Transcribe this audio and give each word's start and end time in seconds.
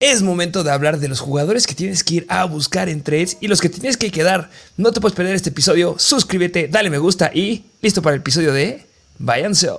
Es 0.00 0.22
momento 0.22 0.62
de 0.62 0.70
hablar 0.70 1.00
de 1.00 1.08
los 1.08 1.18
jugadores 1.18 1.66
que 1.66 1.74
tienes 1.74 2.04
que 2.04 2.14
ir 2.14 2.26
a 2.28 2.44
buscar 2.44 2.88
en 2.88 3.02
trades 3.02 3.36
y 3.40 3.48
los 3.48 3.60
que 3.60 3.68
tienes 3.68 3.96
que 3.96 4.12
quedar. 4.12 4.48
No 4.76 4.92
te 4.92 5.00
puedes 5.00 5.16
perder 5.16 5.34
este 5.34 5.50
episodio. 5.50 5.96
Suscríbete, 5.98 6.68
dale 6.68 6.88
me 6.88 6.98
gusta 6.98 7.32
y 7.34 7.64
listo 7.82 8.00
para 8.00 8.14
el 8.14 8.20
episodio 8.20 8.52
de 8.52 8.86
Váyanse. 9.18 9.70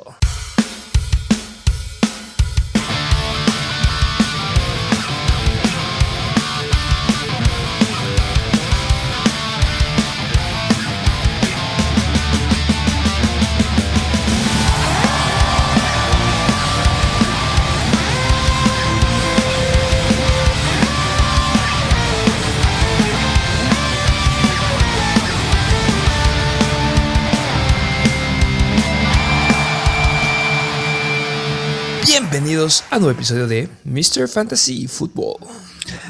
Bienvenidos 32.69 32.91
a 32.91 32.95
un 32.97 33.01
nuevo 33.01 33.17
episodio 33.17 33.47
de 33.47 33.67
Mr. 33.83 34.27
Fantasy 34.27 34.85
Football. 34.85 35.37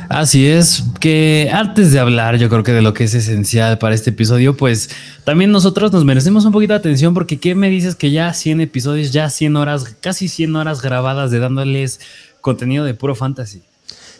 Así 0.09 0.45
es, 0.45 0.83
que 0.99 1.49
antes 1.53 1.93
de 1.93 1.99
hablar 1.99 2.35
yo 2.35 2.49
creo 2.49 2.63
que 2.63 2.73
de 2.73 2.81
lo 2.81 2.93
que 2.93 3.05
es 3.05 3.13
esencial 3.13 3.77
para 3.77 3.95
este 3.95 4.09
episodio, 4.09 4.57
pues 4.57 4.89
también 5.23 5.53
nosotros 5.53 5.93
nos 5.93 6.03
merecemos 6.03 6.43
un 6.43 6.51
poquito 6.51 6.73
de 6.73 6.79
atención 6.79 7.13
porque 7.13 7.39
¿qué 7.39 7.55
me 7.55 7.69
dices 7.69 7.95
que 7.95 8.11
ya 8.11 8.33
100 8.33 8.59
episodios, 8.59 9.13
ya 9.13 9.29
100 9.29 9.55
horas, 9.55 9.95
casi 10.01 10.27
100 10.27 10.53
horas 10.57 10.81
grabadas 10.81 11.31
de 11.31 11.39
dándoles 11.39 12.01
contenido 12.41 12.83
de 12.83 12.93
puro 12.93 13.15
fantasy? 13.15 13.63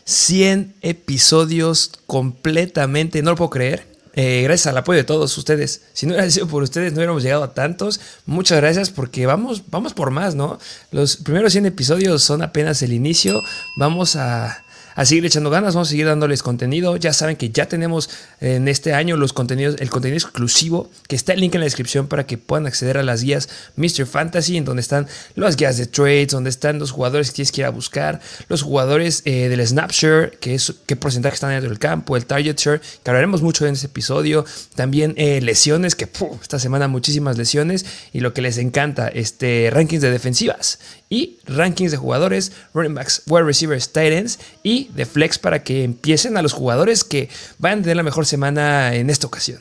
100 0.05 0.75
episodios 0.81 1.91
completamente, 2.07 3.21
no 3.21 3.31
lo 3.31 3.35
puedo 3.35 3.49
creer. 3.49 3.85
Eh, 4.21 4.41
gracias 4.43 4.67
al 4.67 4.77
apoyo 4.77 4.97
de 4.97 5.05
todos 5.05 5.37
ustedes. 5.37 5.81
Si 5.93 6.05
no 6.05 6.11
hubiera 6.11 6.29
sido 6.29 6.45
por 6.45 6.61
ustedes, 6.61 6.91
no 6.91 6.97
hubiéramos 6.97 7.23
llegado 7.23 7.41
a 7.41 7.53
tantos. 7.53 8.01
Muchas 8.25 8.57
gracias 8.57 8.89
porque 8.89 9.25
vamos, 9.25 9.63
vamos 9.69 9.93
por 9.93 10.11
más, 10.11 10.35
¿no? 10.35 10.59
Los 10.91 11.15
primeros 11.15 11.53
100 11.53 11.67
episodios 11.67 12.21
son 12.21 12.41
apenas 12.41 12.81
el 12.81 12.91
inicio. 12.91 13.41
Vamos 13.77 14.17
a 14.17 14.65
a 14.95 15.05
seguir 15.05 15.25
echando 15.25 15.49
ganas, 15.49 15.75
vamos 15.75 15.89
a 15.89 15.91
seguir 15.91 16.05
dándoles 16.05 16.43
contenido. 16.43 16.95
Ya 16.97 17.13
saben 17.13 17.35
que 17.35 17.49
ya 17.49 17.67
tenemos 17.67 18.09
en 18.41 18.67
este 18.67 18.93
año 18.93 19.17
los 19.17 19.33
contenidos, 19.33 19.75
el 19.79 19.89
contenido 19.89 20.17
exclusivo, 20.17 20.89
que 21.07 21.15
está 21.15 21.33
el 21.33 21.41
link 21.41 21.55
en 21.55 21.61
la 21.61 21.65
descripción 21.65 22.07
para 22.07 22.25
que 22.25 22.37
puedan 22.37 22.67
acceder 22.67 22.97
a 22.97 23.03
las 23.03 23.23
guías 23.23 23.49
Mr. 23.75 24.05
Fantasy, 24.05 24.57
en 24.57 24.65
donde 24.65 24.81
están 24.81 25.07
las 25.35 25.55
guías 25.55 25.77
de 25.77 25.85
trades, 25.85 26.29
donde 26.29 26.49
están 26.49 26.79
los 26.79 26.91
jugadores 26.91 27.29
que 27.29 27.35
tienes 27.35 27.51
que 27.51 27.61
ir 27.61 27.65
a 27.65 27.71
buscar, 27.71 28.19
los 28.47 28.61
jugadores 28.61 29.21
eh, 29.25 29.49
del 29.49 29.65
Snapshare, 29.65 30.37
que 30.39 30.55
es 30.55 30.73
qué 30.85 30.95
porcentaje 30.95 31.35
están 31.35 31.51
dentro 31.51 31.69
del 31.69 31.79
campo, 31.79 32.17
el 32.17 32.25
Target 32.25 32.57
Share, 32.57 32.81
que 33.03 33.09
hablaremos 33.09 33.41
mucho 33.41 33.65
en 33.65 33.73
este 33.73 33.87
episodio. 33.87 34.45
También 34.75 35.13
eh, 35.17 35.41
lesiones, 35.41 35.95
que 35.95 36.09
esta 36.41 36.59
semana 36.59 36.87
muchísimas 36.87 37.37
lesiones, 37.37 37.85
y 38.13 38.19
lo 38.19 38.33
que 38.33 38.41
les 38.41 38.57
encanta, 38.57 39.07
este 39.07 39.69
rankings 39.71 40.01
de 40.01 40.11
defensivas 40.11 40.79
y 41.09 41.39
rankings 41.45 41.91
de 41.91 41.97
jugadores, 41.97 42.51
running 42.73 42.93
backs, 42.93 43.23
wide 43.27 43.43
receivers, 43.43 43.91
tight 43.91 44.13
ends 44.13 44.39
y 44.63 44.89
de 44.95 45.05
flex 45.05 45.39
para 45.39 45.63
que 45.63 45.83
empiecen 45.83 46.37
a 46.37 46.41
los 46.41 46.53
jugadores 46.53 47.03
que 47.03 47.29
van 47.57 47.79
a 47.79 47.81
tener 47.81 47.97
la 47.97 48.03
mejor 48.03 48.25
semana 48.25 48.93
en 48.93 49.09
esta 49.09 49.27
ocasión. 49.27 49.59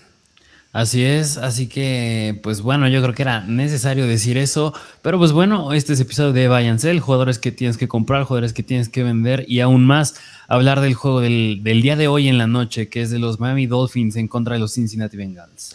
Así 0.71 1.03
es, 1.03 1.39
así 1.39 1.67
que 1.67 2.39
pues 2.43 2.61
bueno, 2.61 2.89
yo 2.89 3.01
creo 3.03 3.15
que 3.15 3.23
era 3.23 3.41
necesario 3.41 4.07
decir 4.07 4.37
eso, 4.37 4.75
pero 5.01 5.19
pues 5.19 5.33
bueno, 5.33 5.73
este 5.73 5.95
es 5.95 6.01
episodio 6.01 6.35
de 6.35 6.47
Vayancel, 6.47 7.01
jugadores 7.01 7.39
que 7.39 7.51
tienes 7.51 7.79
que 7.79 7.89
comprar, 7.89 8.25
jugadores 8.25 8.53
que 8.53 8.62
tienes 8.62 8.91
que 8.91 9.03
vender 9.03 9.47
y 9.49 9.61
aún 9.61 9.87
más 9.87 10.17
hablar 10.47 10.83
del 10.83 10.93
juego 10.93 11.21
del, 11.21 11.61
del 11.62 11.81
día 11.81 11.97
de 11.97 12.07
hoy 12.07 12.29
en 12.29 12.37
la 12.37 12.47
noche, 12.47 12.89
que 12.91 13.01
es 13.01 13.11
de 13.11 13.19
los 13.19 13.41
Miami 13.41 13.67
Dolphins 13.67 14.17
en 14.17 14.29
contra 14.29 14.55
de 14.55 14.61
los 14.61 14.75
Cincinnati 14.75 15.17
Bengals. 15.17 15.75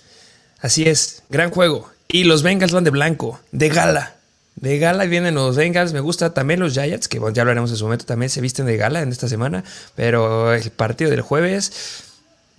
Así 0.59 0.83
es, 0.83 1.23
gran 1.29 1.49
juego. 1.49 1.89
Y 2.07 2.25
los 2.25 2.43
Bengals 2.43 2.71
van 2.71 2.83
de 2.83 2.91
blanco, 2.91 3.39
de 3.51 3.69
gala. 3.69 4.15
De 4.55 4.77
gala 4.77 5.05
vienen 5.05 5.35
los 5.35 5.55
Bengals, 5.55 5.93
me 5.93 5.99
gusta 5.99 6.33
también 6.33 6.59
los 6.59 6.73
Giants, 6.73 7.07
que 7.07 7.19
ya 7.33 7.41
hablaremos 7.41 7.71
en 7.71 7.77
su 7.77 7.83
momento, 7.85 8.05
también 8.05 8.29
se 8.29 8.39
visten 8.39 8.65
de 8.65 8.77
gala 8.77 9.01
en 9.01 9.09
esta 9.09 9.27
semana, 9.27 9.63
pero 9.95 10.53
el 10.53 10.69
partido 10.71 11.09
del 11.09 11.21
jueves, 11.21 11.73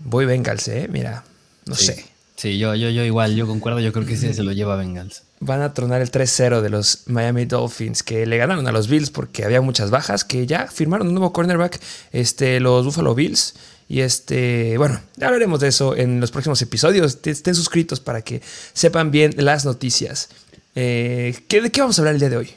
voy 0.00 0.26
Bengals, 0.26 0.68
¿eh? 0.68 0.88
Mira, 0.90 1.24
no 1.66 1.74
sé. 1.74 2.04
Sí, 2.36 2.58
yo, 2.58 2.74
yo, 2.74 2.90
yo 2.90 3.04
igual, 3.04 3.36
yo 3.36 3.46
concuerdo, 3.46 3.78
yo 3.78 3.92
creo 3.92 4.06
que 4.06 4.16
sí 4.16 4.34
se 4.34 4.42
lo 4.42 4.52
lleva 4.52 4.76
Bengals. 4.76 5.22
Van 5.38 5.62
a 5.62 5.72
tronar 5.72 6.02
el 6.02 6.10
3-0 6.10 6.62
de 6.62 6.68
los 6.68 7.04
Miami 7.06 7.44
Dolphins, 7.44 8.02
que 8.02 8.26
le 8.26 8.36
ganaron 8.38 8.66
a 8.66 8.72
los 8.72 8.88
Bills 8.88 9.10
porque 9.10 9.44
había 9.44 9.60
muchas 9.60 9.90
bajas, 9.90 10.24
que 10.24 10.46
ya 10.46 10.66
firmaron 10.66 11.08
un 11.08 11.14
nuevo 11.14 11.32
cornerback, 11.32 11.80
este, 12.12 12.58
los 12.58 12.84
Buffalo 12.84 13.14
Bills. 13.14 13.54
Y 13.88 14.00
este, 14.00 14.76
bueno, 14.78 15.00
ya 15.16 15.26
hablaremos 15.28 15.60
de 15.60 15.68
eso 15.68 15.94
en 15.94 16.20
los 16.20 16.30
próximos 16.30 16.60
episodios. 16.62 17.18
Estén 17.22 17.54
suscritos 17.54 18.00
para 18.00 18.22
que 18.22 18.42
sepan 18.72 19.10
bien 19.10 19.34
las 19.36 19.64
noticias. 19.64 20.28
Eh, 20.74 21.34
¿De 21.48 21.70
qué 21.70 21.80
vamos 21.80 21.98
a 21.98 22.02
hablar 22.02 22.14
el 22.14 22.20
día 22.20 22.30
de 22.30 22.36
hoy? 22.36 22.50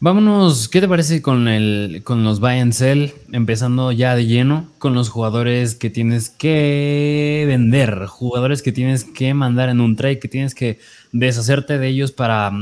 Vámonos, 0.00 0.68
¿qué 0.68 0.80
te 0.80 0.88
parece 0.88 1.22
con, 1.22 1.48
el, 1.48 2.02
con 2.04 2.24
los 2.24 2.40
buy 2.40 2.58
and 2.58 2.72
sell? 2.72 3.14
Empezando 3.32 3.90
ya 3.92 4.14
de 4.14 4.26
lleno 4.26 4.68
con 4.78 4.94
los 4.94 5.08
jugadores 5.08 5.74
que 5.74 5.88
tienes 5.88 6.28
que 6.28 7.44
vender, 7.46 8.06
jugadores 8.06 8.60
que 8.60 8.72
tienes 8.72 9.04
que 9.04 9.32
mandar 9.32 9.70
en 9.70 9.80
un 9.80 9.96
trade, 9.96 10.18
que 10.18 10.28
tienes 10.28 10.54
que 10.54 10.78
deshacerte 11.12 11.78
de 11.78 11.88
ellos 11.88 12.12
para, 12.12 12.52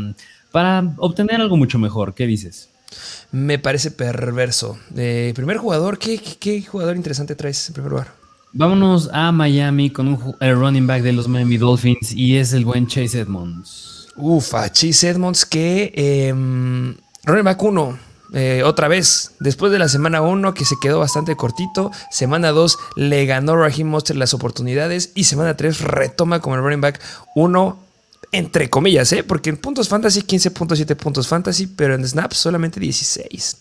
para 0.52 0.94
obtener 0.98 1.40
algo 1.40 1.56
mucho 1.56 1.78
mejor. 1.78 2.14
¿Qué 2.14 2.26
dices? 2.26 2.68
Me 3.32 3.58
parece 3.58 3.90
perverso. 3.90 4.78
Eh, 4.94 5.32
primer 5.34 5.56
jugador, 5.56 5.98
¿qué, 5.98 6.18
¿qué, 6.18 6.62
jugador 6.62 6.96
interesante 6.96 7.34
traes 7.34 7.68
en 7.68 7.74
primer 7.74 7.90
lugar? 7.90 8.08
Vámonos 8.52 9.08
a 9.12 9.32
Miami 9.32 9.90
con 9.90 10.08
un, 10.08 10.36
el 10.38 10.54
running 10.54 10.86
back 10.86 11.02
de 11.02 11.12
los 11.12 11.26
Miami 11.26 11.56
Dolphins 11.56 12.12
y 12.12 12.36
es 12.36 12.52
el 12.52 12.64
buen 12.64 12.86
Chase 12.86 13.20
Edmonds. 13.20 14.01
Ufa, 14.16 14.70
Chase 14.70 15.08
Edmonds 15.08 15.46
que 15.46 15.92
eh, 15.94 16.32
running 17.24 17.44
back 17.44 17.62
1. 17.62 17.98
otra 18.64 18.88
vez, 18.88 19.32
después 19.40 19.72
de 19.72 19.78
la 19.78 19.88
semana 19.88 20.22
1 20.22 20.54
que 20.54 20.64
se 20.64 20.76
quedó 20.80 20.98
bastante 21.00 21.36
cortito, 21.36 21.90
semana 22.10 22.50
2 22.50 22.78
le 22.96 23.26
ganó 23.26 23.56
Raheem 23.56 23.88
Monster 23.88 24.16
las 24.16 24.34
oportunidades 24.34 25.12
y 25.14 25.24
semana 25.24 25.56
3 25.56 25.80
retoma 25.80 26.40
como 26.40 26.56
el 26.56 26.62
running 26.62 26.80
back 26.80 27.00
1 27.34 27.78
entre 28.32 28.70
comillas, 28.70 29.12
¿eh? 29.12 29.22
porque 29.22 29.50
en 29.50 29.58
puntos 29.58 29.88
fantasy 29.88 30.22
15.7 30.22 30.96
puntos 30.96 31.28
fantasy, 31.28 31.66
pero 31.66 31.94
en 31.94 32.06
snaps 32.06 32.38
solamente 32.38 32.80
16. 32.80 33.58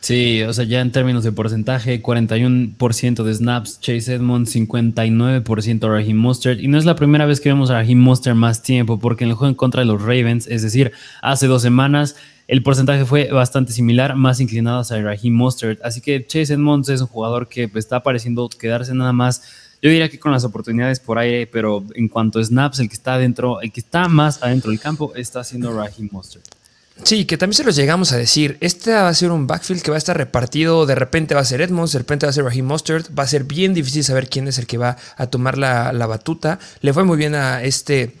Sí, 0.00 0.42
o 0.42 0.52
sea, 0.52 0.64
ya 0.64 0.80
en 0.80 0.92
términos 0.92 1.24
de 1.24 1.32
porcentaje, 1.32 2.00
41% 2.00 3.24
de 3.24 3.34
snaps, 3.34 3.80
Chase 3.80 4.14
Edmonds, 4.14 4.54
59% 4.54 5.88
Raheem 5.88 6.16
Mostert. 6.16 6.60
Y 6.60 6.68
no 6.68 6.78
es 6.78 6.84
la 6.84 6.94
primera 6.94 7.26
vez 7.26 7.40
que 7.40 7.48
vemos 7.48 7.70
a 7.70 7.74
Raheem 7.74 7.98
Mostert 7.98 8.36
más 8.36 8.62
tiempo, 8.62 9.00
porque 9.00 9.24
en 9.24 9.30
el 9.30 9.36
juego 9.36 9.50
en 9.50 9.56
contra 9.56 9.80
de 9.80 9.86
los 9.86 10.00
Ravens, 10.00 10.46
es 10.46 10.62
decir, 10.62 10.92
hace 11.20 11.48
dos 11.48 11.62
semanas, 11.62 12.14
el 12.46 12.62
porcentaje 12.62 13.04
fue 13.04 13.30
bastante 13.30 13.72
similar, 13.72 14.14
más 14.14 14.40
inclinado 14.40 14.78
hacia 14.78 15.02
Raheem 15.02 15.34
Mostert. 15.34 15.84
Así 15.84 16.00
que 16.00 16.24
Chase 16.24 16.54
Edmonds 16.54 16.88
es 16.88 17.00
un 17.00 17.08
jugador 17.08 17.48
que 17.48 17.68
pues, 17.68 17.84
está 17.84 18.02
pareciendo 18.02 18.48
quedarse 18.48 18.94
nada 18.94 19.12
más. 19.12 19.42
Yo 19.82 19.90
diría 19.90 20.08
que 20.08 20.18
con 20.18 20.30
las 20.32 20.44
oportunidades 20.44 21.00
por 21.00 21.18
aire, 21.18 21.46
pero 21.48 21.84
en 21.94 22.08
cuanto 22.08 22.38
a 22.38 22.44
snaps, 22.44 22.78
el 22.78 22.88
que 22.88 22.94
está 22.94 23.14
adentro, 23.14 23.60
el 23.60 23.72
que 23.72 23.80
está 23.80 24.08
más 24.08 24.42
adentro 24.42 24.70
del 24.70 24.80
campo 24.80 25.12
está 25.16 25.42
siendo 25.42 25.76
Raheem 25.76 26.08
Mostert. 26.12 26.57
Sí, 27.04 27.24
que 27.24 27.38
también 27.38 27.56
se 27.56 27.64
los 27.64 27.76
llegamos 27.76 28.12
a 28.12 28.16
decir. 28.16 28.58
Este 28.60 28.92
va 28.92 29.08
a 29.08 29.14
ser 29.14 29.30
un 29.30 29.46
backfield 29.46 29.82
que 29.82 29.90
va 29.90 29.96
a 29.96 29.98
estar 29.98 30.16
repartido. 30.16 30.84
De 30.84 30.94
repente 30.94 31.34
va 31.34 31.40
a 31.40 31.44
ser 31.44 31.60
Edmonds, 31.60 31.92
de 31.92 31.98
repente 31.98 32.26
va 32.26 32.30
a 32.30 32.32
ser 32.32 32.44
Raheem 32.44 32.66
Mustard. 32.66 33.06
Va 33.18 33.22
a 33.22 33.28
ser 33.28 33.44
bien 33.44 33.72
difícil 33.74 34.04
saber 34.04 34.28
quién 34.28 34.48
es 34.48 34.58
el 34.58 34.66
que 34.66 34.78
va 34.78 34.96
a 35.16 35.26
tomar 35.28 35.56
la, 35.58 35.92
la 35.92 36.06
batuta. 36.06 36.58
Le 36.80 36.92
fue 36.92 37.04
muy 37.04 37.16
bien 37.16 37.34
a 37.34 37.62
este 37.62 38.14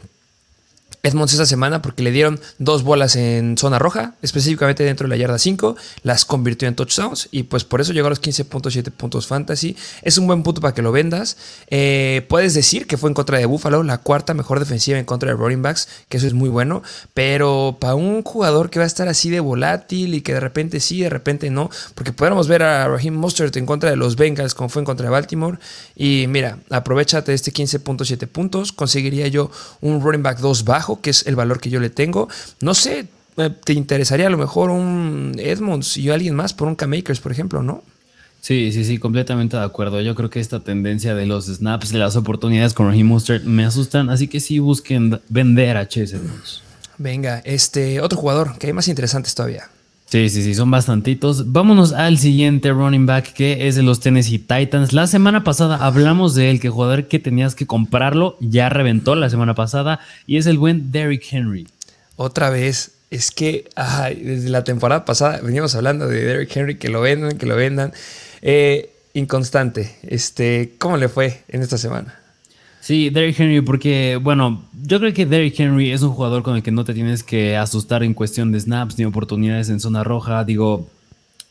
Edmonds 1.08 1.34
esa 1.34 1.46
semana 1.46 1.82
porque 1.82 2.02
le 2.02 2.12
dieron 2.12 2.40
dos 2.58 2.82
bolas 2.82 3.16
en 3.16 3.56
zona 3.58 3.78
roja, 3.78 4.14
específicamente 4.22 4.84
dentro 4.84 5.06
de 5.06 5.10
la 5.10 5.16
yarda 5.16 5.38
5, 5.38 5.76
las 6.02 6.24
convirtió 6.24 6.68
en 6.68 6.74
touchdowns 6.74 7.28
y 7.30 7.44
pues 7.44 7.64
por 7.64 7.80
eso 7.80 7.92
llegó 7.92 8.06
a 8.06 8.10
los 8.10 8.22
15.7 8.22 8.90
puntos 8.92 9.26
fantasy. 9.26 9.76
Es 10.02 10.18
un 10.18 10.26
buen 10.26 10.42
punto 10.42 10.60
para 10.60 10.74
que 10.74 10.82
lo 10.82 10.92
vendas. 10.92 11.36
Eh, 11.68 12.26
puedes 12.28 12.54
decir 12.54 12.86
que 12.86 12.96
fue 12.96 13.10
en 13.10 13.14
contra 13.14 13.38
de 13.38 13.46
Buffalo, 13.46 13.82
la 13.82 13.98
cuarta 13.98 14.34
mejor 14.34 14.58
defensiva 14.58 14.98
en 14.98 15.04
contra 15.04 15.30
de 15.30 15.36
running 15.36 15.62
backs, 15.62 15.88
que 16.08 16.18
eso 16.18 16.26
es 16.26 16.34
muy 16.34 16.48
bueno, 16.48 16.82
pero 17.14 17.78
para 17.80 17.94
un 17.94 18.22
jugador 18.22 18.70
que 18.70 18.78
va 18.78 18.84
a 18.84 18.86
estar 18.86 19.08
así 19.08 19.30
de 19.30 19.40
volátil 19.40 20.14
y 20.14 20.20
que 20.20 20.34
de 20.34 20.40
repente 20.40 20.80
sí, 20.80 21.00
de 21.00 21.10
repente 21.10 21.50
no, 21.50 21.70
porque 21.94 22.12
podríamos 22.12 22.48
ver 22.48 22.62
a 22.62 22.88
Raheem 22.88 23.14
Mustard 23.14 23.56
en 23.56 23.66
contra 23.66 23.90
de 23.90 23.96
los 23.96 24.16
Bengals 24.16 24.54
como 24.54 24.68
fue 24.68 24.82
en 24.82 24.86
contra 24.86 25.06
de 25.06 25.10
Baltimore 25.10 25.58
y 25.96 26.26
mira, 26.28 26.58
aprovechate 26.70 27.32
de 27.32 27.36
este 27.36 27.52
15.7 27.52 28.26
puntos, 28.26 28.72
conseguiría 28.72 29.28
yo 29.28 29.50
un 29.80 30.00
running 30.00 30.22
back 30.22 30.38
2 30.38 30.64
bajo 30.64 30.97
que 31.00 31.10
es 31.10 31.26
el 31.26 31.36
valor 31.36 31.60
que 31.60 31.70
yo 31.70 31.80
le 31.80 31.90
tengo. 31.90 32.28
No 32.60 32.74
sé, 32.74 33.06
eh, 33.36 33.50
¿te 33.64 33.72
interesaría 33.72 34.26
a 34.26 34.30
lo 34.30 34.38
mejor 34.38 34.70
un 34.70 35.34
Edmonds 35.38 35.96
y 35.96 36.10
alguien 36.10 36.34
más 36.34 36.52
por 36.52 36.68
un 36.68 36.74
K-Makers, 36.74 37.20
por 37.20 37.32
ejemplo, 37.32 37.62
no? 37.62 37.82
Sí, 38.40 38.70
sí, 38.72 38.84
sí, 38.84 38.98
completamente 38.98 39.56
de 39.56 39.64
acuerdo. 39.64 40.00
Yo 40.00 40.14
creo 40.14 40.30
que 40.30 40.40
esta 40.40 40.60
tendencia 40.60 41.14
de 41.14 41.26
los 41.26 41.46
snaps, 41.46 41.90
de 41.90 41.98
las 41.98 42.16
oportunidades 42.16 42.72
con 42.72 42.88
Raheem 42.88 43.06
Mustard 43.06 43.42
me 43.42 43.64
asustan, 43.64 44.10
así 44.10 44.28
que 44.28 44.40
sí 44.40 44.58
busquen 44.58 45.20
vender 45.28 45.76
a 45.76 45.88
Chase 45.88 46.16
Edmonds. 46.16 46.62
Venga, 46.98 47.40
este 47.44 48.00
otro 48.00 48.18
jugador 48.18 48.58
que 48.58 48.68
hay 48.68 48.72
más 48.72 48.88
interesantes 48.88 49.34
todavía. 49.34 49.68
Sí, 50.10 50.30
sí, 50.30 50.42
sí, 50.42 50.54
son 50.54 50.70
bastantitos. 50.70 51.52
Vámonos 51.52 51.92
al 51.92 52.16
siguiente 52.16 52.72
running 52.72 53.04
back 53.04 53.34
que 53.34 53.68
es 53.68 53.76
de 53.76 53.82
los 53.82 54.00
Tennessee 54.00 54.38
Titans. 54.38 54.94
La 54.94 55.06
semana 55.06 55.44
pasada 55.44 55.76
hablamos 55.76 56.34
de 56.34 56.50
él, 56.50 56.60
que 56.60 56.70
jugador 56.70 57.08
que 57.08 57.18
tenías 57.18 57.54
que 57.54 57.66
comprarlo 57.66 58.38
ya 58.40 58.70
reventó 58.70 59.14
la 59.16 59.28
semana 59.28 59.54
pasada 59.54 60.00
y 60.26 60.38
es 60.38 60.46
el 60.46 60.56
buen 60.56 60.92
Derrick 60.92 61.30
Henry. 61.30 61.68
Otra 62.16 62.48
vez, 62.48 62.92
es 63.10 63.30
que 63.30 63.68
desde 64.22 64.48
la 64.48 64.64
temporada 64.64 65.04
pasada 65.04 65.40
veníamos 65.42 65.74
hablando 65.74 66.08
de 66.08 66.24
Derrick 66.24 66.56
Henry, 66.56 66.76
que 66.76 66.88
lo 66.88 67.02
vendan, 67.02 67.36
que 67.36 67.44
lo 67.44 67.54
vendan. 67.54 67.92
Eh, 68.40 68.90
inconstante. 69.12 69.96
Este, 70.02 70.74
¿Cómo 70.78 70.96
le 70.96 71.10
fue 71.10 71.42
en 71.48 71.60
esta 71.60 71.76
semana? 71.76 72.18
Sí, 72.88 73.10
Derrick 73.10 73.38
Henry, 73.38 73.60
porque, 73.60 74.18
bueno, 74.18 74.62
yo 74.82 74.98
creo 74.98 75.12
que 75.12 75.26
Derrick 75.26 75.60
Henry 75.60 75.90
es 75.90 76.00
un 76.00 76.08
jugador 76.08 76.42
con 76.42 76.56
el 76.56 76.62
que 76.62 76.70
no 76.70 76.86
te 76.86 76.94
tienes 76.94 77.22
que 77.22 77.54
asustar 77.54 78.02
en 78.02 78.14
cuestión 78.14 78.50
de 78.50 78.58
snaps 78.58 78.96
ni 78.96 79.04
oportunidades 79.04 79.68
en 79.68 79.78
zona 79.78 80.04
roja. 80.04 80.42
Digo, 80.42 80.88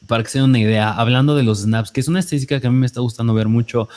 para 0.07 0.23
que 0.23 0.31
se 0.31 0.39
den 0.39 0.49
una 0.49 0.57
idea, 0.57 0.91
hablando 0.91 1.35
de 1.35 1.43
los 1.43 1.59
snaps, 1.59 1.91
que 1.91 1.99
es 1.99 2.07
una 2.07 2.21
estadística 2.21 2.59
que 2.59 2.65
a 2.65 2.71
mí 2.71 2.77
me 2.77 2.87
está 2.87 3.01
gustando 3.01 3.35
ver 3.35 3.49
mucho. 3.49 3.87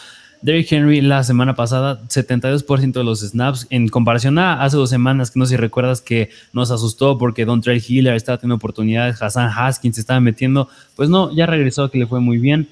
Derrick 0.43 0.71
Henry 0.71 1.01
la 1.01 1.25
semana 1.25 1.57
pasada, 1.57 2.03
72% 2.09 2.93
de 2.93 3.05
los 3.05 3.21
snaps, 3.21 3.67
en 3.71 3.89
comparación 3.89 4.39
a 4.39 4.63
hace 4.63 4.77
dos 4.77 4.91
semanas, 4.91 5.31
que 5.31 5.39
no 5.39 5.47
sé 5.47 5.53
si 5.53 5.57
recuerdas 5.57 6.03
que 6.03 6.29
nos 6.53 6.71
asustó 6.71 7.17
porque 7.17 7.47
Don 7.47 7.63
Trey 7.63 7.83
Hiller 7.89 8.17
estaba 8.17 8.37
teniendo 8.37 8.57
oportunidades, 8.57 9.23
Hassan 9.23 9.51
Haskins 9.51 9.95
se 9.95 10.03
estaba 10.03 10.21
metiendo, 10.21 10.69
pues 10.95 11.09
no, 11.09 11.35
ya 11.35 11.47
regresó, 11.47 11.91
que 11.91 11.97
le 12.01 12.07
fue 12.07 12.21
muy 12.21 12.37
bien. 12.37 12.69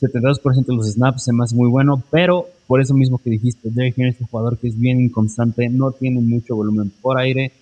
72% 0.00 0.66
de 0.66 0.74
los 0.74 0.90
snaps 0.92 1.24
se 1.24 1.32
me 1.32 1.44
muy 1.52 1.70
bueno, 1.70 2.02
pero 2.10 2.46
por 2.66 2.80
eso 2.80 2.94
mismo 2.94 3.18
que 3.18 3.30
dijiste, 3.30 3.70
Derrick 3.70 3.98
Henry 3.98 4.10
es 4.10 4.20
un 4.20 4.26
jugador 4.26 4.58
que 4.58 4.68
es 4.68 4.78
bien 4.78 5.00
inconstante, 5.00 5.68
no 5.68 5.92
tiene 5.92 6.20
mucho 6.20 6.56
volumen 6.56 6.92
por 7.00 7.18
aire, 7.18 7.52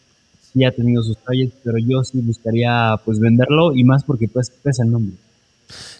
sí 0.53 0.65
ha 0.65 0.73
tenido 0.73 1.03
sus 1.03 1.17
talles, 1.19 1.53
pero 1.63 1.79
yo 1.79 2.03
sí 2.03 2.21
buscaría 2.21 2.99
pues 3.05 3.21
venderlo 3.21 3.75
y 3.75 3.85
más 3.85 4.05
porque 4.05 4.29
pues 4.29 4.51
pesa 4.51 4.83
el 4.85 4.91
nombre. 4.91 5.17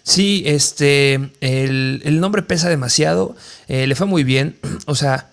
Sí, 0.03 0.43
este, 0.45 1.31
el, 1.41 2.19
nombre 2.19 2.43
pesa 2.43 2.69
demasiado, 2.69 3.35
eh, 3.67 3.87
le 3.87 3.95
fue 3.95 4.07
muy 4.07 4.23
bien, 4.23 4.57
o 4.87 4.95
sea, 4.95 5.29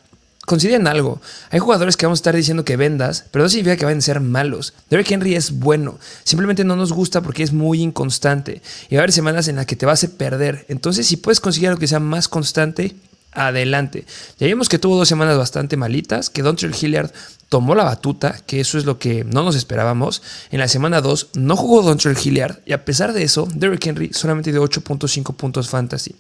consideren 0.47 0.87
algo. 0.87 1.21
Hay 1.51 1.59
jugadores 1.61 1.97
que 1.97 2.07
vamos 2.07 2.19
a 2.19 2.23
estar 2.23 2.37
diciendo 2.37 2.65
que 2.65 2.77
vendas, 2.77 3.25
pero 3.31 3.45
no 3.45 3.49
significa 3.49 3.77
que 3.77 3.85
vayan 3.85 3.99
a 3.99 4.03
ser 4.03 4.21
malos. 4.21 4.75
Derrick 4.91 5.11
Henry 5.11 5.35
es 5.35 5.53
bueno. 5.59 5.99
Simplemente 6.25 6.65
no 6.65 6.77
nos 6.77 6.93
gusta 6.93 7.23
porque 7.23 7.43
es 7.43 7.53
muy 7.53 7.81
inconstante. 7.81 8.63
Y 8.91 8.97
va 8.97 9.01
a 9.01 9.03
haber 9.03 9.13
semanas 9.13 9.49
en 9.49 9.57
las 9.57 9.67
que 9.67 9.77
te 9.77 9.87
vas 9.87 10.05
a 10.05 10.09
perder. 10.09 10.67
Entonces, 10.69 11.07
si 11.07 11.17
puedes 11.17 11.41
conseguir 11.41 11.69
algo 11.69 11.81
que 11.81 11.89
sea 11.89 12.01
más 12.01 12.29
constante, 12.29 12.95
adelante. 13.33 14.05
Ya 14.39 14.47
vimos 14.47 14.69
que 14.69 14.79
tuvo 14.79 14.97
dos 14.97 15.09
semanas 15.09 15.39
bastante 15.39 15.77
malitas, 15.77 16.31
que 16.31 16.43
Dontrell 16.43 16.75
Hilliard 16.79 17.13
tomó 17.49 17.75
la 17.75 17.85
batuta, 17.85 18.39
que 18.47 18.61
eso 18.61 18.79
es 18.79 18.85
lo 18.85 18.99
que 18.99 19.25
no 19.25 19.43
nos 19.43 19.57
esperábamos. 19.57 20.23
En 20.51 20.61
la 20.61 20.69
semana 20.69 21.01
2 21.01 21.31
no 21.35 21.57
jugó 21.57 21.83
Dontrell 21.83 22.17
Hilliard 22.23 22.61
y 22.67 22.73
a 22.73 22.85
pesar 22.85 23.13
de 23.13 23.23
eso, 23.23 23.49
Derrick 23.55 23.87
Henry 23.87 24.13
solamente 24.13 24.53
dio 24.53 24.63
8.5 24.63 25.35
puntos 25.35 25.69
fantasy. 25.69 26.15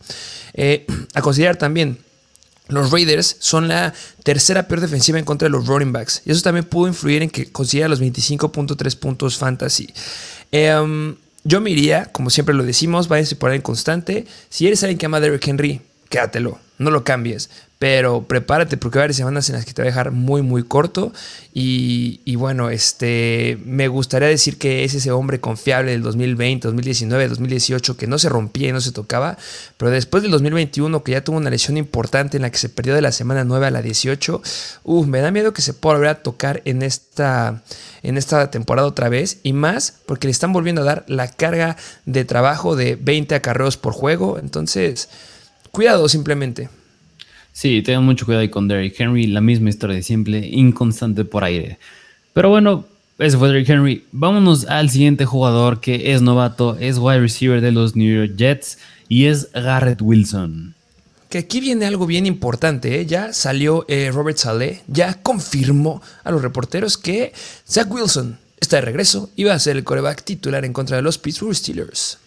Eh, 0.54 0.86
a 1.14 1.22
considerar 1.22 1.56
también, 1.56 1.98
los 2.72 2.90
Raiders 2.90 3.36
son 3.38 3.68
la 3.68 3.94
tercera 4.22 4.68
peor 4.68 4.80
defensiva 4.80 5.18
en 5.18 5.24
contra 5.24 5.46
de 5.46 5.50
los 5.50 5.66
running 5.66 5.92
backs. 5.92 6.22
Y 6.24 6.32
eso 6.32 6.42
también 6.42 6.64
pudo 6.64 6.88
influir 6.88 7.22
en 7.22 7.30
que 7.30 7.50
consiguiera 7.50 7.88
los 7.88 8.00
25.3 8.00 8.96
puntos 8.96 9.36
fantasy. 9.36 9.88
Em, 10.50 11.16
yo 11.44 11.60
me 11.60 11.70
iría, 11.70 12.06
como 12.06 12.30
siempre 12.30 12.54
lo 12.54 12.64
decimos, 12.64 13.08
váyanse 13.08 13.36
por 13.36 13.50
ahí 13.50 13.56
en 13.56 13.62
constante. 13.62 14.26
Si 14.48 14.66
eres 14.66 14.82
alguien 14.82 14.98
que 14.98 15.06
ama 15.06 15.16
a 15.16 15.20
Derrick 15.20 15.46
Henry, 15.46 15.80
quédatelo, 16.12 16.58
no 16.78 16.90
lo 16.90 17.02
cambies. 17.04 17.48
Pero 17.78 18.28
prepárate 18.28 18.76
porque 18.76 18.98
va 18.98 19.02
a 19.02 19.04
haber 19.06 19.14
semanas 19.14 19.48
en 19.48 19.56
las 19.56 19.64
que 19.64 19.72
te 19.72 19.82
va 19.82 19.86
a 19.86 19.90
dejar 19.90 20.12
muy, 20.12 20.40
muy 20.40 20.62
corto. 20.62 21.12
Y, 21.52 22.36
bueno, 22.36 22.70
este, 22.70 23.58
me 23.64 23.88
gustaría 23.88 24.28
decir 24.28 24.56
que 24.56 24.84
es 24.84 24.94
ese 24.94 25.10
hombre 25.10 25.40
confiable 25.40 25.90
del 25.90 26.02
2020, 26.02 26.68
2019, 26.68 27.26
2018 27.26 27.96
que 27.96 28.06
no 28.06 28.20
se 28.20 28.28
rompía 28.28 28.68
y 28.68 28.72
no 28.72 28.80
se 28.80 28.92
tocaba. 28.92 29.36
Pero 29.78 29.90
después 29.90 30.22
del 30.22 30.30
2021, 30.30 31.02
que 31.02 31.10
ya 31.10 31.24
tuvo 31.24 31.38
una 31.38 31.50
lesión 31.50 31.76
importante 31.76 32.36
en 32.36 32.42
la 32.42 32.50
que 32.50 32.58
se 32.58 32.68
perdió 32.68 32.94
de 32.94 33.02
la 33.02 33.10
semana 33.10 33.42
9 33.42 33.66
a 33.66 33.70
la 33.72 33.82
18, 33.82 34.42
uh, 34.84 35.04
me 35.06 35.20
da 35.20 35.32
miedo 35.32 35.52
que 35.52 35.62
se 35.62 35.74
pueda 35.74 35.96
volver 35.96 36.10
a 36.10 36.22
tocar 36.22 36.62
en 36.64 36.82
esta, 36.82 37.64
en 38.04 38.16
esta 38.16 38.48
temporada 38.52 38.86
otra 38.86 39.08
vez. 39.08 39.38
Y 39.42 39.54
más 39.54 39.94
porque 40.06 40.28
le 40.28 40.32
están 40.32 40.52
volviendo 40.52 40.82
a 40.82 40.84
dar 40.84 41.04
la 41.08 41.26
carga 41.26 41.76
de 42.06 42.24
trabajo 42.24 42.76
de 42.76 42.94
20 42.94 43.34
acarreos 43.34 43.76
por 43.76 43.92
juego. 43.92 44.38
Entonces, 44.38 45.08
cuidado 45.72 46.08
simplemente. 46.08 46.68
Sí, 47.52 47.82
tengan 47.82 48.04
mucho 48.04 48.24
cuidado 48.24 48.42
ahí 48.42 48.48
con 48.48 48.68
Derrick 48.68 48.98
Henry, 48.98 49.26
la 49.26 49.40
misma 49.40 49.68
historia 49.68 49.96
de 49.96 50.02
siempre, 50.02 50.38
inconstante 50.38 51.24
por 51.24 51.44
aire. 51.44 51.78
Pero 52.32 52.48
bueno, 52.48 52.86
ese 53.18 53.36
fue 53.36 53.48
Derrick 53.48 53.68
Henry. 53.68 54.04
Vámonos 54.12 54.66
al 54.66 54.88
siguiente 54.88 55.26
jugador 55.26 55.80
que 55.80 56.12
es 56.12 56.22
novato, 56.22 56.76
es 56.78 56.98
wide 56.98 57.20
receiver 57.20 57.60
de 57.60 57.72
los 57.72 57.94
New 57.96 58.14
York 58.14 58.36
Jets 58.36 58.78
y 59.08 59.26
es 59.26 59.50
Garrett 59.52 60.00
Wilson. 60.00 60.74
Que 61.28 61.38
aquí 61.38 61.60
viene 61.60 61.86
algo 61.86 62.06
bien 62.06 62.26
importante, 62.26 63.00
¿eh? 63.00 63.06
ya 63.06 63.32
salió 63.32 63.86
eh, 63.88 64.10
Robert 64.12 64.36
Saleh, 64.36 64.82
ya 64.86 65.14
confirmó 65.22 66.02
a 66.24 66.30
los 66.30 66.42
reporteros 66.42 66.98
que 66.98 67.32
Zach 67.66 67.90
Wilson 67.90 68.38
está 68.60 68.76
de 68.76 68.82
regreso 68.82 69.30
y 69.34 69.44
va 69.44 69.54
a 69.54 69.58
ser 69.58 69.76
el 69.76 69.84
coreback 69.84 70.24
titular 70.24 70.64
en 70.64 70.72
contra 70.72 70.96
de 70.96 71.02
los 71.02 71.18
Pittsburgh 71.18 71.54
Steelers. 71.54 72.18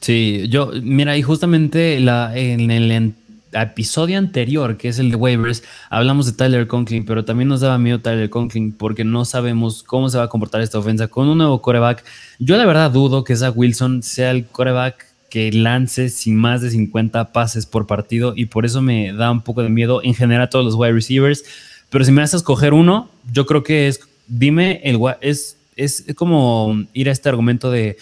Sí, 0.00 0.46
yo, 0.48 0.70
mira, 0.82 1.16
y 1.16 1.22
justamente 1.22 2.00
la, 2.00 2.34
en 2.36 2.70
el 2.70 3.14
episodio 3.52 4.16
anterior, 4.18 4.76
que 4.76 4.88
es 4.88 4.98
el 4.98 5.10
de 5.10 5.16
waivers, 5.16 5.62
hablamos 5.90 6.26
de 6.26 6.32
Tyler 6.32 6.66
Conklin, 6.66 7.04
pero 7.04 7.24
también 7.24 7.48
nos 7.48 7.60
daba 7.60 7.76
miedo 7.78 8.00
Tyler 8.00 8.30
Conklin 8.30 8.72
porque 8.72 9.04
no 9.04 9.24
sabemos 9.24 9.82
cómo 9.82 10.08
se 10.08 10.18
va 10.18 10.24
a 10.24 10.28
comportar 10.28 10.62
esta 10.62 10.78
ofensa 10.78 11.08
con 11.08 11.28
un 11.28 11.38
nuevo 11.38 11.60
coreback. 11.60 12.04
Yo 12.38 12.56
la 12.56 12.64
verdad 12.64 12.90
dudo 12.90 13.24
que 13.24 13.36
Zach 13.36 13.52
Wilson 13.54 14.02
sea 14.02 14.30
el 14.30 14.46
coreback 14.46 15.06
que 15.28 15.52
lance 15.52 16.08
sin 16.08 16.36
más 16.36 16.62
de 16.62 16.70
50 16.70 17.32
pases 17.32 17.66
por 17.66 17.86
partido 17.86 18.32
y 18.34 18.46
por 18.46 18.64
eso 18.64 18.82
me 18.82 19.12
da 19.12 19.30
un 19.30 19.42
poco 19.42 19.62
de 19.62 19.68
miedo 19.68 20.02
en 20.02 20.14
general 20.14 20.44
a 20.44 20.50
todos 20.50 20.64
los 20.64 20.74
wide 20.74 20.92
receivers. 20.92 21.44
Pero 21.90 22.04
si 22.04 22.12
me 22.12 22.22
a 22.22 22.24
escoger 22.24 22.72
uno, 22.72 23.10
yo 23.32 23.46
creo 23.46 23.62
que 23.62 23.88
es, 23.88 24.00
dime, 24.26 24.80
el, 24.82 24.98
es, 25.20 25.56
es 25.76 26.06
como 26.14 26.84
ir 26.94 27.08
a 27.08 27.12
este 27.12 27.28
argumento 27.28 27.70
de 27.70 27.96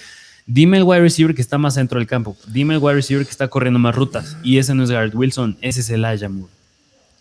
Dime 0.50 0.78
el 0.78 0.84
wide 0.84 1.02
receiver 1.02 1.34
que 1.34 1.42
está 1.42 1.58
más 1.58 1.74
dentro 1.74 1.98
del 1.98 2.08
campo. 2.08 2.34
Dime 2.46 2.72
el 2.72 2.80
wide 2.80 2.94
receiver 2.94 3.22
que 3.22 3.30
está 3.30 3.48
corriendo 3.48 3.78
más 3.78 3.94
rutas. 3.94 4.38
Y 4.42 4.56
ese 4.56 4.74
no 4.74 4.82
es 4.82 4.90
Garrett 4.90 5.14
Wilson, 5.14 5.58
ese 5.60 5.80
es 5.80 5.90
Elijah 5.90 6.30
Moore. 6.30 6.50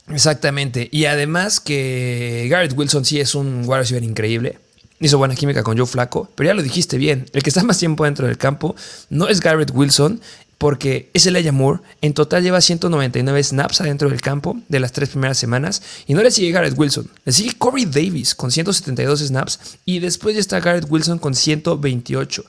Exactamente. 0.08 0.88
Y 0.94 1.06
además 1.06 1.60
que 1.60 2.48
Garrett 2.50 2.72
Wilson 2.72 3.04
sí 3.04 3.20
es 3.20 3.36
un 3.36 3.64
wide 3.66 3.80
receiver 3.80 4.04
increíble. 4.06 4.60
Hizo 5.02 5.18
buena 5.18 5.36
química 5.36 5.62
con 5.62 5.78
Joe 5.78 5.86
Flaco, 5.86 6.32
pero 6.36 6.48
ya 6.48 6.54
lo 6.54 6.64
dijiste 6.64 6.98
bien. 6.98 7.26
El 7.34 7.44
que 7.44 7.50
está 7.50 7.64
más 7.64 7.78
tiempo 7.78 8.06
dentro 8.06 8.26
del 8.26 8.38
campo 8.38 8.78
no 9.10 9.28
es 9.28 9.42
Garrett 9.42 9.72
Wilson 9.74 10.22
porque 10.58 11.10
es 11.14 11.26
el 11.26 11.52
Moore. 11.54 11.82
En 12.02 12.14
total 12.14 12.44
lleva 12.44 12.62
199 12.62 13.44
snaps 13.44 13.82
adentro 13.82 14.10
del 14.10 14.22
campo 14.22 14.58
de 14.68 14.80
las 14.80 14.92
tres 14.92 15.10
primeras 15.10 15.38
semanas. 15.38 15.82
Y 16.08 16.14
no 16.14 16.24
le 16.24 16.32
sigue 16.32 16.52
Garrett 16.52 16.78
Wilson. 16.78 17.10
Le 17.26 17.32
sigue 17.32 17.58
Corey 17.58 17.86
Davis 17.86 18.34
con 18.34 18.52
172 18.52 19.20
snaps. 19.20 19.60
Y 19.86 20.00
después 20.00 20.36
ya 20.36 20.42
está 20.42 20.60
Garrett 20.60 20.90
Wilson 20.90 21.20
con 21.20 21.36
128. 21.36 22.44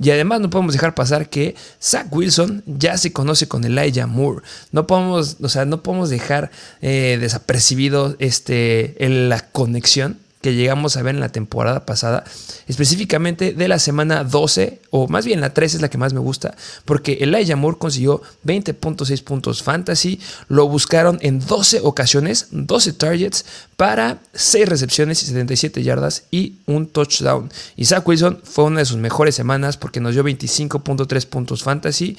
Y 0.00 0.10
además 0.10 0.40
no 0.40 0.50
podemos 0.50 0.74
dejar 0.74 0.94
pasar 0.94 1.30
que 1.30 1.54
Zach 1.80 2.08
Wilson 2.10 2.62
ya 2.66 2.98
se 2.98 3.12
conoce 3.12 3.48
con 3.48 3.64
Elijah 3.64 4.06
Moore. 4.06 4.42
No 4.72 4.86
podemos, 4.86 5.36
o 5.40 5.48
sea, 5.48 5.64
no 5.64 5.82
podemos 5.82 6.10
dejar 6.10 6.50
eh, 6.82 7.16
desapercibido 7.20 8.16
este, 8.18 8.96
la 8.98 9.40
conexión 9.50 10.18
que 10.44 10.54
llegamos 10.54 10.98
a 10.98 11.02
ver 11.02 11.14
en 11.14 11.22
la 11.22 11.30
temporada 11.30 11.86
pasada, 11.86 12.22
específicamente 12.68 13.54
de 13.54 13.66
la 13.66 13.78
semana 13.78 14.24
12, 14.24 14.82
o 14.90 15.08
más 15.08 15.24
bien 15.24 15.40
la 15.40 15.54
13 15.54 15.76
es 15.76 15.80
la 15.80 15.88
que 15.88 15.96
más 15.96 16.12
me 16.12 16.20
gusta, 16.20 16.54
porque 16.84 17.16
Elijah 17.22 17.56
Moore 17.56 17.78
consiguió 17.78 18.20
20.6 18.44 19.24
puntos 19.24 19.62
fantasy, 19.62 20.20
lo 20.48 20.68
buscaron 20.68 21.16
en 21.22 21.40
12 21.40 21.80
ocasiones, 21.82 22.48
12 22.50 22.92
targets 22.92 23.46
para 23.78 24.18
6 24.34 24.68
recepciones 24.68 25.22
y 25.22 25.26
77 25.28 25.82
yardas 25.82 26.24
y 26.30 26.56
un 26.66 26.88
touchdown. 26.88 27.50
Y 27.74 27.86
Zach 27.86 28.06
Wilson 28.06 28.40
fue 28.44 28.64
una 28.64 28.80
de 28.80 28.84
sus 28.84 28.98
mejores 28.98 29.34
semanas 29.34 29.78
porque 29.78 30.00
nos 30.00 30.12
dio 30.12 30.22
25.3 30.22 31.26
puntos 31.26 31.62
fantasy 31.62 32.18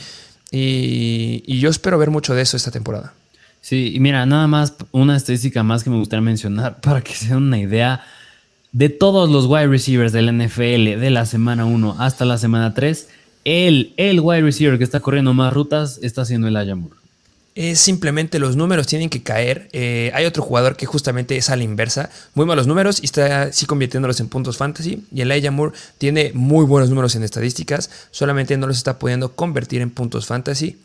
y 0.49 1.59
yo 1.59 1.69
espero 1.69 1.99
ver 1.99 2.09
mucho 2.09 2.33
de 2.33 2.41
eso 2.41 2.57
esta 2.57 2.71
temporada. 2.71 3.13
Sí, 3.65 3.93
y 3.95 3.99
mira, 3.99 4.27
nada 4.27 4.45
más 4.45 4.75
una 4.91 5.17
estadística 5.17 5.63
más 5.63 5.83
que 5.83 5.89
me 5.89 5.97
gustaría 5.97 6.21
mencionar 6.21 6.79
para 6.81 7.01
que 7.01 7.15
se 7.15 7.29
den 7.29 7.37
una 7.37 7.57
idea 7.57 8.05
de 8.71 8.89
todos 8.89 9.27
los 9.27 9.47
wide 9.47 9.65
receivers 9.65 10.11
del 10.11 10.31
NFL 10.37 10.99
de 10.99 11.09
la 11.09 11.25
semana 11.25 11.65
1 11.65 11.95
hasta 11.97 12.25
la 12.25 12.37
semana 12.37 12.75
3, 12.75 13.07
el, 13.43 13.95
el 13.97 14.19
wide 14.19 14.43
receiver 14.43 14.77
que 14.77 14.83
está 14.83 14.99
corriendo 14.99 15.33
más 15.33 15.51
rutas 15.51 15.99
está 16.03 16.25
siendo 16.25 16.47
el 16.47 16.57
Ayamur. 16.57 16.95
Es 17.55 17.79
simplemente 17.79 18.37
los 18.37 18.55
números 18.55 18.85
tienen 18.85 19.09
que 19.09 19.23
caer. 19.23 19.67
Eh, 19.71 20.11
hay 20.13 20.25
otro 20.25 20.43
jugador 20.43 20.77
que 20.77 20.85
justamente 20.85 21.35
es 21.35 21.49
a 21.49 21.55
la 21.55 21.63
inversa. 21.63 22.11
Muy 22.35 22.45
malos 22.45 22.67
números 22.67 22.99
y 23.01 23.05
está 23.05 23.43
así 23.43 23.65
convirtiéndolos 23.65 24.19
en 24.19 24.29
puntos 24.29 24.57
fantasy. 24.57 25.03
Y 25.11 25.21
el 25.21 25.31
Ayamur 25.31 25.73
tiene 25.97 26.33
muy 26.35 26.65
buenos 26.65 26.91
números 26.91 27.15
en 27.15 27.23
estadísticas. 27.23 27.89
Solamente 28.11 28.57
no 28.57 28.67
los 28.67 28.77
está 28.77 28.99
pudiendo 28.99 29.31
convertir 29.35 29.81
en 29.81 29.89
puntos 29.89 30.27
fantasy. 30.27 30.77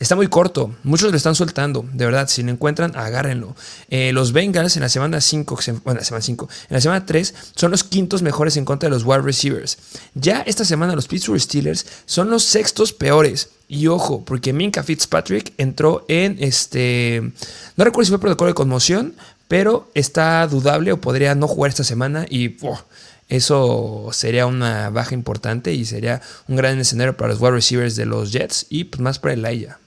Está 0.00 0.16
muy 0.16 0.28
corto, 0.28 0.74
muchos 0.82 1.10
lo 1.10 1.16
están 1.18 1.34
soltando, 1.34 1.84
de 1.92 2.06
verdad, 2.06 2.26
si 2.26 2.42
lo 2.42 2.50
encuentran, 2.50 2.96
agárrenlo. 2.96 3.54
Eh, 3.90 4.12
los 4.14 4.32
Bengals 4.32 4.74
en 4.76 4.82
la 4.82 4.88
semana 4.88 5.20
5, 5.20 5.58
bueno, 5.84 6.02
semana 6.02 6.22
5, 6.22 6.48
en 6.70 6.74
la 6.74 6.80
semana 6.80 7.04
3 7.04 7.34
son 7.54 7.70
los 7.70 7.84
quintos 7.84 8.22
mejores 8.22 8.56
en 8.56 8.64
contra 8.64 8.88
de 8.88 8.94
los 8.94 9.04
wide 9.04 9.20
receivers. 9.20 9.76
Ya 10.14 10.40
esta 10.40 10.64
semana 10.64 10.96
los 10.96 11.06
Pittsburgh 11.06 11.38
Steelers 11.38 11.84
son 12.06 12.30
los 12.30 12.44
sextos 12.44 12.94
peores. 12.94 13.50
Y 13.68 13.88
ojo, 13.88 14.24
porque 14.24 14.54
Minka 14.54 14.82
Fitzpatrick 14.82 15.52
entró 15.58 16.06
en 16.08 16.38
este, 16.40 17.20
no 17.76 17.84
recuerdo 17.84 18.06
si 18.06 18.10
fue 18.12 18.20
protocolo 18.20 18.48
de 18.48 18.54
conmoción, 18.54 19.14
pero 19.48 19.90
está 19.92 20.46
dudable 20.46 20.92
o 20.92 21.00
podría 21.02 21.34
no 21.34 21.46
jugar 21.46 21.68
esta 21.68 21.84
semana 21.84 22.24
y 22.30 22.56
eso 23.28 24.08
sería 24.12 24.46
una 24.46 24.88
baja 24.88 25.14
importante 25.14 25.74
y 25.74 25.84
sería 25.84 26.22
un 26.48 26.56
gran 26.56 26.78
escenario 26.78 27.18
para 27.18 27.34
los 27.34 27.40
wide 27.42 27.52
receivers 27.52 27.96
de 27.96 28.06
los 28.06 28.32
Jets 28.32 28.64
y 28.70 28.84
pues 28.84 29.00
más 29.02 29.18
para 29.18 29.34
el 29.34 29.44
Aya. 29.44 29.78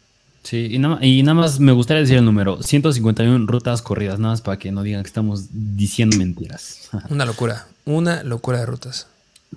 Sí, 0.43 0.67
y 0.71 0.77
nada, 0.77 1.03
y 1.03 1.23
nada 1.23 1.35
más 1.35 1.59
me 1.59 1.71
gustaría 1.71 2.01
decir 2.01 2.17
el 2.17 2.25
número: 2.25 2.62
151 2.62 3.47
rutas 3.47 3.81
corridas, 3.81 4.19
nada 4.19 4.33
más 4.33 4.41
para 4.41 4.59
que 4.59 4.71
no 4.71 4.83
digan 4.83 5.03
que 5.03 5.07
estamos 5.07 5.47
diciendo 5.51 6.17
mentiras. 6.17 6.89
Una 7.09 7.25
locura, 7.25 7.67
una 7.85 8.23
locura 8.23 8.59
de 8.59 8.65
rutas. 8.65 9.07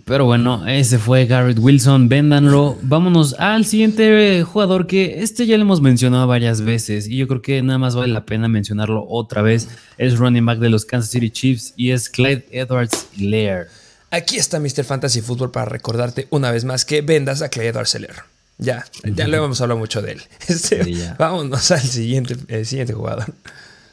Pero 0.04 0.24
bueno, 0.26 0.66
ese 0.66 0.98
fue 0.98 1.26
Garrett 1.26 1.58
Wilson, 1.58 2.08
véndanlo. 2.08 2.76
Vámonos 2.82 3.34
al 3.38 3.64
siguiente 3.64 4.42
jugador 4.42 4.86
que 4.86 5.22
este 5.22 5.46
ya 5.46 5.56
lo 5.56 5.62
hemos 5.62 5.80
mencionado 5.80 6.26
varias 6.26 6.60
veces 6.60 7.08
y 7.08 7.16
yo 7.16 7.26
creo 7.26 7.42
que 7.42 7.62
nada 7.62 7.78
más 7.78 7.96
vale 7.96 8.12
la 8.12 8.26
pena 8.26 8.48
mencionarlo 8.48 9.06
otra 9.08 9.42
vez. 9.42 9.68
Es 9.96 10.18
running 10.18 10.44
back 10.44 10.58
de 10.58 10.70
los 10.70 10.84
Kansas 10.84 11.10
City 11.10 11.30
Chiefs 11.30 11.72
y 11.76 11.92
es 11.92 12.08
Clyde 12.08 12.46
Edwards 12.50 13.06
Lair. 13.16 13.68
Aquí 14.10 14.36
está 14.36 14.60
Mr. 14.60 14.84
Fantasy 14.84 15.20
Football 15.20 15.50
para 15.50 15.66
recordarte 15.66 16.26
una 16.30 16.50
vez 16.50 16.64
más 16.64 16.84
que 16.84 17.00
vendas 17.00 17.42
a 17.42 17.48
Clyde 17.48 17.68
Edwards 17.68 17.94
Lair. 17.98 18.35
Ya, 18.58 18.86
ya 19.04 19.28
lo 19.28 19.44
hemos 19.44 19.60
hablado 19.60 19.78
mucho 19.78 20.00
de 20.02 20.12
él. 20.12 20.22
Este, 20.48 21.14
vámonos 21.18 21.70
al 21.70 21.80
siguiente, 21.80 22.64
siguiente 22.64 22.94
jugador. 22.94 23.34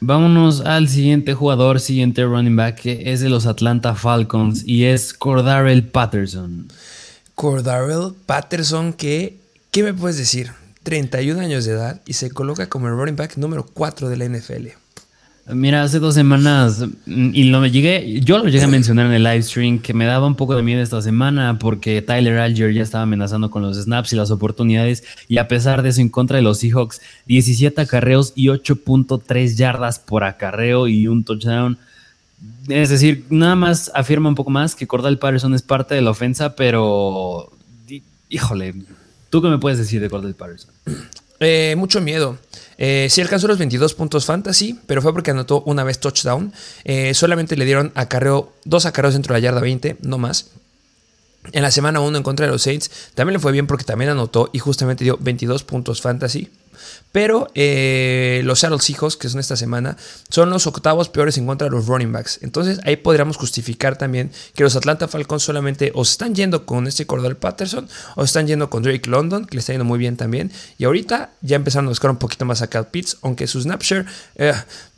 Vámonos 0.00 0.60
al 0.60 0.88
siguiente 0.88 1.34
jugador, 1.34 1.80
siguiente 1.80 2.24
running 2.24 2.56
back, 2.56 2.76
que 2.76 3.12
es 3.12 3.20
de 3.20 3.28
los 3.28 3.46
Atlanta 3.46 3.94
Falcons 3.94 4.62
y 4.66 4.84
es 4.84 5.14
Cordarrell 5.14 5.86
Patterson. 5.86 6.68
Cordarrell 7.34 8.14
Patterson, 8.26 8.92
que, 8.92 9.38
¿qué 9.70 9.82
me 9.82 9.94
puedes 9.94 10.16
decir? 10.16 10.52
31 10.82 11.40
años 11.40 11.64
de 11.64 11.72
edad 11.72 12.02
y 12.06 12.12
se 12.12 12.30
coloca 12.30 12.68
como 12.68 12.88
el 12.88 12.94
running 12.94 13.16
back 13.16 13.36
número 13.36 13.64
4 13.64 14.08
de 14.08 14.16
la 14.16 14.26
NFL. 14.26 14.83
Mira, 15.46 15.82
hace 15.82 15.98
dos 15.98 16.14
semanas, 16.14 16.86
mm, 17.04 17.30
y 17.34 17.44
lo 17.44 17.66
llegué, 17.66 18.20
yo 18.22 18.38
lo 18.38 18.44
llegué 18.44 18.64
a 18.64 18.68
mencionar 18.68 19.06
en 19.06 19.12
el 19.12 19.24
live 19.24 19.42
stream, 19.42 19.78
que 19.78 19.92
me 19.92 20.06
daba 20.06 20.26
un 20.26 20.36
poco 20.36 20.56
de 20.56 20.62
miedo 20.62 20.80
esta 20.80 21.02
semana 21.02 21.58
porque 21.58 22.00
Tyler 22.00 22.38
Alger 22.38 22.72
ya 22.72 22.82
estaba 22.82 23.02
amenazando 23.02 23.50
con 23.50 23.60
los 23.60 23.76
snaps 23.76 24.14
y 24.14 24.16
las 24.16 24.30
oportunidades, 24.30 25.04
y 25.28 25.36
a 25.36 25.46
pesar 25.46 25.82
de 25.82 25.90
eso, 25.90 26.00
en 26.00 26.08
contra 26.08 26.38
de 26.38 26.42
los 26.42 26.60
Seahawks, 26.60 27.02
17 27.26 27.78
acarreos 27.78 28.32
y 28.34 28.46
8.3 28.46 29.54
yardas 29.54 29.98
por 29.98 30.24
acarreo 30.24 30.88
y 30.88 31.08
un 31.08 31.24
touchdown. 31.24 31.76
Es 32.68 32.88
decir, 32.88 33.26
nada 33.28 33.54
más 33.54 33.92
afirma 33.94 34.30
un 34.30 34.34
poco 34.34 34.50
más 34.50 34.74
que 34.74 34.86
Cordell 34.86 35.18
Patterson 35.18 35.52
es 35.52 35.60
parte 35.60 35.94
de 35.94 36.00
la 36.00 36.10
ofensa, 36.10 36.56
pero 36.56 37.52
híjole, 38.30 38.74
¿tú 39.28 39.42
qué 39.42 39.48
me 39.48 39.58
puedes 39.58 39.78
decir 39.78 40.00
de 40.00 40.08
Cordell 40.08 40.34
Patterson? 40.34 40.72
Eh, 41.44 41.76
mucho 41.76 42.00
miedo. 42.00 42.38
Eh, 42.78 43.06
sí 43.10 43.20
alcanzó 43.20 43.46
los 43.46 43.58
22 43.58 43.94
puntos 43.94 44.24
fantasy, 44.24 44.80
pero 44.86 45.02
fue 45.02 45.12
porque 45.12 45.30
anotó 45.30 45.62
una 45.66 45.84
vez 45.84 46.00
touchdown. 46.00 46.52
Eh, 46.84 47.14
solamente 47.14 47.56
le 47.56 47.64
dieron 47.64 47.92
acarreo, 47.94 48.52
dos 48.64 48.86
acarreos 48.86 49.14
dentro 49.14 49.34
de 49.34 49.40
la 49.40 49.44
yarda 49.44 49.60
20, 49.60 49.98
no 50.02 50.18
más. 50.18 50.50
En 51.52 51.62
la 51.62 51.70
semana 51.70 52.00
1 52.00 52.16
en 52.16 52.22
contra 52.22 52.46
de 52.46 52.52
los 52.52 52.62
Saints 52.62 52.90
también 53.14 53.34
le 53.34 53.38
fue 53.38 53.52
bien 53.52 53.66
porque 53.66 53.84
también 53.84 54.10
anotó 54.10 54.50
y 54.52 54.58
justamente 54.58 55.04
dio 55.04 55.18
22 55.20 55.64
puntos 55.64 56.00
fantasy. 56.00 56.50
Pero 57.12 57.48
eh, 57.54 58.42
los 58.44 58.58
Seattle 58.58 58.80
Seahawks, 58.80 59.16
que 59.16 59.28
son 59.28 59.40
esta 59.40 59.56
semana, 59.56 59.96
son 60.28 60.50
los 60.50 60.66
octavos 60.66 61.08
peores 61.08 61.38
en 61.38 61.46
contra 61.46 61.68
de 61.68 61.70
los 61.70 61.86
running 61.86 62.12
backs. 62.12 62.40
Entonces 62.42 62.80
ahí 62.84 62.96
podríamos 62.96 63.36
justificar 63.36 63.96
también 63.96 64.30
que 64.54 64.64
los 64.64 64.74
Atlanta 64.74 65.06
Falcons 65.06 65.42
solamente 65.42 65.92
o 65.94 66.02
están 66.02 66.34
yendo 66.34 66.66
con 66.66 66.86
este 66.86 67.06
Cordell 67.06 67.36
Patterson 67.36 67.88
o 68.16 68.24
están 68.24 68.46
yendo 68.46 68.70
con 68.70 68.82
Drake 68.82 69.08
London, 69.08 69.44
que 69.44 69.54
le 69.54 69.60
está 69.60 69.72
yendo 69.72 69.84
muy 69.84 69.98
bien 69.98 70.16
también. 70.16 70.50
Y 70.78 70.84
ahorita 70.84 71.30
ya 71.40 71.56
empezaron 71.56 71.86
a 71.86 71.90
buscar 71.90 72.10
un 72.10 72.18
poquito 72.18 72.44
más 72.44 72.62
a 72.62 72.66
Cal 72.66 72.88
Pitts, 72.88 73.18
aunque 73.22 73.46
su 73.46 73.60
snapshare, 73.60 74.06
eh, 74.36 74.54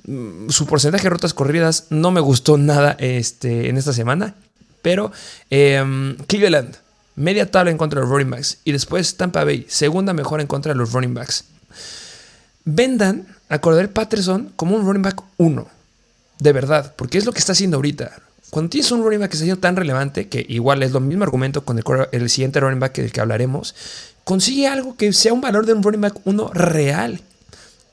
mm, 0.06 0.48
su 0.48 0.66
porcentaje 0.66 1.04
de 1.04 1.10
rutas 1.10 1.34
corridas 1.34 1.86
no 1.90 2.10
me 2.10 2.20
gustó 2.20 2.56
nada 2.56 2.96
este, 2.98 3.68
en 3.68 3.76
esta 3.76 3.92
semana. 3.92 4.34
Pero 4.86 5.10
eh, 5.50 6.14
Cleveland, 6.28 6.76
media 7.16 7.50
tabla 7.50 7.72
en 7.72 7.76
contra 7.76 7.98
de 7.98 8.06
los 8.06 8.12
running 8.12 8.30
backs. 8.30 8.58
Y 8.62 8.70
después 8.70 9.16
Tampa 9.16 9.42
Bay, 9.42 9.66
segunda 9.68 10.12
mejor 10.12 10.40
en 10.40 10.46
contra 10.46 10.72
de 10.72 10.78
los 10.78 10.92
running 10.92 11.12
backs 11.12 11.44
vendan 12.64 13.26
a 13.48 13.58
Cordell 13.58 13.88
Patterson 13.88 14.52
como 14.54 14.76
un 14.76 14.86
running 14.86 15.02
back 15.02 15.20
1. 15.38 15.66
De 16.38 16.52
verdad, 16.52 16.94
porque 16.94 17.18
es 17.18 17.24
lo 17.24 17.32
que 17.32 17.40
está 17.40 17.50
haciendo 17.50 17.78
ahorita. 17.78 18.12
Cuando 18.50 18.70
tienes 18.70 18.92
un 18.92 19.02
running 19.02 19.18
back 19.18 19.30
que 19.30 19.36
está 19.36 19.44
siendo 19.44 19.60
tan 19.60 19.74
relevante, 19.74 20.28
que 20.28 20.46
igual 20.48 20.84
es 20.84 20.92
lo 20.92 21.00
mismo 21.00 21.24
argumento 21.24 21.64
con 21.64 21.82
el, 22.12 22.30
siguiente 22.30 22.60
running 22.60 22.78
back 22.78 22.94
del 22.94 23.10
que 23.10 23.20
hablaremos, 23.20 23.74
consigue 24.22 24.68
algo 24.68 24.96
que 24.96 25.12
sea 25.12 25.32
un 25.32 25.40
valor 25.40 25.66
de 25.66 25.72
un 25.72 25.82
running 25.82 26.00
back 26.00 26.20
1 26.24 26.50
real. 26.54 27.20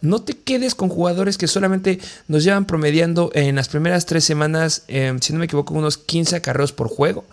No 0.04 0.22
te 0.22 0.34
quedes 0.34 0.76
con 0.76 0.90
jugadores 0.90 1.38
que 1.38 1.48
solamente 1.48 1.98
nos 2.28 2.44
llevan 2.44 2.66
promediando 2.66 3.32
en 3.34 3.56
las 3.56 3.70
primeras 3.70 4.06
tres 4.06 4.26
semanas, 4.26 4.84
em, 4.90 5.22
si 5.22 5.32
no 5.32 5.40
me 5.40 5.46
equivoco, 5.46 5.74
unos 5.74 5.98
15 5.98 6.36
acarreos 6.36 6.74
por 6.74 6.90
juego. 6.90 7.24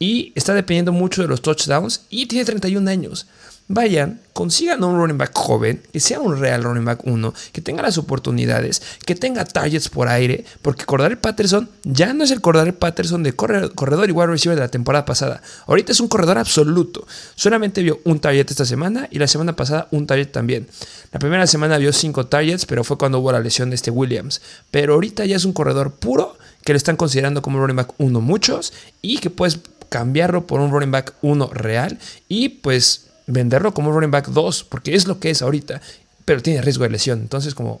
Y 0.00 0.32
está 0.34 0.52
dependiendo 0.52 0.90
mucho 0.90 1.22
de 1.22 1.28
los 1.28 1.42
touchdowns 1.42 2.06
y 2.10 2.26
tiene 2.26 2.44
31 2.44 2.88
años 2.88 3.26
vayan, 3.68 4.20
consigan 4.32 4.82
un 4.82 4.96
running 4.96 5.18
back 5.18 5.32
joven, 5.34 5.82
que 5.92 6.00
sea 6.00 6.20
un 6.20 6.38
real 6.38 6.62
running 6.62 6.84
back 6.84 7.00
1, 7.04 7.34
que 7.52 7.60
tenga 7.60 7.82
las 7.82 7.98
oportunidades, 7.98 8.82
que 9.04 9.14
tenga 9.14 9.44
targets 9.44 9.88
por 9.88 10.08
aire, 10.08 10.44
porque 10.62 10.84
Cordell 10.84 11.18
Patterson 11.18 11.68
ya 11.84 12.14
no 12.14 12.24
es 12.24 12.30
el 12.30 12.40
Cordell 12.40 12.72
Patterson 12.72 13.22
de 13.22 13.34
corredor 13.34 14.08
y 14.08 14.12
wide 14.12 14.26
receiver 14.26 14.56
de 14.56 14.62
la 14.62 14.70
temporada 14.70 15.04
pasada. 15.04 15.42
Ahorita 15.66 15.92
es 15.92 16.00
un 16.00 16.08
corredor 16.08 16.38
absoluto. 16.38 17.06
Solamente 17.34 17.82
vio 17.82 18.00
un 18.04 18.20
target 18.20 18.46
esta 18.50 18.64
semana 18.64 19.06
y 19.10 19.18
la 19.18 19.26
semana 19.26 19.54
pasada 19.54 19.88
un 19.90 20.06
target 20.06 20.28
también. 20.28 20.66
La 21.12 21.18
primera 21.18 21.46
semana 21.46 21.76
vio 21.78 21.92
5 21.92 22.26
targets, 22.26 22.64
pero 22.64 22.84
fue 22.84 22.96
cuando 22.96 23.18
hubo 23.18 23.32
la 23.32 23.40
lesión 23.40 23.70
de 23.70 23.76
este 23.76 23.90
Williams. 23.90 24.40
Pero 24.70 24.94
ahorita 24.94 25.26
ya 25.26 25.36
es 25.36 25.44
un 25.44 25.52
corredor 25.52 25.92
puro 25.92 26.38
que 26.64 26.72
lo 26.72 26.76
están 26.76 26.96
considerando 26.96 27.42
como 27.42 27.58
running 27.58 27.76
back 27.76 27.94
1 27.98 28.20
muchos 28.20 28.72
y 29.02 29.18
que 29.18 29.30
puedes 29.30 29.60
cambiarlo 29.88 30.46
por 30.46 30.60
un 30.60 30.70
running 30.70 30.90
back 30.90 31.14
1 31.22 31.50
real 31.52 31.98
y 32.28 32.48
pues 32.50 33.07
venderlo 33.28 33.72
como 33.72 33.92
running 33.92 34.10
back 34.10 34.28
2, 34.28 34.64
porque 34.64 34.94
es 34.94 35.06
lo 35.06 35.20
que 35.20 35.30
es 35.30 35.42
ahorita, 35.42 35.80
pero 36.24 36.42
tiene 36.42 36.62
riesgo 36.62 36.84
de 36.84 36.90
lesión. 36.90 37.20
Entonces, 37.20 37.54
como, 37.54 37.80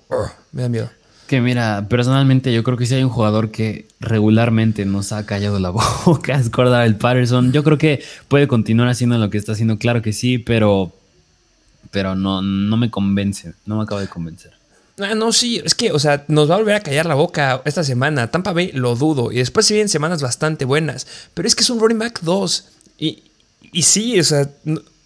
me 0.52 0.62
da 0.62 0.68
miedo. 0.68 0.90
Que 1.26 1.40
mira, 1.40 1.86
personalmente 1.90 2.52
yo 2.54 2.62
creo 2.62 2.78
que 2.78 2.86
si 2.86 2.94
hay 2.94 3.02
un 3.02 3.10
jugador 3.10 3.50
que 3.50 3.86
regularmente 4.00 4.86
nos 4.86 5.12
ha 5.12 5.26
callado 5.26 5.58
la 5.58 5.70
boca, 6.04 6.36
es 6.36 6.50
el 6.54 6.96
Patterson. 6.96 7.52
Yo 7.52 7.64
creo 7.64 7.76
que 7.76 8.02
puede 8.28 8.46
continuar 8.46 8.88
haciendo 8.88 9.18
lo 9.18 9.28
que 9.28 9.38
está 9.38 9.52
haciendo, 9.52 9.78
claro 9.78 10.00
que 10.00 10.12
sí, 10.12 10.38
pero, 10.38 10.92
pero 11.90 12.14
no, 12.14 12.40
no 12.40 12.76
me 12.76 12.90
convence, 12.90 13.54
no 13.66 13.76
me 13.76 13.82
acaba 13.82 14.00
de 14.00 14.08
convencer. 14.08 14.52
Ah, 15.00 15.14
no, 15.14 15.32
sí, 15.32 15.62
es 15.64 15.74
que, 15.74 15.92
o 15.92 15.98
sea, 15.98 16.24
nos 16.28 16.50
va 16.50 16.54
a 16.54 16.58
volver 16.58 16.74
a 16.74 16.80
callar 16.80 17.06
la 17.06 17.14
boca 17.14 17.62
esta 17.64 17.84
semana. 17.84 18.30
Tampa 18.30 18.52
Bay 18.52 18.72
lo 18.72 18.96
dudo. 18.96 19.30
Y 19.30 19.36
después 19.36 19.66
se 19.66 19.74
vienen 19.74 19.88
semanas 19.88 20.22
bastante 20.22 20.64
buenas. 20.64 21.06
Pero 21.34 21.46
es 21.46 21.54
que 21.54 21.62
es 21.62 21.70
un 21.70 21.78
running 21.78 22.00
back 22.00 22.20
2. 22.22 22.68
Y, 22.98 23.22
y 23.70 23.82
sí, 23.82 24.18
o 24.18 24.24
sea, 24.24 24.50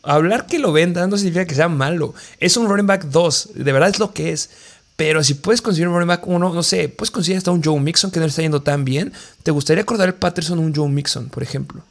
hablar 0.02 0.46
que 0.46 0.58
lo 0.58 0.72
vendan 0.72 1.10
no 1.10 1.16
significa 1.16 1.46
que 1.46 1.54
sea 1.54 1.68
malo. 1.68 2.14
Es 2.38 2.56
un 2.56 2.68
running 2.68 2.86
back 2.86 3.04
2, 3.06 3.50
de 3.54 3.72
verdad 3.72 3.90
es 3.90 3.98
lo 3.98 4.12
que 4.12 4.32
es. 4.32 4.50
Pero 4.96 5.24
si 5.24 5.34
puedes 5.34 5.62
conseguir 5.62 5.88
un 5.88 5.94
running 5.94 6.08
back 6.08 6.26
1, 6.26 6.54
no 6.54 6.62
sé, 6.62 6.88
puedes 6.88 7.10
conseguir 7.10 7.38
hasta 7.38 7.50
un 7.50 7.62
Joe 7.62 7.80
Mixon 7.80 8.10
que 8.10 8.20
no 8.20 8.26
le 8.26 8.30
está 8.30 8.42
yendo 8.42 8.62
tan 8.62 8.84
bien. 8.84 9.12
¿Te 9.42 9.50
gustaría 9.50 9.82
acordar 9.82 10.08
el 10.08 10.14
Patterson 10.14 10.58
un 10.58 10.74
Joe 10.74 10.88
Mixon, 10.88 11.28
por 11.28 11.42
ejemplo? 11.42 11.82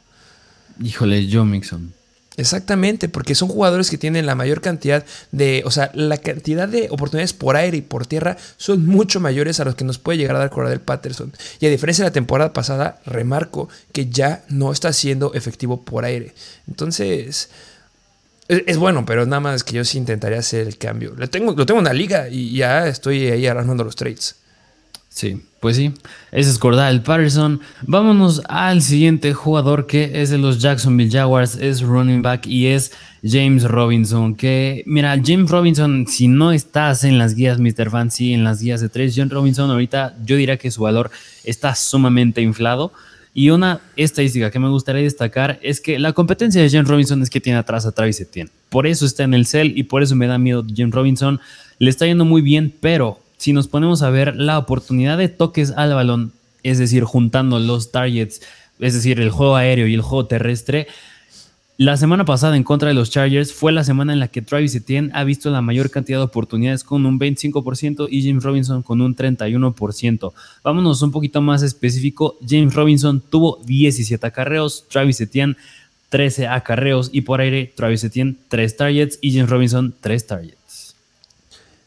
Híjole, 0.80 1.28
Joe 1.30 1.44
Mixon. 1.44 1.92
Exactamente, 2.38 3.10
porque 3.10 3.34
son 3.34 3.48
jugadores 3.48 3.90
que 3.90 3.98
tienen 3.98 4.24
la 4.24 4.34
mayor 4.34 4.62
cantidad 4.62 5.04
de, 5.32 5.62
o 5.66 5.70
sea, 5.70 5.90
la 5.92 6.16
cantidad 6.16 6.66
de 6.66 6.88
oportunidades 6.90 7.34
por 7.34 7.56
aire 7.56 7.76
y 7.76 7.82
por 7.82 8.06
tierra 8.06 8.38
son 8.56 8.86
mucho 8.86 9.20
mayores 9.20 9.60
a 9.60 9.64
los 9.64 9.74
que 9.74 9.84
nos 9.84 9.98
puede 9.98 10.16
llegar 10.16 10.36
a 10.36 10.38
dar 10.38 10.50
Cordell 10.50 10.80
Patterson. 10.80 11.32
Y 11.60 11.66
a 11.66 11.70
diferencia 11.70 12.04
de 12.04 12.10
la 12.10 12.14
temporada 12.14 12.54
pasada, 12.54 13.00
remarco 13.04 13.68
que 13.92 14.08
ya 14.08 14.44
no 14.48 14.72
está 14.72 14.94
siendo 14.94 15.34
efectivo 15.34 15.82
por 15.82 16.06
aire. 16.06 16.34
Entonces, 16.66 17.50
es, 18.66 18.78
bueno, 18.78 19.04
pero 19.06 19.26
nada 19.26 19.40
más 19.40 19.64
que 19.64 19.74
yo 19.74 19.84
sí 19.84 19.98
intentaría 19.98 20.38
hacer 20.38 20.66
el 20.66 20.78
cambio. 20.78 21.14
Lo 21.16 21.28
tengo, 21.28 21.54
lo 21.54 21.66
tengo 21.66 21.80
en 21.80 21.86
la 21.86 21.92
liga 21.92 22.28
y 22.28 22.54
ya 22.56 22.86
estoy 22.86 23.26
ahí 23.28 23.46
armando 23.46 23.84
los 23.84 23.96
trades. 23.96 24.36
Sí, 25.14 25.42
pues 25.60 25.76
sí. 25.76 25.92
Ese 26.30 26.50
es 26.50 26.58
Cordell 26.58 27.02
Patterson. 27.02 27.60
Vámonos 27.82 28.40
al 28.48 28.80
siguiente 28.80 29.34
jugador 29.34 29.86
que 29.86 30.22
es 30.22 30.30
de 30.30 30.38
los 30.38 30.58
Jacksonville 30.58 31.10
Jaguars. 31.10 31.56
Es 31.56 31.82
running 31.82 32.22
back 32.22 32.46
y 32.46 32.68
es 32.68 32.92
James 33.22 33.64
Robinson. 33.64 34.34
Que, 34.34 34.82
mira, 34.86 35.14
James 35.22 35.50
Robinson, 35.50 36.06
si 36.08 36.28
no 36.28 36.50
estás 36.50 37.04
en 37.04 37.18
las 37.18 37.34
guías 37.34 37.58
Mr. 37.58 37.90
Fancy, 37.90 38.32
en 38.32 38.42
las 38.42 38.62
guías 38.62 38.80
de 38.80 38.88
tres, 38.88 39.14
James 39.14 39.32
Robinson 39.32 39.70
ahorita 39.70 40.16
yo 40.24 40.36
diría 40.36 40.56
que 40.56 40.70
su 40.70 40.82
valor 40.82 41.10
está 41.44 41.74
sumamente 41.74 42.40
inflado. 42.40 42.92
Y 43.34 43.50
una 43.50 43.80
estadística 43.96 44.50
que 44.50 44.58
me 44.58 44.68
gustaría 44.68 45.02
destacar 45.02 45.58
es 45.62 45.80
que 45.80 45.98
la 45.98 46.12
competencia 46.12 46.60
de 46.60 46.68
James 46.68 46.88
Robinson 46.88 47.22
es 47.22 47.30
que 47.30 47.40
tiene 47.40 47.58
atrás 47.58 47.86
a 47.86 47.92
Travis 47.92 48.20
Etienne. 48.20 48.50
Por 48.68 48.86
eso 48.86 49.06
está 49.06 49.24
en 49.24 49.32
el 49.32 49.46
cel 49.46 49.76
y 49.76 49.84
por 49.84 50.02
eso 50.02 50.14
me 50.16 50.26
da 50.26 50.36
miedo 50.38 50.64
James 50.74 50.94
Robinson. 50.94 51.40
Le 51.78 51.88
está 51.88 52.06
yendo 52.06 52.26
muy 52.26 52.42
bien, 52.42 52.74
pero 52.80 53.20
si 53.38 53.52
nos 53.52 53.68
ponemos 53.68 54.02
a 54.02 54.10
ver 54.10 54.36
la 54.36 54.58
oportunidad 54.58 55.16
de 55.16 55.28
toques 55.28 55.72
al 55.72 55.94
balón, 55.94 56.32
es 56.62 56.78
decir, 56.78 57.04
juntando 57.04 57.58
los 57.58 57.90
targets, 57.90 58.42
es 58.78 58.94
decir, 58.94 59.18
el 59.18 59.30
juego 59.30 59.56
aéreo 59.56 59.86
y 59.86 59.94
el 59.94 60.02
juego 60.02 60.26
terrestre, 60.26 60.86
la 61.78 61.96
semana 61.96 62.24
pasada 62.24 62.56
en 62.56 62.64
contra 62.64 62.88
de 62.88 62.94
los 62.94 63.10
Chargers 63.10 63.52
fue 63.52 63.72
la 63.72 63.82
semana 63.82 64.12
en 64.12 64.20
la 64.20 64.28
que 64.28 64.42
Travis 64.42 64.74
Etienne 64.74 65.10
ha 65.14 65.24
visto 65.24 65.50
la 65.50 65.62
mayor 65.62 65.90
cantidad 65.90 66.18
de 66.18 66.24
oportunidades 66.24 66.84
con 66.84 67.06
un 67.06 67.18
25% 67.18 68.08
y 68.10 68.26
James 68.26 68.44
Robinson 68.44 68.82
con 68.82 69.00
un 69.00 69.16
31%. 69.16 70.32
Vámonos 70.62 71.02
un 71.02 71.10
poquito 71.10 71.40
más 71.40 71.62
específico. 71.62 72.36
James 72.46 72.74
Robinson 72.74 73.20
tuvo 73.20 73.58
17 73.64 74.26
acarreos, 74.26 74.84
Travis 74.88 75.20
Etienne 75.22 75.56
13 76.10 76.46
acarreos 76.46 77.08
y 77.10 77.22
por 77.22 77.40
aire 77.40 77.72
Travis 77.74 78.04
Etienne 78.04 78.36
3 78.48 78.76
targets 78.76 79.18
y 79.22 79.32
James 79.34 79.48
Robinson 79.48 79.94
3 79.98 80.26
targets. 80.26 80.94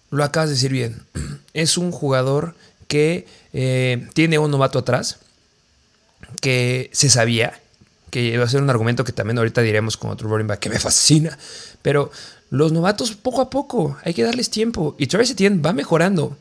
Lo 0.09 0.23
acabas 0.23 0.49
de 0.49 0.55
decir 0.55 0.71
bien. 0.71 1.03
Es 1.53 1.77
un 1.77 1.91
jugador 1.91 2.55
que 2.87 3.27
eh, 3.53 4.07
tiene 4.13 4.39
un 4.39 4.51
novato 4.51 4.79
atrás, 4.79 5.19
que 6.41 6.89
se 6.91 7.09
sabía 7.09 7.61
que 8.15 8.21
iba 8.21 8.45
a 8.45 8.47
ser 8.47 8.61
un 8.61 8.69
argumento 8.69 9.03
que 9.03 9.11
también 9.11 9.37
ahorita 9.39 9.59
diremos 9.59 9.97
con 9.97 10.09
otro 10.09 10.29
running 10.29 10.47
back 10.47 10.59
que 10.59 10.69
me 10.69 10.79
fascina. 10.79 11.37
Pero 11.81 12.11
los 12.49 12.71
novatos 12.71 13.11
poco 13.11 13.41
a 13.41 13.49
poco, 13.49 13.97
hay 14.05 14.13
que 14.13 14.23
darles 14.23 14.49
tiempo. 14.49 14.95
Y 14.97 15.07
Travis 15.07 15.31
Etienne 15.31 15.61
va 15.61 15.73
mejorando. 15.73 16.37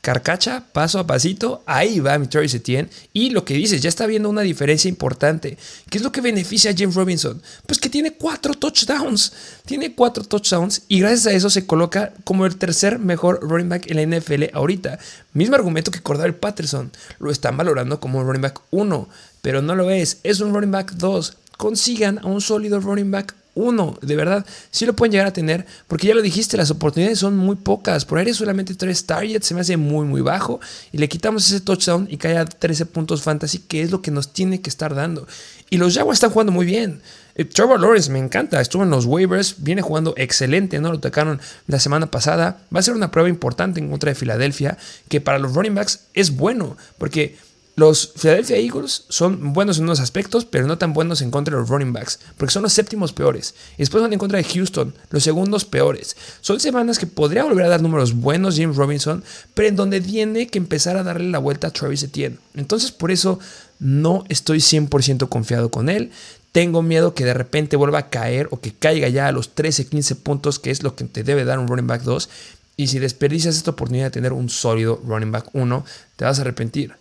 Carcacha, 0.00 0.64
paso 0.72 0.98
a 0.98 1.06
pasito, 1.06 1.62
ahí 1.66 2.00
va 2.00 2.18
mi 2.18 2.26
Travis 2.26 2.54
Etienne. 2.54 2.88
Y 3.12 3.30
lo 3.30 3.44
que 3.44 3.54
dices, 3.54 3.82
ya 3.82 3.88
está 3.88 4.06
viendo 4.06 4.28
una 4.28 4.42
diferencia 4.42 4.88
importante. 4.88 5.58
¿Qué 5.90 5.98
es 5.98 6.04
lo 6.04 6.12
que 6.12 6.20
beneficia 6.20 6.70
a 6.70 6.74
James 6.76 6.94
Robinson? 6.94 7.42
Pues 7.66 7.78
que 7.78 7.88
tiene 7.88 8.12
cuatro 8.12 8.54
touchdowns. 8.54 9.32
Tiene 9.64 9.94
cuatro 9.94 10.24
touchdowns 10.24 10.82
y 10.88 11.00
gracias 11.00 11.26
a 11.26 11.32
eso 11.32 11.50
se 11.50 11.66
coloca 11.66 12.12
como 12.24 12.46
el 12.46 12.56
tercer 12.56 12.98
mejor 12.98 13.40
running 13.42 13.68
back 13.68 13.90
en 13.90 13.96
la 13.96 14.18
NFL 14.18 14.44
ahorita. 14.52 14.98
Mismo 15.32 15.56
argumento 15.56 15.90
que 15.90 16.00
Cordell 16.00 16.34
Patterson. 16.34 16.90
Lo 17.18 17.30
están 17.30 17.56
valorando 17.56 18.00
como 18.00 18.18
un 18.18 18.26
running 18.26 18.42
back 18.42 18.60
1 18.70 19.08
pero 19.42 19.62
no 19.62 19.74
lo 19.74 19.90
es. 19.90 20.18
Es 20.22 20.40
un 20.40 20.52
running 20.52 20.70
back 20.70 20.92
2. 20.92 21.36
Consigan 21.56 22.18
a 22.18 22.26
un 22.26 22.40
sólido 22.40 22.80
running 22.80 23.10
back 23.10 23.34
1. 23.58 23.98
De 24.02 24.16
verdad, 24.16 24.46
sí 24.70 24.86
lo 24.86 24.94
pueden 24.94 25.12
llegar 25.12 25.26
a 25.26 25.32
tener, 25.32 25.66
porque 25.86 26.06
ya 26.06 26.14
lo 26.14 26.22
dijiste, 26.22 26.56
las 26.56 26.70
oportunidades 26.70 27.18
son 27.18 27.36
muy 27.36 27.56
pocas. 27.56 28.04
Por 28.04 28.18
aire 28.18 28.32
solamente 28.34 28.74
3 28.74 29.04
targets 29.04 29.46
se 29.46 29.54
me 29.54 29.60
hace 29.60 29.76
muy, 29.76 30.06
muy 30.06 30.20
bajo. 30.20 30.60
Y 30.92 30.98
le 30.98 31.08
quitamos 31.08 31.46
ese 31.46 31.60
touchdown 31.60 32.06
y 32.10 32.16
cae 32.16 32.38
a 32.38 32.44
13 32.44 32.86
puntos 32.86 33.22
fantasy, 33.22 33.58
que 33.58 33.82
es 33.82 33.90
lo 33.90 34.00
que 34.00 34.10
nos 34.10 34.32
tiene 34.32 34.60
que 34.60 34.70
estar 34.70 34.94
dando. 34.94 35.26
Y 35.70 35.76
los 35.76 35.94
Jaguars 35.94 36.16
están 36.16 36.30
jugando 36.30 36.52
muy 36.52 36.66
bien. 36.66 37.02
Eh, 37.34 37.44
Trevor 37.44 37.80
Lawrence 37.80 38.10
me 38.10 38.18
encanta, 38.18 38.60
estuvo 38.60 38.82
en 38.82 38.90
los 38.90 39.04
waivers, 39.04 39.56
viene 39.58 39.82
jugando 39.82 40.14
excelente, 40.16 40.80
¿no? 40.80 40.92
Lo 40.92 41.00
tocaron 41.00 41.40
la 41.66 41.78
semana 41.78 42.10
pasada. 42.10 42.58
Va 42.74 42.80
a 42.80 42.82
ser 42.82 42.94
una 42.94 43.10
prueba 43.10 43.28
importante 43.28 43.80
en 43.80 43.88
contra 43.88 44.10
de 44.10 44.14
Filadelfia, 44.14 44.76
que 45.08 45.20
para 45.20 45.38
los 45.38 45.54
running 45.54 45.74
backs 45.74 46.00
es 46.14 46.36
bueno, 46.36 46.76
porque 46.98 47.36
los 47.78 48.08
Philadelphia 48.08 48.56
Eagles 48.56 49.04
son 49.08 49.52
buenos 49.52 49.78
en 49.78 49.84
unos 49.84 50.00
aspectos, 50.00 50.44
pero 50.44 50.66
no 50.66 50.78
tan 50.78 50.92
buenos 50.92 51.22
en 51.22 51.30
contra 51.30 51.54
de 51.54 51.60
los 51.60 51.68
running 51.68 51.92
backs, 51.92 52.18
porque 52.36 52.52
son 52.52 52.64
los 52.64 52.72
séptimos 52.72 53.12
peores. 53.12 53.54
Y 53.76 53.78
después 53.78 54.02
van 54.02 54.12
en 54.12 54.18
contra 54.18 54.38
de 54.38 54.42
Houston, 54.42 54.92
los 55.10 55.22
segundos 55.22 55.64
peores. 55.64 56.16
Son 56.40 56.58
semanas 56.58 56.98
que 56.98 57.06
podría 57.06 57.44
volver 57.44 57.66
a 57.66 57.68
dar 57.68 57.80
números 57.80 58.14
buenos 58.14 58.56
James 58.56 58.74
Robinson, 58.74 59.22
pero 59.54 59.68
en 59.68 59.76
donde 59.76 60.00
tiene 60.00 60.48
que 60.48 60.58
empezar 60.58 60.96
a 60.96 61.04
darle 61.04 61.30
la 61.30 61.38
vuelta 61.38 61.68
a 61.68 61.70
Travis 61.70 62.02
Etienne. 62.02 62.38
Entonces, 62.54 62.90
por 62.90 63.12
eso 63.12 63.38
no 63.78 64.24
estoy 64.28 64.58
100% 64.58 65.28
confiado 65.28 65.70
con 65.70 65.88
él. 65.88 66.10
Tengo 66.50 66.82
miedo 66.82 67.14
que 67.14 67.24
de 67.24 67.34
repente 67.34 67.76
vuelva 67.76 67.98
a 68.00 68.10
caer 68.10 68.48
o 68.50 68.60
que 68.60 68.74
caiga 68.74 69.08
ya 69.08 69.28
a 69.28 69.32
los 69.32 69.54
13, 69.54 69.86
15 69.86 70.16
puntos, 70.16 70.58
que 70.58 70.72
es 70.72 70.82
lo 70.82 70.96
que 70.96 71.04
te 71.04 71.22
debe 71.22 71.44
dar 71.44 71.60
un 71.60 71.68
running 71.68 71.86
back 71.86 72.02
2. 72.02 72.28
Y 72.76 72.88
si 72.88 72.98
desperdicias 72.98 73.54
esta 73.54 73.70
oportunidad 73.70 74.06
de 74.06 74.10
tener 74.10 74.32
un 74.32 74.48
sólido 74.48 75.00
running 75.06 75.30
back 75.30 75.50
1, 75.52 75.84
te 76.16 76.24
vas 76.24 76.40
a 76.40 76.42
arrepentir. 76.42 76.94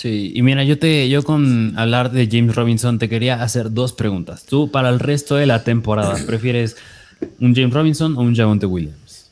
Sí, 0.00 0.32
y 0.34 0.40
mira, 0.40 0.64
yo 0.64 0.78
te, 0.78 1.10
yo 1.10 1.22
con 1.22 1.78
hablar 1.78 2.10
de 2.10 2.26
James 2.26 2.56
Robinson 2.56 2.98
te 2.98 3.10
quería 3.10 3.42
hacer 3.42 3.70
dos 3.70 3.92
preguntas. 3.92 4.44
Tú, 4.44 4.70
para 4.70 4.88
el 4.88 4.98
resto 4.98 5.36
de 5.36 5.44
la 5.44 5.62
temporada, 5.62 6.16
¿prefieres 6.26 6.76
un 7.38 7.54
James 7.54 7.74
Robinson 7.74 8.16
o 8.16 8.22
un 8.22 8.34
Javonte 8.34 8.64
Williams? 8.64 9.26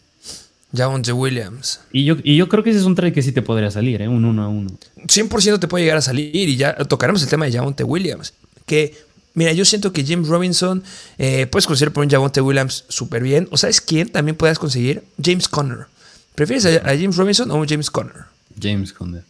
Javonte 0.76 1.14
Williams. 1.14 1.80
Y 1.90 2.04
yo, 2.04 2.16
y 2.22 2.36
yo 2.36 2.50
creo 2.50 2.62
que 2.62 2.68
ese 2.68 2.80
es 2.80 2.84
un 2.84 2.94
trade 2.94 3.14
que 3.14 3.22
sí 3.22 3.32
te 3.32 3.40
podría 3.40 3.70
salir, 3.70 4.02
¿eh? 4.02 4.08
un 4.08 4.26
uno 4.26 4.42
a 4.42 4.48
uno. 4.48 4.68
100% 5.06 5.58
te 5.58 5.68
puede 5.68 5.84
llegar 5.84 5.96
a 5.96 6.02
salir 6.02 6.36
y 6.36 6.56
ya 6.58 6.74
tocaremos 6.84 7.22
el 7.22 7.30
tema 7.30 7.46
de 7.46 7.52
Javonte 7.52 7.84
Williams. 7.84 8.34
Que, 8.66 8.94
mira, 9.32 9.54
yo 9.54 9.64
siento 9.64 9.94
que 9.94 10.04
James 10.04 10.28
Robinson 10.28 10.84
eh, 11.16 11.46
puedes 11.46 11.66
conseguir 11.66 11.94
por 11.94 12.04
un 12.04 12.10
Javonte 12.10 12.42
Williams 12.42 12.84
súper 12.90 13.22
bien. 13.22 13.48
¿O 13.50 13.56
sabes 13.56 13.80
quién 13.80 14.10
también 14.10 14.36
puedes 14.36 14.58
conseguir? 14.58 15.02
James 15.24 15.48
Conner. 15.48 15.86
¿Prefieres 16.34 16.66
a, 16.66 16.90
a 16.90 16.94
James 16.94 17.16
Robinson 17.16 17.50
o 17.50 17.56
un 17.56 17.66
James 17.66 17.90
Conner? 17.90 18.24
James 18.60 18.92
Conner 18.92 19.24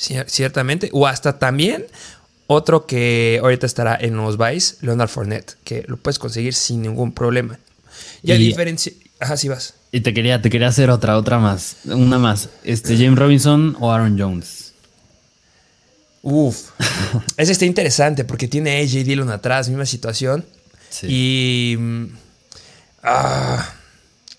ciertamente. 0.00 0.88
O 0.92 1.06
hasta 1.06 1.38
también 1.38 1.86
otro 2.46 2.86
que 2.86 3.38
ahorita 3.42 3.66
estará 3.66 3.96
en 4.00 4.16
los 4.16 4.36
Vice, 4.36 4.76
Leonard 4.80 5.08
Fournette, 5.08 5.56
que 5.64 5.84
lo 5.86 5.96
puedes 5.96 6.18
conseguir 6.18 6.54
sin 6.54 6.82
ningún 6.82 7.12
problema. 7.12 7.58
Y, 8.22 8.32
a 8.32 8.34
diferencia. 8.34 8.92
Ajá, 9.20 9.36
sí 9.36 9.48
vas. 9.48 9.74
Y 9.92 10.00
te 10.00 10.14
quería, 10.14 10.40
te 10.40 10.50
quería 10.50 10.68
hacer 10.68 10.90
otra, 10.90 11.16
otra 11.16 11.38
más. 11.38 11.76
Una 11.84 12.18
más. 12.18 12.48
Este, 12.64 12.96
James 12.96 13.18
Robinson 13.18 13.76
o 13.80 13.92
Aaron 13.92 14.18
Jones. 14.18 14.72
Uf. 16.22 16.70
Ese 17.36 17.52
está 17.52 17.64
interesante 17.64 18.24
porque 18.24 18.48
tiene 18.48 18.80
AJ 18.80 19.04
Dillon 19.04 19.30
atrás, 19.30 19.68
misma 19.68 19.86
situación. 19.86 20.44
Y. 21.02 21.76
Ah, 23.02 23.74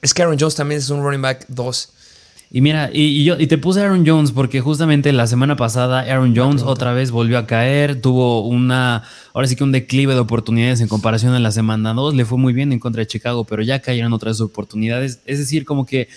es 0.01 0.13
que 0.13 0.21
Aaron 0.21 0.37
Jones 0.39 0.55
también 0.55 0.79
es 0.79 0.89
un 0.89 1.03
running 1.03 1.21
back 1.21 1.45
2. 1.47 1.89
Y 2.53 2.59
mira, 2.59 2.89
y, 2.91 3.23
yo 3.23 3.39
y 3.39 3.47
te 3.47 3.57
puse 3.57 3.79
Aaron 3.79 4.05
Jones 4.05 4.33
porque 4.33 4.59
justamente 4.59 5.13
la 5.13 5.25
semana 5.25 5.55
pasada 5.55 6.01
Aaron 6.01 6.35
Jones 6.35 6.63
otra 6.63 6.91
vez 6.91 7.09
volvió 7.09 7.37
a 7.37 7.47
caer, 7.47 8.01
tuvo 8.01 8.45
una, 8.45 9.03
ahora 9.33 9.47
sí 9.47 9.55
que 9.55 9.63
un 9.63 9.71
declive 9.71 10.13
de 10.13 10.19
oportunidades 10.19 10.81
en 10.81 10.89
comparación 10.89 11.33
a 11.33 11.39
la 11.39 11.51
semana 11.51 11.93
2, 11.93 12.13
le 12.13 12.25
fue 12.25 12.37
muy 12.37 12.51
bien 12.51 12.73
en 12.73 12.79
contra 12.79 12.99
de 12.99 13.07
Chicago, 13.07 13.45
pero 13.45 13.61
ya 13.61 13.79
cayeron 13.79 14.11
otras 14.11 14.41
oportunidades. 14.41 15.21
Es 15.25 15.39
decir, 15.39 15.63
como 15.63 15.85
que 15.85 16.09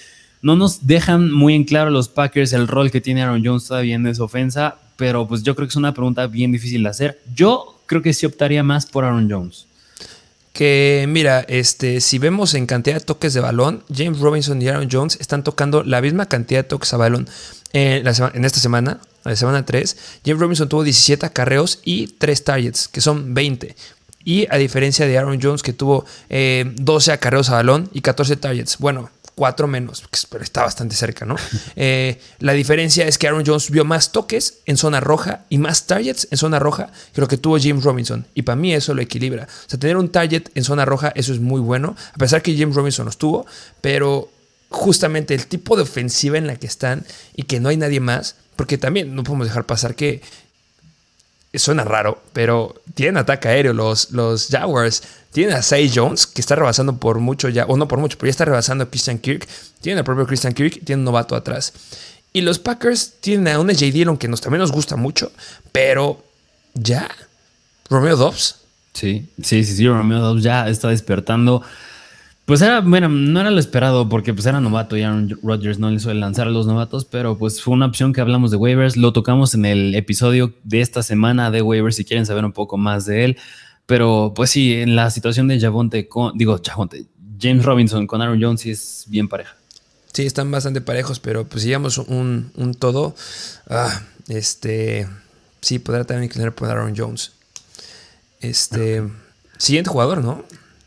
no 0.42 0.56
nos 0.56 0.88
dejan 0.88 1.30
muy 1.30 1.54
en 1.54 1.62
claro 1.62 1.90
los 1.90 2.08
Packers 2.08 2.52
el 2.52 2.66
rol 2.66 2.90
que 2.90 3.00
tiene 3.00 3.22
Aaron 3.22 3.44
Jones 3.44 3.68
todavía 3.68 3.94
en 3.94 4.04
esa 4.08 4.24
ofensa, 4.24 4.78
pero 4.96 5.28
pues 5.28 5.44
yo 5.44 5.54
creo 5.54 5.68
que 5.68 5.70
es 5.72 5.76
una 5.76 5.94
pregunta 5.94 6.26
bien 6.26 6.50
difícil 6.50 6.82
de 6.82 6.88
hacer. 6.88 7.22
Yo 7.32 7.80
creo 7.86 8.02
que 8.02 8.12
sí 8.12 8.26
optaría 8.26 8.64
más 8.64 8.86
por 8.86 9.04
Aaron 9.04 9.30
Jones 9.30 9.68
que 10.54 11.04
mira, 11.08 11.44
este, 11.48 12.00
si 12.00 12.20
vemos 12.20 12.54
en 12.54 12.66
cantidad 12.66 12.94
de 12.94 13.04
toques 13.04 13.34
de 13.34 13.40
balón, 13.40 13.82
James 13.92 14.20
Robinson 14.20 14.62
y 14.62 14.68
Aaron 14.68 14.88
Jones 14.90 15.18
están 15.20 15.42
tocando 15.42 15.82
la 15.82 16.00
misma 16.00 16.26
cantidad 16.26 16.60
de 16.60 16.68
toques 16.68 16.94
a 16.94 16.96
balón 16.96 17.28
en, 17.72 18.06
esta 18.06 18.60
semana, 18.60 19.00
la 19.24 19.34
semana 19.34 19.66
3. 19.66 19.96
James 20.24 20.40
Robinson 20.40 20.68
tuvo 20.68 20.84
17 20.84 21.26
acarreos 21.26 21.80
y 21.84 22.06
3 22.06 22.44
targets, 22.44 22.86
que 22.86 23.00
son 23.00 23.34
20. 23.34 23.74
Y 24.22 24.46
a 24.48 24.56
diferencia 24.56 25.08
de 25.08 25.18
Aaron 25.18 25.40
Jones, 25.42 25.64
que 25.64 25.72
tuvo 25.72 26.06
12 26.28 26.30
eh, 26.30 27.12
acarreos 27.12 27.50
a 27.50 27.54
balón 27.54 27.90
y 27.92 28.00
14 28.00 28.36
targets. 28.36 28.78
Bueno, 28.78 29.10
cuatro 29.34 29.66
menos, 29.66 30.04
pero 30.30 30.44
está 30.44 30.62
bastante 30.62 30.94
cerca, 30.94 31.24
¿no? 31.24 31.36
Eh, 31.76 32.20
la 32.38 32.52
diferencia 32.52 33.06
es 33.06 33.18
que 33.18 33.26
Aaron 33.26 33.44
Jones 33.44 33.70
vio 33.70 33.84
más 33.84 34.12
toques 34.12 34.58
en 34.66 34.76
zona 34.76 35.00
roja 35.00 35.44
y 35.48 35.58
más 35.58 35.86
targets 35.86 36.28
en 36.30 36.38
zona 36.38 36.58
roja 36.58 36.92
que 37.12 37.20
lo 37.20 37.26
que 37.26 37.36
tuvo 37.36 37.58
James 37.60 37.82
Robinson. 37.82 38.26
Y 38.34 38.42
para 38.42 38.56
mí 38.56 38.72
eso 38.72 38.94
lo 38.94 39.02
equilibra. 39.02 39.44
O 39.44 39.70
sea, 39.70 39.78
tener 39.78 39.96
un 39.96 40.10
target 40.10 40.50
en 40.54 40.62
zona 40.62 40.84
roja, 40.84 41.12
eso 41.16 41.32
es 41.32 41.40
muy 41.40 41.60
bueno, 41.60 41.96
a 42.12 42.16
pesar 42.16 42.42
que 42.42 42.56
James 42.56 42.76
Robinson 42.76 43.06
los 43.06 43.18
tuvo, 43.18 43.46
pero 43.80 44.30
justamente 44.68 45.34
el 45.34 45.46
tipo 45.46 45.76
de 45.76 45.82
ofensiva 45.82 46.38
en 46.38 46.46
la 46.46 46.56
que 46.56 46.66
están 46.66 47.04
y 47.34 47.44
que 47.44 47.60
no 47.60 47.68
hay 47.68 47.76
nadie 47.76 48.00
más, 48.00 48.36
porque 48.56 48.78
también 48.78 49.14
no 49.14 49.24
podemos 49.24 49.46
dejar 49.46 49.64
pasar 49.64 49.94
que 49.94 50.22
suena 51.58 51.84
raro, 51.84 52.22
pero 52.32 52.74
tienen 52.94 53.16
ataque 53.16 53.48
aéreo 53.48 53.72
los, 53.72 54.10
los 54.10 54.48
Jaguars. 54.48 55.02
Tienen 55.32 55.56
a 55.56 55.62
Say 55.62 55.90
Jones, 55.92 56.26
que 56.26 56.40
está 56.40 56.54
rebasando 56.54 56.96
por 56.96 57.18
mucho 57.18 57.48
ya, 57.48 57.64
o 57.66 57.76
no 57.76 57.88
por 57.88 57.98
mucho, 57.98 58.16
pero 58.18 58.28
ya 58.28 58.30
está 58.30 58.44
rebasando 58.44 58.84
a 58.84 58.90
Christian 58.90 59.18
Kirk. 59.18 59.48
Tienen 59.80 59.98
al 59.98 60.04
propio 60.04 60.26
Christian 60.26 60.52
Kirk, 60.52 60.84
tienen 60.84 61.00
un 61.00 61.04
novato 61.06 61.34
atrás. 61.34 61.72
Y 62.32 62.40
los 62.40 62.58
Packers 62.58 63.14
tienen 63.20 63.48
a 63.48 63.58
un 63.58 63.68
J. 63.68 63.86
Dillon 63.86 64.16
que 64.16 64.28
nos, 64.28 64.40
también 64.40 64.60
nos 64.60 64.72
gusta 64.72 64.96
mucho, 64.96 65.32
pero 65.72 66.22
ya. 66.74 67.08
Romeo 67.88 68.16
Dobbs. 68.16 68.56
Sí, 68.92 69.28
sí, 69.42 69.64
sí, 69.64 69.76
sí, 69.76 69.88
Romeo 69.88 70.20
Dobbs 70.20 70.42
ya 70.42 70.68
está 70.68 70.88
despertando. 70.88 71.62
Pues 72.44 72.60
era, 72.60 72.80
bueno, 72.80 73.08
no 73.08 73.40
era 73.40 73.50
lo 73.50 73.58
esperado 73.58 74.08
porque 74.08 74.34
pues 74.34 74.44
era 74.44 74.60
novato 74.60 74.96
y 74.96 75.02
Aaron 75.02 75.38
Rodgers 75.42 75.78
no 75.78 75.90
le 75.90 75.98
suele 75.98 76.20
lanzar 76.20 76.46
a 76.46 76.50
los 76.50 76.66
novatos, 76.66 77.06
pero 77.06 77.38
pues 77.38 77.62
fue 77.62 77.72
una 77.72 77.86
opción 77.86 78.12
que 78.12 78.20
hablamos 78.20 78.50
de 78.50 78.58
waivers, 78.58 78.98
lo 78.98 79.14
tocamos 79.14 79.54
en 79.54 79.64
el 79.64 79.94
episodio 79.94 80.52
de 80.62 80.82
esta 80.82 81.02
semana 81.02 81.50
de 81.50 81.62
waivers 81.62 81.96
si 81.96 82.04
quieren 82.04 82.26
saber 82.26 82.44
un 82.44 82.52
poco 82.52 82.76
más 82.76 83.06
de 83.06 83.24
él, 83.24 83.38
pero 83.86 84.34
pues 84.36 84.50
sí, 84.50 84.74
en 84.74 84.94
la 84.94 85.10
situación 85.10 85.48
de 85.48 85.58
Javonte, 85.58 86.06
con, 86.06 86.36
digo, 86.36 86.60
Javonte, 86.62 87.06
James 87.40 87.64
Robinson 87.64 88.06
con 88.06 88.20
Aaron 88.20 88.42
Jones 88.42 88.60
sí 88.60 88.70
es 88.70 89.04
bien 89.08 89.26
pareja. 89.26 89.56
Sí, 90.12 90.26
están 90.26 90.50
bastante 90.50 90.82
parejos, 90.82 91.20
pero 91.20 91.46
pues 91.46 91.64
digamos 91.64 91.96
un, 91.96 92.52
un 92.56 92.74
todo, 92.74 93.16
ah, 93.70 94.02
este, 94.28 95.08
sí, 95.62 95.78
podrá 95.78 96.04
también 96.04 96.24
inclinar 96.24 96.54
por 96.54 96.68
Aaron 96.68 96.94
Jones. 96.94 97.32
Este. 98.40 99.02
Siguiente 99.56 99.88
jugador, 99.90 100.22
¿no? 100.22 100.44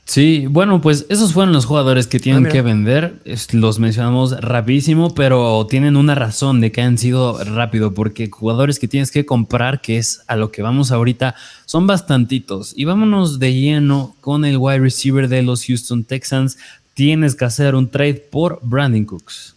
Sí, 0.08 0.48
bueno, 0.50 0.80
pues 0.80 1.06
esos 1.10 1.34
fueron 1.34 1.52
los 1.52 1.66
jugadores 1.66 2.08
que 2.08 2.22
tienen 2.22 2.46
Ah, 2.46 2.50
que 2.50 2.62
vender. 2.62 3.20
Los 3.52 3.78
mencionamos 3.78 4.40
rapidísimo, 4.40 5.14
pero 5.14 5.68
tienen 5.70 5.98
una 5.98 6.16
razón 6.16 6.62
de 6.62 6.72
que 6.72 6.82
han 6.82 6.98
sido 6.98 7.44
rápido, 7.44 7.94
porque 7.94 8.30
jugadores 8.30 8.80
que 8.80 8.88
tienes 8.88 9.12
que 9.12 9.26
comprar, 9.26 9.82
que 9.82 9.98
es 9.98 10.22
a 10.28 10.38
lo 10.38 10.50
que 10.50 10.62
vamos 10.62 10.92
ahorita, 10.94 11.36
son 11.66 11.88
bastantitos. 11.88 12.72
Y 12.78 12.86
vámonos 12.86 13.38
de 13.38 13.54
lleno 13.54 14.16
con 14.22 14.46
el 14.46 14.56
wide 14.58 14.80
receiver 14.80 15.28
de 15.28 15.44
los 15.44 15.66
Houston 15.66 16.06
Texans. 16.06 16.58
Tienes 16.94 17.36
que 17.36 17.44
hacer 17.44 17.76
un 17.76 17.90
trade 17.90 18.26
por 18.32 18.60
Brandon 18.64 19.04
Cooks. 19.04 19.56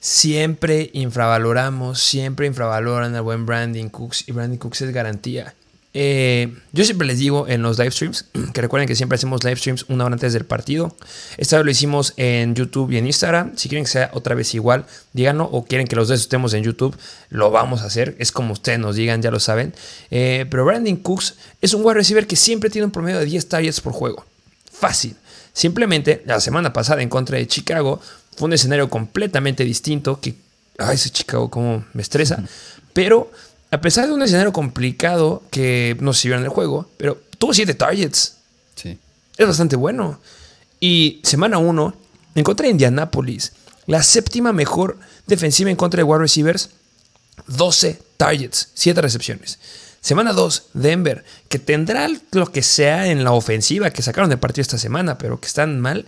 Siempre 0.00 0.90
infravaloramos, 0.92 1.98
siempre 1.98 2.46
infravaloran 2.46 3.14
al 3.14 3.22
buen 3.22 3.46
Brandon 3.46 3.88
Cooks 3.88 4.28
y 4.28 4.32
Brandon 4.32 4.58
Cooks 4.58 4.82
es 4.82 4.92
garantía. 4.92 5.54
Eh, 5.94 6.56
yo 6.72 6.84
siempre 6.84 7.06
les 7.06 7.18
digo 7.18 7.46
en 7.48 7.60
los 7.60 7.78
live 7.78 7.90
streams, 7.90 8.24
que 8.54 8.60
recuerden 8.60 8.88
que 8.88 8.96
siempre 8.96 9.16
hacemos 9.16 9.44
live 9.44 9.56
streams 9.56 9.84
una 9.88 10.04
hora 10.04 10.14
antes 10.14 10.32
del 10.32 10.44
partido. 10.44 10.96
Esta 11.36 11.56
vez 11.56 11.64
lo 11.64 11.70
hicimos 11.70 12.14
en 12.16 12.54
YouTube 12.54 12.92
y 12.92 12.98
en 12.98 13.06
Instagram. 13.06 13.56
Si 13.56 13.68
quieren 13.68 13.84
que 13.84 13.90
sea 13.90 14.10
otra 14.14 14.34
vez 14.34 14.54
igual, 14.54 14.86
díganlo. 15.12 15.44
O 15.44 15.64
quieren 15.64 15.86
que 15.86 15.96
los 15.96 16.08
dos 16.08 16.20
estemos 16.20 16.54
en 16.54 16.64
YouTube, 16.64 16.96
lo 17.28 17.50
vamos 17.50 17.82
a 17.82 17.86
hacer. 17.86 18.16
Es 18.18 18.32
como 18.32 18.52
ustedes 18.52 18.78
nos 18.78 18.96
digan, 18.96 19.22
ya 19.22 19.30
lo 19.30 19.40
saben. 19.40 19.74
Eh, 20.10 20.46
pero 20.50 20.64
Brandon 20.64 20.96
Cooks 20.96 21.34
es 21.60 21.74
un 21.74 21.84
wide 21.84 21.94
receiver 21.94 22.26
que 22.26 22.36
siempre 22.36 22.70
tiene 22.70 22.86
un 22.86 22.92
promedio 22.92 23.18
de 23.18 23.26
10 23.26 23.48
targets 23.48 23.80
por 23.80 23.92
juego. 23.92 24.24
Fácil. 24.70 25.16
Simplemente 25.52 26.22
la 26.24 26.40
semana 26.40 26.72
pasada 26.72 27.02
en 27.02 27.08
contra 27.08 27.36
de 27.36 27.46
Chicago 27.46 28.00
fue 28.36 28.46
un 28.46 28.54
escenario 28.54 28.88
completamente 28.88 29.64
distinto 29.64 30.18
que, 30.20 30.34
ay, 30.78 30.94
ese 30.94 31.10
Chicago 31.10 31.50
como 31.50 31.84
me 31.92 32.02
estresa. 32.02 32.42
Pero 32.94 33.30
a 33.72 33.80
pesar 33.80 34.06
de 34.06 34.12
un 34.12 34.22
escenario 34.22 34.52
complicado 34.52 35.42
que 35.50 35.96
no 35.98 36.12
se 36.12 36.28
vio 36.28 36.36
en 36.36 36.44
el 36.44 36.50
juego, 36.50 36.90
pero 36.98 37.20
tuvo 37.38 37.54
7 37.54 37.72
targets. 37.72 38.36
Sí. 38.76 38.98
Es 39.38 39.46
bastante 39.46 39.76
bueno. 39.76 40.20
Y 40.78 41.20
semana 41.24 41.56
1, 41.56 41.96
en 42.34 42.44
contra 42.44 42.64
de 42.64 42.72
Indianapolis, 42.72 43.52
la 43.86 44.02
séptima 44.02 44.52
mejor 44.52 44.98
defensiva 45.26 45.70
en 45.70 45.76
contra 45.76 45.96
de 45.96 46.04
wide 46.04 46.20
receivers, 46.20 46.68
12 47.46 47.98
targets, 48.18 48.68
7 48.74 49.00
recepciones. 49.00 49.58
Semana 50.02 50.34
2, 50.34 50.64
Denver, 50.74 51.24
que 51.48 51.58
tendrá 51.58 52.08
lo 52.32 52.52
que 52.52 52.62
sea 52.62 53.06
en 53.06 53.24
la 53.24 53.32
ofensiva 53.32 53.90
que 53.90 54.02
sacaron 54.02 54.28
de 54.28 54.36
partido 54.36 54.62
esta 54.62 54.76
semana, 54.76 55.16
pero 55.16 55.40
que 55.40 55.46
están 55.46 55.80
mal. 55.80 56.04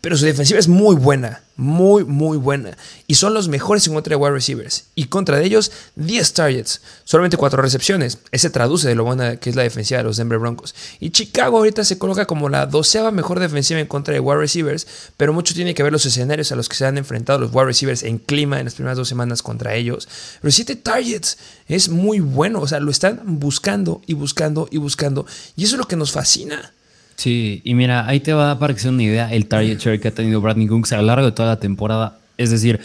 Pero 0.00 0.16
su 0.16 0.24
defensiva 0.24 0.60
es 0.60 0.68
muy 0.68 0.94
buena, 0.94 1.42
muy, 1.56 2.04
muy 2.04 2.38
buena. 2.38 2.78
Y 3.08 3.16
son 3.16 3.34
los 3.34 3.48
mejores 3.48 3.84
en 3.88 3.94
contra 3.94 4.10
de 4.12 4.16
wide 4.16 4.30
receivers. 4.30 4.84
Y 4.94 5.06
contra 5.06 5.38
de 5.38 5.44
ellos, 5.44 5.72
10 5.96 6.34
targets, 6.34 6.80
solamente 7.02 7.36
4 7.36 7.60
recepciones. 7.60 8.18
Ese 8.30 8.48
traduce 8.48 8.86
de 8.86 8.94
lo 8.94 9.02
buena 9.02 9.38
que 9.38 9.50
es 9.50 9.56
la 9.56 9.64
defensiva 9.64 9.98
de 9.98 10.04
los 10.04 10.16
Denver 10.16 10.38
Broncos. 10.38 10.76
Y 11.00 11.10
Chicago 11.10 11.58
ahorita 11.58 11.84
se 11.84 11.98
coloca 11.98 12.26
como 12.26 12.48
la 12.48 12.66
doceava 12.66 13.10
mejor 13.10 13.40
defensiva 13.40 13.80
en 13.80 13.88
contra 13.88 14.14
de 14.14 14.20
wide 14.20 14.38
receivers. 14.38 14.86
Pero 15.16 15.32
mucho 15.32 15.52
tiene 15.52 15.74
que 15.74 15.82
ver 15.82 15.90
los 15.92 16.06
escenarios 16.06 16.52
a 16.52 16.56
los 16.56 16.68
que 16.68 16.76
se 16.76 16.86
han 16.86 16.96
enfrentado 16.96 17.40
los 17.40 17.52
wide 17.52 17.64
receivers 17.64 18.04
en 18.04 18.18
clima 18.18 18.60
en 18.60 18.66
las 18.66 18.74
primeras 18.74 18.98
dos 18.98 19.08
semanas 19.08 19.42
contra 19.42 19.74
ellos. 19.74 20.08
Pero 20.40 20.52
7 20.52 20.76
targets 20.76 21.38
es 21.66 21.88
muy 21.88 22.20
bueno. 22.20 22.60
O 22.60 22.68
sea, 22.68 22.78
lo 22.78 22.92
están 22.92 23.20
buscando 23.40 24.00
y 24.06 24.14
buscando 24.14 24.68
y 24.70 24.76
buscando. 24.76 25.26
Y 25.56 25.64
eso 25.64 25.74
es 25.74 25.78
lo 25.80 25.88
que 25.88 25.96
nos 25.96 26.12
fascina. 26.12 26.72
Sí, 27.18 27.60
y 27.64 27.74
mira, 27.74 28.06
ahí 28.06 28.20
te 28.20 28.32
va 28.32 28.56
para 28.60 28.72
que 28.72 28.78
sea 28.78 28.92
una 28.92 29.02
idea 29.02 29.34
el 29.34 29.46
target 29.46 29.78
share 29.80 30.00
que 30.00 30.06
ha 30.06 30.14
tenido 30.14 30.40
Bradley 30.40 30.68
Cooks 30.68 30.92
a 30.92 30.98
lo 30.98 31.02
largo 31.02 31.26
de 31.26 31.32
toda 31.32 31.48
la 31.48 31.58
temporada. 31.58 32.16
Es 32.36 32.52
decir, 32.52 32.78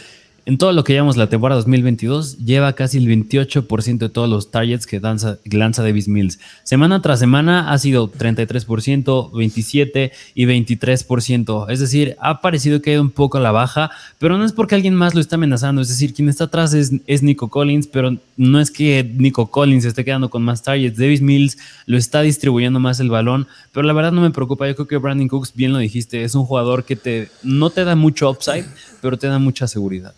en 0.44 0.58
todo 0.58 0.72
lo 0.72 0.82
que 0.82 0.92
llevamos 0.92 1.16
la 1.16 1.28
temporada 1.28 1.60
2022, 1.60 2.38
lleva 2.38 2.72
casi 2.72 2.98
el 2.98 3.06
28% 3.06 3.98
de 3.98 4.08
todos 4.08 4.28
los 4.28 4.50
targets 4.50 4.88
que 4.88 4.98
lanza, 4.98 5.38
que 5.48 5.56
lanza 5.56 5.84
Davis 5.84 6.08
Mills. 6.08 6.40
Semana 6.64 7.00
tras 7.00 7.20
semana 7.20 7.70
ha 7.70 7.78
sido 7.78 8.10
33%, 8.10 9.30
27% 9.30 10.10
y 10.34 10.44
23%. 10.46 11.70
Es 11.70 11.78
decir, 11.78 12.16
ha 12.20 12.40
parecido 12.40 12.82
que 12.82 12.90
ha 12.90 12.94
ido 12.94 13.02
un 13.02 13.10
poco 13.10 13.38
a 13.38 13.40
la 13.40 13.52
baja, 13.52 13.92
pero 14.18 14.36
no 14.36 14.44
es 14.44 14.52
porque 14.52 14.74
alguien 14.74 14.96
más 14.96 15.14
lo 15.14 15.20
está 15.20 15.36
amenazando. 15.36 15.80
Es 15.80 15.88
decir, 15.88 16.12
quien 16.12 16.28
está 16.28 16.44
atrás 16.44 16.74
es, 16.74 16.92
es 17.06 17.22
Nico 17.22 17.48
Collins, 17.48 17.86
pero 17.86 18.18
no 18.36 18.60
es 18.60 18.70
que 18.70 19.04
Nico 19.04 19.50
Collins 19.50 19.84
esté 19.84 20.04
quedando 20.04 20.30
con 20.30 20.42
más 20.42 20.62
targets. 20.62 20.98
Davis 20.98 21.20
Mills 21.20 21.58
lo 21.86 21.96
está 21.96 22.22
distribuyendo 22.22 22.80
más 22.80 23.00
el 23.00 23.10
balón, 23.10 23.46
pero 23.72 23.86
la 23.86 23.92
verdad 23.92 24.12
no 24.12 24.20
me 24.20 24.30
preocupa. 24.30 24.66
Yo 24.66 24.74
creo 24.74 24.88
que 24.88 24.96
Brandon 24.96 25.28
Cooks, 25.28 25.54
bien 25.54 25.72
lo 25.72 25.78
dijiste, 25.78 26.24
es 26.24 26.34
un 26.34 26.44
jugador 26.44 26.84
que 26.84 26.96
te, 26.96 27.30
no 27.42 27.70
te 27.70 27.84
da 27.84 27.94
mucho 27.94 28.30
upside, 28.30 28.66
pero 29.00 29.18
te 29.18 29.26
da 29.26 29.38
mucha 29.38 29.68
seguridad. 29.68 30.14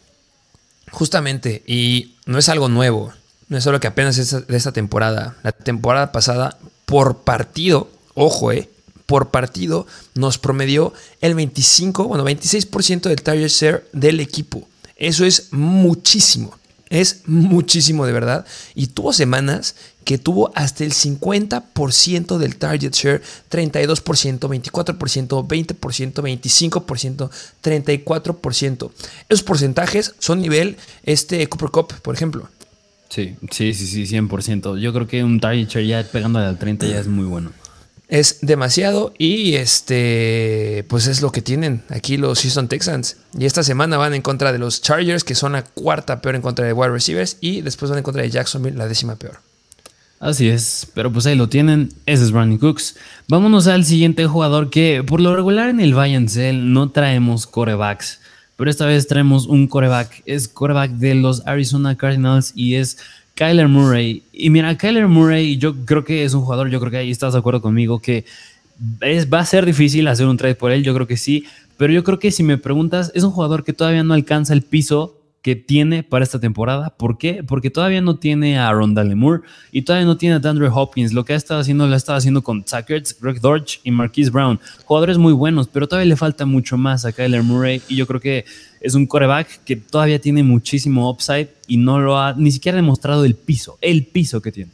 Justamente, 0.90 1.62
y 1.66 2.14
no 2.26 2.38
es 2.38 2.48
algo 2.48 2.68
nuevo, 2.68 3.12
no 3.48 3.56
es 3.56 3.66
algo 3.66 3.80
que 3.80 3.88
apenas 3.88 4.18
es 4.18 4.46
de 4.46 4.56
esta 4.56 4.72
temporada. 4.72 5.36
La 5.42 5.52
temporada 5.52 6.12
pasada, 6.12 6.56
por 6.84 7.18
partido, 7.18 7.90
ojo, 8.14 8.52
eh, 8.52 8.68
por 9.06 9.30
partido, 9.30 9.86
nos 10.14 10.38
promedió 10.38 10.92
el 11.20 11.34
25, 11.34 12.04
bueno, 12.04 12.24
26% 12.24 13.08
del 13.08 13.22
target 13.22 13.48
share 13.48 13.86
del 13.92 14.20
equipo. 14.20 14.66
Eso 14.96 15.24
es 15.24 15.52
muchísimo, 15.52 16.56
es 16.90 17.22
muchísimo 17.26 18.06
de 18.06 18.12
verdad. 18.12 18.46
Y 18.74 18.88
tuvo 18.88 19.12
semanas 19.12 19.74
que 20.04 20.18
tuvo 20.18 20.52
hasta 20.54 20.84
el 20.84 20.92
50% 20.92 22.38
del 22.38 22.56
target 22.56 22.94
share, 22.94 23.22
32%, 23.50 24.38
24%, 24.38 25.46
20%, 25.46 26.22
25%, 26.22 27.30
34%. 27.62 28.90
Esos 29.28 29.42
porcentajes 29.42 30.14
son 30.18 30.40
nivel 30.40 30.76
este 31.02 31.46
Cooper 31.48 31.70
Cup, 31.70 31.92
por 32.02 32.14
ejemplo. 32.14 32.48
Sí, 33.08 33.34
sí, 33.50 33.74
sí, 33.74 33.86
sí, 33.86 34.04
100%. 34.06 34.78
Yo 34.78 34.92
creo 34.92 35.06
que 35.08 35.24
un 35.24 35.40
target 35.40 35.68
share 35.68 35.86
ya 35.86 36.04
pegándole 36.04 36.46
al 36.46 36.58
30 36.58 36.86
ya 36.86 37.00
es 37.00 37.08
muy 37.08 37.24
bueno. 37.24 37.52
Es 38.08 38.38
demasiado 38.40 39.12
y 39.18 39.54
este 39.54 40.84
pues 40.88 41.08
es 41.08 41.22
lo 41.22 41.32
que 41.32 41.42
tienen 41.42 41.82
aquí 41.88 42.16
los 42.16 42.40
Houston 42.42 42.68
Texans. 42.68 43.16
Y 43.36 43.46
esta 43.46 43.64
semana 43.64 43.96
van 43.96 44.14
en 44.14 44.22
contra 44.22 44.52
de 44.52 44.58
los 44.58 44.80
Chargers, 44.80 45.24
que 45.24 45.34
son 45.34 45.52
la 45.52 45.64
cuarta 45.64 46.20
peor 46.20 46.36
en 46.36 46.42
contra 46.42 46.64
de 46.64 46.72
wide 46.72 46.90
receivers, 46.90 47.36
y 47.40 47.62
después 47.62 47.90
van 47.90 47.98
en 47.98 48.04
contra 48.04 48.22
de 48.22 48.30
Jacksonville, 48.30 48.78
la 48.78 48.86
décima 48.86 49.16
peor. 49.16 49.40
Así 50.20 50.48
es, 50.48 50.86
pero 50.94 51.12
pues 51.12 51.26
ahí 51.26 51.34
lo 51.34 51.48
tienen, 51.48 51.90
ese 52.06 52.24
es 52.24 52.30
Brandon 52.30 52.58
Cooks. 52.58 52.96
Vámonos 53.28 53.66
al 53.66 53.84
siguiente 53.84 54.26
jugador 54.26 54.70
que 54.70 55.04
por 55.06 55.20
lo 55.20 55.36
regular 55.36 55.68
en 55.68 55.80
el 55.80 55.94
Buy 55.94 56.14
and 56.14 56.28
Sell 56.28 56.72
no 56.72 56.90
traemos 56.90 57.46
corebacks, 57.46 58.20
pero 58.56 58.70
esta 58.70 58.86
vez 58.86 59.08
traemos 59.08 59.46
un 59.46 59.66
coreback, 59.66 60.22
es 60.24 60.48
coreback 60.48 60.92
de 60.92 61.16
los 61.16 61.46
Arizona 61.46 61.96
Cardinals 61.96 62.52
y 62.54 62.76
es 62.76 62.96
Kyler 63.36 63.68
Murray. 63.68 64.22
Y 64.32 64.50
mira, 64.50 64.76
Kyler 64.76 65.06
Murray 65.06 65.58
yo 65.58 65.76
creo 65.84 66.04
que 66.04 66.24
es 66.24 66.34
un 66.34 66.40
jugador, 66.40 66.70
yo 66.70 66.80
creo 66.80 66.90
que 66.90 66.96
ahí 66.96 67.10
estás 67.10 67.34
de 67.34 67.38
acuerdo 67.38 67.60
conmigo, 67.60 68.00
que 68.00 68.24
es, 69.02 69.32
va 69.32 69.40
a 69.40 69.46
ser 69.46 69.64
difícil 69.64 70.08
hacer 70.08 70.26
un 70.26 70.36
trade 70.36 70.54
por 70.54 70.72
él, 70.72 70.82
yo 70.82 70.94
creo 70.94 71.06
que 71.06 71.16
sí, 71.16 71.44
pero 71.76 71.92
yo 71.92 72.02
creo 72.02 72.18
que 72.18 72.30
si 72.30 72.42
me 72.42 72.56
preguntas, 72.56 73.12
es 73.14 73.22
un 73.22 73.30
jugador 73.30 73.62
que 73.62 73.74
todavía 73.74 74.02
no 74.02 74.14
alcanza 74.14 74.54
el 74.54 74.62
piso 74.62 75.15
que 75.46 75.54
tiene 75.54 76.02
para 76.02 76.24
esta 76.24 76.40
temporada. 76.40 76.90
¿Por 76.90 77.18
qué? 77.18 77.44
Porque 77.46 77.70
todavía 77.70 78.00
no 78.00 78.16
tiene 78.16 78.58
a 78.58 78.72
Rondale 78.72 79.14
Moore 79.14 79.44
y 79.70 79.82
todavía 79.82 80.04
no 80.04 80.16
tiene 80.16 80.34
a 80.34 80.38
DeAndre 80.40 80.66
Hopkins. 80.66 81.12
Lo 81.12 81.24
que 81.24 81.34
ha 81.34 81.36
estado 81.36 81.60
haciendo 81.60 81.86
lo 81.86 81.94
ha 81.94 81.96
estado 81.96 82.18
haciendo 82.18 82.42
con 82.42 82.64
Zach 82.64 82.90
Ertz, 82.90 83.14
Greg 83.20 83.40
Dortch 83.40 83.78
y 83.84 83.92
Marquise 83.92 84.30
Brown. 84.30 84.58
Jugadores 84.86 85.18
muy 85.18 85.32
buenos, 85.32 85.68
pero 85.68 85.86
todavía 85.86 86.08
le 86.08 86.16
falta 86.16 86.46
mucho 86.46 86.76
más 86.76 87.04
a 87.04 87.12
Kyler 87.12 87.44
Murray 87.44 87.80
y 87.86 87.94
yo 87.94 88.08
creo 88.08 88.20
que 88.20 88.44
es 88.80 88.96
un 88.96 89.06
coreback 89.06 89.62
que 89.62 89.76
todavía 89.76 90.20
tiene 90.20 90.42
muchísimo 90.42 91.08
upside 91.08 91.50
y 91.68 91.76
no 91.76 92.00
lo 92.00 92.18
ha 92.18 92.32
ni 92.32 92.50
siquiera 92.50 92.74
demostrado 92.74 93.24
el 93.24 93.36
piso, 93.36 93.78
el 93.82 94.04
piso 94.04 94.42
que 94.42 94.50
tiene. 94.50 94.72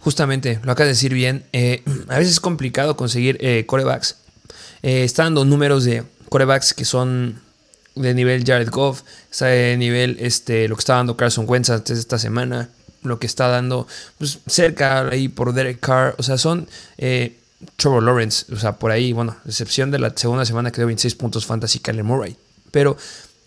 Justamente, 0.00 0.58
lo 0.64 0.72
acabas 0.72 0.88
de 0.88 0.94
decir 0.94 1.14
bien. 1.14 1.44
eh, 1.52 1.84
a 2.08 2.18
veces 2.18 2.32
es 2.32 2.40
complicado 2.40 2.96
conseguir 2.96 3.38
eh, 3.40 3.64
corebacks. 3.64 4.16
Eh, 4.82 5.04
está 5.04 5.22
dando 5.22 5.44
números 5.44 5.84
de 5.84 6.02
corebacks 6.28 6.74
que 6.74 6.84
son 6.84 7.36
de 7.94 8.14
nivel 8.14 8.44
Jared 8.44 8.70
Goff, 8.70 9.02
está 9.30 9.46
de 9.46 9.76
nivel 9.76 10.16
este, 10.20 10.68
lo 10.68 10.76
que 10.76 10.80
está 10.80 10.94
dando 10.94 11.16
Carson 11.16 11.44
Wentz 11.48 11.70
antes 11.70 11.96
de 11.96 12.00
esta 12.00 12.18
semana, 12.18 12.68
lo 13.02 13.18
que 13.18 13.26
está 13.26 13.48
dando 13.48 13.86
pues, 14.18 14.38
cerca 14.46 15.08
ahí 15.08 15.28
por 15.28 15.52
Derek 15.52 15.80
Carr, 15.80 16.14
o 16.18 16.22
sea, 16.22 16.38
son 16.38 16.68
eh, 16.98 17.36
Trevor 17.76 18.02
Lawrence, 18.02 18.52
o 18.52 18.56
sea, 18.56 18.76
por 18.76 18.90
ahí, 18.90 19.12
bueno, 19.12 19.36
excepción 19.46 19.90
de 19.90 19.98
la 19.98 20.12
segunda 20.14 20.44
semana 20.44 20.70
que 20.70 20.76
dio 20.76 20.86
26 20.86 21.14
puntos 21.14 21.46
fantasy 21.46 21.78
Kyler 21.78 22.04
Murray, 22.04 22.36
pero 22.70 22.96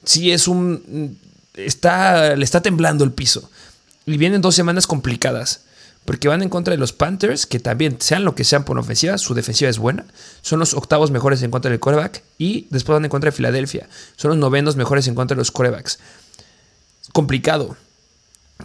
sí 0.04 0.32
es 0.32 0.48
un, 0.48 1.18
está, 1.54 2.36
le 2.36 2.44
está 2.44 2.62
temblando 2.62 3.04
el 3.04 3.12
piso 3.12 3.50
y 4.06 4.18
vienen 4.18 4.42
dos 4.42 4.56
semanas 4.56 4.88
complicadas. 4.88 5.62
Porque 6.06 6.28
van 6.28 6.42
en 6.42 6.50
contra 6.50 6.72
de 6.72 6.78
los 6.78 6.92
Panthers, 6.92 7.46
que 7.46 7.60
también, 7.60 7.98
sean 8.00 8.26
lo 8.26 8.36
que 8.36 8.44
sean 8.44 8.66
por 8.66 8.78
ofensiva, 8.78 9.18
su 9.18 9.34
defensiva 9.34 9.70
es 9.70 9.78
buena. 9.78 10.06
Son 10.42 10.60
los 10.60 10.74
octavos 10.74 11.12
mejores 11.12 11.42
en 11.44 11.52
contra 11.52 11.72
del 11.72 11.80
coreback. 11.80 12.24
Y 12.38 12.68
después 12.70 12.96
van 12.96 13.06
en 13.06 13.10
contra 13.10 13.32
de 13.32 13.36
Filadelfia. 13.36 13.88
Son 14.18 14.30
los 14.30 14.38
novenos 14.38 14.76
mejores 14.76 15.08
en 15.08 15.16
contra 15.16 15.36
de 15.36 15.40
los 15.40 15.52
corebacks. 15.52 16.00
Complicado. 17.14 17.78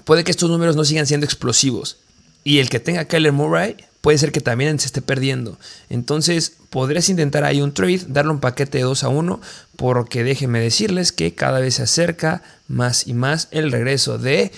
Puede 0.04 0.24
que 0.24 0.30
estos 0.30 0.50
números 0.50 0.74
no 0.74 0.84
sigan 0.84 1.06
siendo 1.06 1.26
explosivos. 1.26 1.98
Y 2.44 2.58
el 2.58 2.70
que 2.70 2.80
tenga 2.80 3.04
Kyler 3.04 3.32
Murray 3.32 3.76
puede 4.00 4.18
ser 4.18 4.32
que 4.32 4.40
también 4.40 4.78
se 4.78 4.86
esté 4.86 5.02
perdiendo. 5.02 5.58
Entonces, 5.90 6.52
podrías 6.70 7.08
intentar 7.08 7.44
ahí 7.44 7.60
un 7.60 7.72
trade, 7.72 8.06
darle 8.08 8.32
un 8.32 8.40
paquete 8.40 8.78
de 8.78 8.84
2 8.84 9.04
a 9.04 9.08
1, 9.08 9.40
porque 9.76 10.24
déjenme 10.24 10.60
decirles 10.60 11.12
que 11.12 11.34
cada 11.34 11.60
vez 11.60 11.74
se 11.74 11.82
acerca 11.82 12.42
más 12.68 13.06
y 13.06 13.14
más 13.14 13.48
el 13.50 13.70
regreso 13.70 14.18
de 14.18 14.52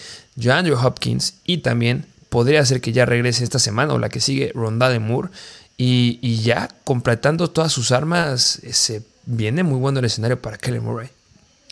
Andrew 0.49 0.79
Hopkins 0.79 1.35
y 1.45 1.59
también 1.59 2.07
podría 2.31 2.65
ser 2.65 2.81
que 2.81 2.93
ya 2.93 3.05
regrese 3.05 3.45
esta 3.45 3.59
semana 3.59 3.93
o 3.93 3.99
la 3.99 4.09
que 4.09 4.21
sigue, 4.21 4.53
Ronda 4.55 4.89
de 4.89 4.99
Moore. 4.99 5.29
Y, 5.77 6.43
ya 6.43 6.69
completando 6.85 7.49
todas 7.49 7.73
sus 7.73 7.91
armas, 7.91 8.61
se 8.71 9.03
viene 9.25 9.63
muy 9.63 9.79
bueno 9.79 9.99
el 9.99 10.05
escenario 10.05 10.41
para 10.41 10.59
Kelly 10.59 10.79
Murray. 10.81 11.09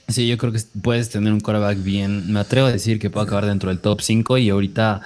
Sí, 0.09 0.27
yo 0.27 0.38
creo 0.38 0.51
que 0.51 0.61
puedes 0.81 1.11
tener 1.11 1.31
un 1.31 1.40
quarterback 1.40 1.83
bien. 1.83 2.33
Me 2.33 2.40
atrevo 2.40 2.68
a 2.68 2.73
decir 2.73 2.99
que 2.99 3.11
puede 3.11 3.27
acabar 3.27 3.44
dentro 3.44 3.68
del 3.68 3.81
top 3.81 4.01
5 4.01 4.38
y 4.38 4.49
ahorita, 4.49 5.03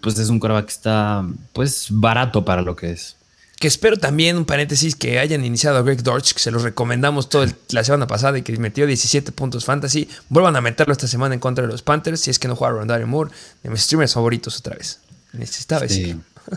pues 0.00 0.18
es 0.18 0.28
un 0.28 0.40
quarterback 0.40 0.66
que 0.66 0.72
está, 0.72 1.24
pues, 1.52 1.86
barato 1.90 2.44
para 2.44 2.62
lo 2.62 2.74
que 2.74 2.90
es. 2.90 3.16
Que 3.62 3.68
espero 3.68 3.96
también, 3.96 4.36
un 4.36 4.44
paréntesis, 4.44 4.96
que 4.96 5.20
hayan 5.20 5.44
iniciado 5.44 5.78
a 5.78 5.82
Greg 5.82 6.02
Dortch, 6.02 6.32
que 6.32 6.40
se 6.40 6.50
los 6.50 6.64
recomendamos 6.64 7.28
todo 7.28 7.46
la 7.70 7.84
semana 7.84 8.08
pasada 8.08 8.36
y 8.36 8.42
que 8.42 8.58
metió 8.58 8.88
17 8.88 9.30
puntos 9.30 9.64
fantasy. 9.64 10.08
Vuelvan 10.30 10.56
a 10.56 10.60
meterlo 10.60 10.90
esta 10.90 11.06
semana 11.06 11.34
en 11.34 11.38
contra 11.38 11.64
de 11.64 11.70
los 11.70 11.80
Panthers, 11.80 12.22
si 12.22 12.30
es 12.30 12.40
que 12.40 12.48
no 12.48 12.56
juega 12.56 12.74
Rondari 12.74 13.04
Moore, 13.04 13.30
de 13.62 13.70
mis 13.70 13.82
streamers 13.82 14.14
favoritos 14.14 14.58
otra 14.58 14.74
vez. 14.74 14.98
Necesitaba 15.32 15.86
sí. 15.86 16.16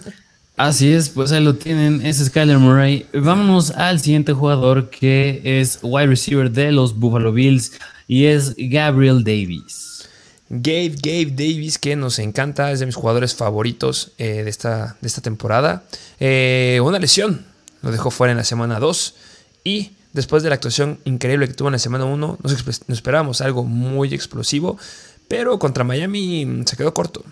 Así 0.57 0.93
es, 0.93 1.09
pues 1.09 1.31
ahí 1.31 1.43
lo 1.43 1.53
tienen, 1.53 2.03
es 2.03 2.25
Skyler 2.25 2.57
Murray. 2.57 3.05
Vámonos 3.13 3.69
al 3.69 3.99
siguiente 3.99 4.33
jugador 4.33 4.89
que 4.89 5.41
es 5.43 5.77
wide 5.83 6.07
receiver 6.07 6.49
de 6.49 6.71
los 6.71 6.97
Buffalo 6.97 7.31
Bills 7.31 7.73
y 8.07 8.25
es 8.25 8.55
Gabriel 8.57 9.23
Davis. 9.23 9.84
Gabe, 10.61 10.95
Gabe 11.01 11.31
Davis, 11.31 11.77
que 11.77 11.95
nos 11.95 12.19
encanta, 12.19 12.71
es 12.71 12.79
de 12.79 12.85
mis 12.85 12.95
jugadores 12.95 13.35
favoritos 13.35 14.11
eh, 14.17 14.43
de, 14.43 14.49
esta, 14.49 14.97
de 15.01 15.07
esta 15.07 15.21
temporada. 15.21 15.83
Eh, 16.19 16.79
una 16.83 16.99
lesión, 16.99 17.45
lo 17.81 17.91
dejó 17.91 18.11
fuera 18.11 18.31
en 18.31 18.37
la 18.37 18.43
semana 18.43 18.79
2 18.79 19.15
y 19.63 19.91
después 20.13 20.43
de 20.43 20.49
la 20.49 20.55
actuación 20.55 20.99
increíble 21.05 21.47
que 21.47 21.53
tuvo 21.53 21.67
en 21.67 21.73
la 21.73 21.79
semana 21.79 22.05
1, 22.05 22.39
nos, 22.41 22.65
esperábamos 22.87 23.41
algo 23.41 23.63
muy 23.63 24.13
explosivo, 24.13 24.77
pero 25.27 25.59
contra 25.59 25.83
Miami 25.83 26.63
se 26.65 26.77
quedó 26.77 26.93
corto. 26.93 27.23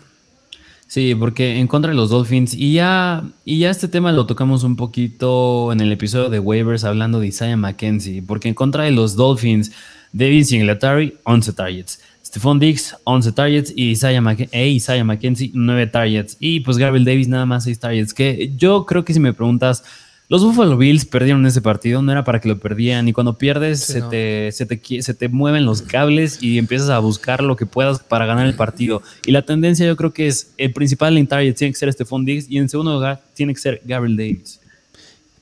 Sí, 0.87 1.15
porque 1.15 1.59
en 1.59 1.67
contra 1.67 1.89
de 1.89 1.97
los 1.97 2.09
Dolphins, 2.09 2.53
y 2.53 2.73
ya, 2.73 3.23
y 3.45 3.59
ya 3.59 3.71
este 3.71 3.87
tema 3.87 4.11
lo 4.11 4.27
tocamos 4.27 4.63
un 4.63 4.75
poquito 4.75 5.71
en 5.71 5.81
el 5.81 5.91
episodio 5.91 6.29
de 6.29 6.39
waivers 6.39 6.83
hablando 6.83 7.19
de 7.19 7.27
Isaiah 7.27 7.57
McKenzie, 7.57 8.21
porque 8.21 8.49
en 8.49 8.53
contra 8.53 8.83
de 8.83 8.91
los 8.91 9.15
Dolphins, 9.15 9.71
David 10.11 10.43
Singletary, 10.43 11.17
11 11.23 11.53
targets. 11.53 11.99
Stephon 12.33 12.57
Diggs, 12.57 12.97
11 13.03 13.31
targets 13.33 13.73
y 13.75 13.91
Isaiah, 13.91 14.19
e 14.51 14.67
Isaiah 14.69 15.03
McKenzie, 15.03 15.51
9 15.53 15.85
targets. 15.85 16.35
Y 16.39 16.61
pues 16.61 16.79
Gabriel 16.79 17.05
Davis 17.05 17.27
nada 17.27 17.45
más 17.45 17.65
6 17.65 17.77
targets. 17.77 18.11
Que 18.11 18.51
yo 18.57 18.87
creo 18.87 19.05
que 19.05 19.13
si 19.13 19.19
me 19.19 19.33
preguntas, 19.33 19.83
los 20.29 20.43
Buffalo 20.43 20.75
Bills 20.75 21.05
perdieron 21.05 21.45
ese 21.45 21.61
partido, 21.61 22.01
no 22.01 22.11
era 22.11 22.23
para 22.23 22.41
que 22.41 22.49
lo 22.49 22.57
perdieran. 22.57 23.07
Y 23.07 23.13
cuando 23.13 23.37
pierdes, 23.37 23.81
se, 23.81 24.01
te, 24.01 24.51
se, 24.51 24.65
te, 25.13 25.27
mueven 25.27 25.63
los 25.67 25.83
cables 25.83 26.41
y 26.41 26.57
empiezas 26.57 26.89
a 26.89 26.97
buscar 26.97 27.43
lo 27.43 27.55
que 27.55 27.67
puedas 27.67 27.99
para 27.99 28.25
ganar 28.25 28.47
el 28.47 28.55
partido. 28.55 29.03
Y 29.27 29.31
la 29.31 29.43
tendencia, 29.43 29.85
yo 29.85 29.95
creo 29.95 30.11
que 30.11 30.25
es 30.25 30.53
el 30.57 30.73
principal 30.73 31.15
en 31.19 31.27
target 31.27 31.55
tiene 31.55 31.71
que 31.71 31.77
ser 31.77 31.93
Stephon 31.93 32.25
Diggs 32.25 32.49
y 32.49 32.57
en 32.57 32.67
segundo 32.67 32.93
lugar 32.95 33.21
tiene 33.35 33.53
que 33.53 33.59
ser 33.59 33.79
Gabriel 33.85 34.17
Davis. 34.17 34.59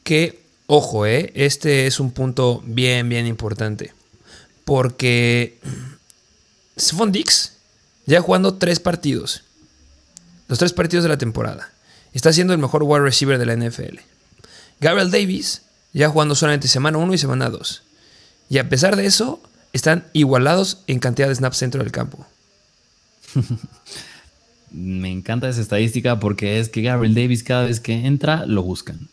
Que, 0.03 0.41
ojo, 0.67 1.05
eh, 1.05 1.31
este 1.35 1.87
es 1.87 2.01
un 2.01 2.11
punto 2.11 2.61
bien, 2.65 3.07
bien 3.07 3.27
importante. 3.27 3.93
Porque 4.65 5.57
Stephon 6.81 7.11
Diggs 7.11 7.53
ya 8.07 8.21
jugando 8.21 8.55
tres 8.55 8.79
partidos. 8.79 9.43
Los 10.47 10.57
tres 10.57 10.73
partidos 10.73 11.03
de 11.03 11.09
la 11.09 11.17
temporada. 11.17 11.71
Está 12.11 12.33
siendo 12.33 12.53
el 12.53 12.59
mejor 12.59 12.83
wide 12.83 13.03
receiver 13.03 13.37
de 13.37 13.45
la 13.45 13.55
NFL. 13.55 13.99
Gabriel 14.79 15.11
Davis 15.11 15.61
ya 15.93 16.09
jugando 16.09 16.33
solamente 16.33 16.67
semana 16.67 16.97
1 16.97 17.13
y 17.13 17.17
semana 17.19 17.49
2. 17.49 17.83
Y 18.49 18.57
a 18.57 18.67
pesar 18.67 18.95
de 18.95 19.05
eso, 19.05 19.41
están 19.73 20.07
igualados 20.13 20.79
en 20.87 20.99
cantidad 20.99 21.27
de 21.27 21.35
snaps 21.35 21.59
dentro 21.59 21.83
del 21.83 21.91
campo. 21.91 22.25
Me 24.71 25.11
encanta 25.11 25.49
esa 25.49 25.61
estadística 25.61 26.19
porque 26.19 26.59
es 26.59 26.69
que 26.69 26.81
Gabriel 26.81 27.13
Davis 27.13 27.43
cada 27.43 27.65
vez 27.65 27.79
que 27.79 28.05
entra 28.07 28.45
lo 28.45 28.63
buscan. 28.63 29.07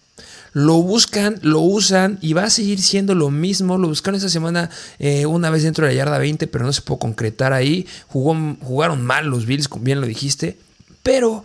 Lo 0.53 0.75
buscan, 0.83 1.39
lo 1.43 1.61
usan 1.61 2.19
y 2.21 2.33
va 2.33 2.45
a 2.45 2.51
seguir 2.51 2.81
siendo 2.81 3.15
lo 3.15 3.31
mismo. 3.31 3.79
Lo 3.79 3.89
buscaron 3.89 4.17
esta 4.17 4.29
semana 4.29 4.71
eh, 4.99 5.27
una 5.27 5.51
vez 5.51 5.63
dentro 5.63 5.87
de 5.87 5.93
la 5.93 5.97
yarda 5.97 6.19
20, 6.19 6.47
pero 6.47 6.65
no 6.65 6.73
se 6.73 6.83
pudo 6.83 6.99
concretar 6.99 7.53
ahí. 7.53 7.87
jugaron 8.09 9.05
mal 9.05 9.27
los 9.27 9.47
Bills, 9.47 9.69
bien 9.81 10.01
lo 10.01 10.07
dijiste. 10.07 10.59
Pero 11.03 11.45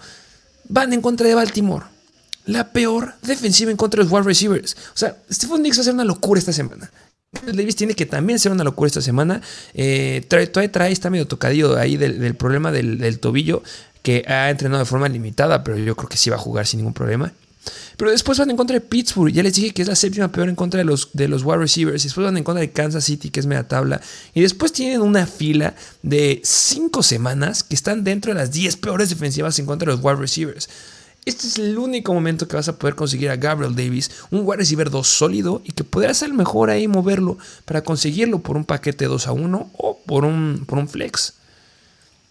van 0.70 0.94
en 0.94 1.02
contra 1.02 1.28
de 1.28 1.36
Baltimore 1.36 1.86
la 2.46 2.72
peor 2.72 3.14
defensiva 3.22 3.72
en 3.72 3.78
contra 3.78 4.00
de 4.00 4.04
los 4.04 4.12
wide 4.12 4.24
receivers. 4.24 4.76
O 4.94 4.98
sea, 4.98 5.18
Stephen 5.32 5.64
Diggs 5.64 5.78
va 5.78 5.82
a 5.82 5.86
ser 5.86 5.94
una 5.94 6.04
locura 6.04 6.40
esta 6.40 6.54
semana. 6.54 6.92
Davis 7.46 7.76
tiene 7.76 7.96
que 7.96 8.06
también 8.06 8.38
ser 8.38 8.52
una 8.52 8.64
locura 8.64 8.88
esta 8.88 9.02
semana. 9.02 9.42
Eh, 9.74 10.24
trae, 10.28 10.48
trae, 10.48 10.92
está 10.92 11.10
medio 11.10 11.28
tocadillo 11.28 11.78
ahí 11.78 11.98
del, 11.98 12.36
problema 12.36 12.72
del, 12.72 13.20
tobillo, 13.20 13.64
que 14.02 14.24
ha 14.28 14.50
entrenado 14.50 14.80
de 14.80 14.86
forma 14.86 15.10
limitada, 15.10 15.64
pero 15.64 15.78
yo 15.78 15.96
creo 15.96 16.10
que 16.10 16.18
sí 16.18 16.30
va 16.30 16.36
a 16.36 16.40
jugar 16.40 16.68
sin 16.68 16.80
ningún 16.80 16.94
problema. 16.94 17.34
Pero 17.98 18.12
después 18.12 18.38
van 18.38 18.50
en 18.50 18.58
contra 18.58 18.74
de 18.74 18.82
Pittsburgh. 18.82 19.32
Ya 19.32 19.44
les 19.44 19.54
dije 19.54 19.72
que 19.72 19.82
es 19.82 19.88
la 19.88 19.96
séptima 19.96 20.32
peor 20.32 20.50
en 20.50 20.56
contra 20.56 20.80
de 20.80 20.86
los, 20.86 21.10
de 21.14 21.28
los 21.28 21.44
wide 21.44 21.58
receivers. 21.58 22.04
Después 22.04 22.26
van 22.26 22.38
en 22.38 22.44
contra 22.44 22.62
de 22.62 22.72
Kansas 22.72 23.04
City, 23.04 23.30
que 23.30 23.40
es 23.40 23.46
media 23.46 23.68
tabla. 23.68 24.02
Y 24.34 24.42
después 24.42 24.74
tienen 24.74 25.02
una 25.02 25.26
fila 25.26 25.76
de 26.02 26.42
cinco 26.44 27.04
semanas 27.04 27.64
que 27.64 27.76
están 27.76 28.04
dentro 28.04 28.34
de 28.34 28.40
las 28.40 28.52
10 28.52 28.78
peores 28.78 29.10
defensivas 29.10 29.58
en 29.60 29.66
contra 29.66 29.90
de 29.90 29.96
los 29.96 30.04
wide 30.04 30.18
receivers. 30.18 30.70
Este 31.26 31.48
es 31.48 31.58
el 31.58 31.78
único 31.78 32.14
momento 32.14 32.50
que 32.50 32.58
vas 32.58 32.68
a 32.68 32.78
poder 32.78 32.96
conseguir 32.96 33.30
a 33.30 33.38
Gabriel 33.38 33.76
Davis, 33.76 34.12
un 34.30 34.42
wide 34.44 34.58
receiver 34.58 34.90
2 34.90 35.08
sólido 35.08 35.62
y 35.64 35.72
que 35.72 35.86
podrás 35.86 36.18
ser 36.18 36.34
mejor 36.34 36.70
ahí 36.70 36.90
moverlo 36.90 37.38
para 37.64 37.82
conseguirlo 37.82 38.40
por 38.40 38.58
un 38.58 38.66
paquete 38.66 39.06
2 39.06 39.28
a 39.28 39.32
1 39.32 39.72
o 39.78 40.00
por 40.06 40.26
un, 40.26 40.66
por 40.68 40.80
un 40.80 40.90
flex. 40.90 41.36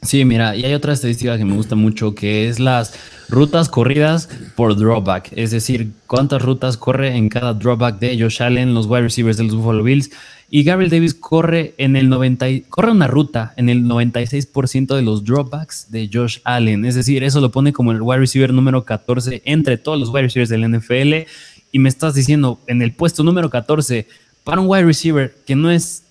Sí, 0.03 0.25
mira, 0.25 0.57
y 0.57 0.65
hay 0.65 0.75
otra 0.75 0.93
estadística 0.93 1.39
que 1.39 1.45
me 1.45 1.55
gusta 1.55 1.77
mucho 1.77 2.15
que 2.15 2.49
es 2.49 2.59
las 2.59 2.95
rutas 3.29 3.69
corridas 3.69 4.29
por 4.57 4.77
dropback, 4.77 5.31
es 5.33 5.53
decir, 5.53 5.93
cuántas 6.09 6.43
rutas 6.43 6.77
corre 6.77 7.17
en 7.17 7.29
cada 7.29 7.55
dropback 7.55 8.01
de 8.01 8.21
Josh 8.21 8.43
Allen, 8.43 8.75
los 8.75 8.87
wide 8.87 9.03
receivers 9.03 9.37
de 9.37 9.45
los 9.45 9.55
Buffalo 9.55 9.85
Bills 9.85 10.11
y 10.55 10.65
Gabriel 10.65 10.91
Davis 10.91 11.15
corre 11.15 11.73
en 11.79 11.97
el 11.97 12.11
90, 12.11 12.47
corre 12.69 12.91
una 12.91 13.07
ruta 13.07 13.55
en 13.57 13.71
el 13.71 13.85
96% 13.85 14.95
de 14.95 15.01
los 15.01 15.25
dropbacks 15.25 15.91
de 15.91 16.11
Josh 16.13 16.41
Allen. 16.45 16.85
Es 16.85 16.95
decir, 16.95 17.25
eso 17.25 17.41
lo 17.41 17.51
pone 17.51 17.73
como 17.73 17.91
el 17.91 18.03
wide 18.03 18.19
receiver 18.19 18.53
número 18.53 18.85
14 18.85 19.41
entre 19.47 19.79
todos 19.79 19.99
los 19.99 20.11
wide 20.11 20.25
receivers 20.25 20.51
del 20.51 20.71
NFL. 20.71 21.27
Y 21.73 21.79
me 21.79 21.89
estás 21.89 22.15
diciendo 22.15 22.61
en 22.67 22.83
el 22.83 22.93
puesto 22.93 23.23
número 23.23 23.49
14 23.49 24.07
para 24.45 24.61
un 24.61 24.69
wide 24.69 24.85
receiver 24.85 25.35
que 25.47 25.57
no 25.57 25.71
es, 25.71 26.03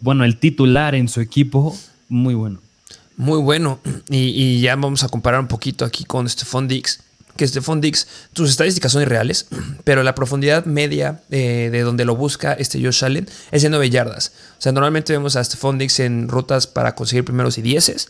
bueno, 0.00 0.24
el 0.24 0.38
titular 0.38 0.96
en 0.96 1.06
su 1.06 1.20
equipo, 1.20 1.72
muy 2.08 2.34
bueno. 2.34 2.63
Muy 3.16 3.40
bueno. 3.40 3.80
Y, 4.10 4.60
ya 4.60 4.76
vamos 4.76 5.02
a 5.02 5.08
comparar 5.08 5.40
un 5.40 5.48
poquito 5.48 5.84
aquí 5.84 6.04
con 6.04 6.28
Stephon 6.28 6.68
Diggs 6.68 7.00
que 7.36 7.48
Stephon 7.48 7.80
Dix, 7.80 8.06
sus 8.32 8.50
estadísticas 8.50 8.92
son 8.92 9.02
irreales, 9.02 9.46
pero 9.84 10.02
la 10.02 10.14
profundidad 10.14 10.66
media 10.66 11.22
eh, 11.30 11.68
de 11.72 11.80
donde 11.80 12.04
lo 12.04 12.16
busca 12.16 12.52
este 12.52 12.80
Josh 12.80 13.04
Allen 13.04 13.28
es 13.50 13.62
de 13.62 13.70
9 13.70 13.90
yardas. 13.90 14.32
O 14.58 14.62
sea, 14.62 14.72
normalmente 14.72 15.12
vemos 15.12 15.36
a 15.36 15.42
Stephon 15.42 15.78
Dix 15.78 16.00
en 16.00 16.28
rutas 16.28 16.66
para 16.66 16.94
conseguir 16.94 17.24
primeros 17.24 17.58
y 17.58 17.62
dieces, 17.62 18.08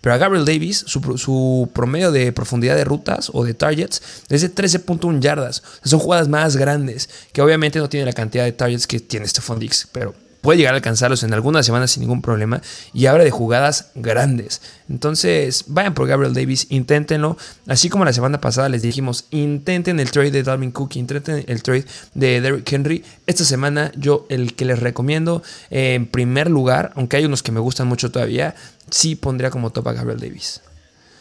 pero 0.00 0.14
a 0.14 0.18
Gabriel 0.18 0.44
Davis, 0.44 0.84
su, 0.86 1.70
promedio 1.72 2.12
de 2.12 2.32
profundidad 2.32 2.76
de 2.76 2.84
rutas 2.84 3.30
o 3.32 3.44
de 3.44 3.54
targets 3.54 4.02
es 4.28 4.42
de 4.42 4.54
13.1 4.54 5.20
yardas. 5.20 5.62
son 5.84 6.00
jugadas 6.00 6.28
más 6.28 6.56
grandes, 6.56 7.08
que 7.32 7.42
obviamente 7.42 7.78
no 7.78 7.88
tiene 7.88 8.06
la 8.06 8.12
cantidad 8.12 8.44
de 8.44 8.52
targets 8.52 8.86
que 8.86 9.00
tiene 9.00 9.28
Stephon 9.28 9.58
Dix, 9.58 9.88
pero 9.92 10.14
puede 10.42 10.58
llegar 10.58 10.74
a 10.74 10.76
alcanzarlos 10.76 11.22
en 11.22 11.32
algunas 11.32 11.64
semanas 11.64 11.92
sin 11.92 12.02
ningún 12.02 12.20
problema 12.20 12.60
y 12.92 13.06
habla 13.06 13.24
de 13.24 13.30
jugadas 13.30 13.90
grandes. 13.94 14.60
Entonces, 14.90 15.64
vayan 15.68 15.94
por 15.94 16.06
Gabriel 16.06 16.34
Davis, 16.34 16.66
inténtenlo. 16.68 17.38
Así 17.66 17.88
como 17.88 18.04
la 18.04 18.12
semana 18.12 18.40
pasada 18.40 18.68
les 18.68 18.82
dijimos, 18.82 19.24
intenten 19.30 20.00
el 20.00 20.10
trade 20.10 20.32
de 20.32 20.42
Dalvin 20.42 20.72
Cook, 20.72 20.96
intenten 20.96 21.44
el 21.46 21.62
trade 21.62 21.86
de 22.12 22.40
Derrick 22.42 22.70
Henry. 22.70 23.04
Esta 23.26 23.44
semana 23.44 23.92
yo 23.96 24.26
el 24.28 24.54
que 24.54 24.66
les 24.66 24.80
recomiendo 24.80 25.42
en 25.70 26.06
primer 26.06 26.50
lugar, 26.50 26.92
aunque 26.96 27.16
hay 27.16 27.24
unos 27.24 27.42
que 27.42 27.52
me 27.52 27.60
gustan 27.60 27.86
mucho 27.86 28.10
todavía, 28.10 28.54
sí 28.90 29.14
pondría 29.14 29.50
como 29.50 29.70
top 29.70 29.88
a 29.88 29.92
Gabriel 29.92 30.20
Davis. 30.20 30.60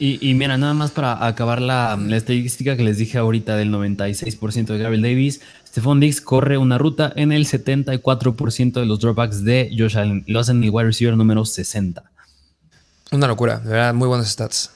Y, 0.03 0.33
mira, 0.33 0.57
nada 0.57 0.73
más 0.73 0.89
para 0.89 1.27
acabar 1.27 1.61
la, 1.61 1.95
la 1.95 2.17
estadística 2.17 2.75
que 2.75 2.81
les 2.81 2.97
dije 2.97 3.19
ahorita 3.19 3.55
del 3.55 3.71
96% 3.71 4.65
de 4.65 4.79
Gabriel 4.79 5.03
Davis, 5.03 5.41
Stephon 5.71 6.01
Diggs 6.01 6.19
corre 6.19 6.57
una 6.57 6.77
ruta 6.77 7.13
en 7.15 7.31
el 7.31 7.45
74% 7.45 8.73
de 8.73 8.85
los 8.85 8.99
dropbacks 8.99 9.45
de 9.45 9.73
Josh 9.77 9.97
Allen. 9.97 10.25
Lo 10.27 10.41
hacen 10.41 10.57
en 10.57 10.65
el 10.65 10.69
wide 10.69 10.87
receiver 10.87 11.15
número 11.15 11.45
60. 11.45 12.03
Una 13.13 13.27
locura, 13.27 13.59
de 13.59 13.69
verdad, 13.69 13.93
muy 13.93 14.09
buenos 14.09 14.27
stats. 14.27 14.71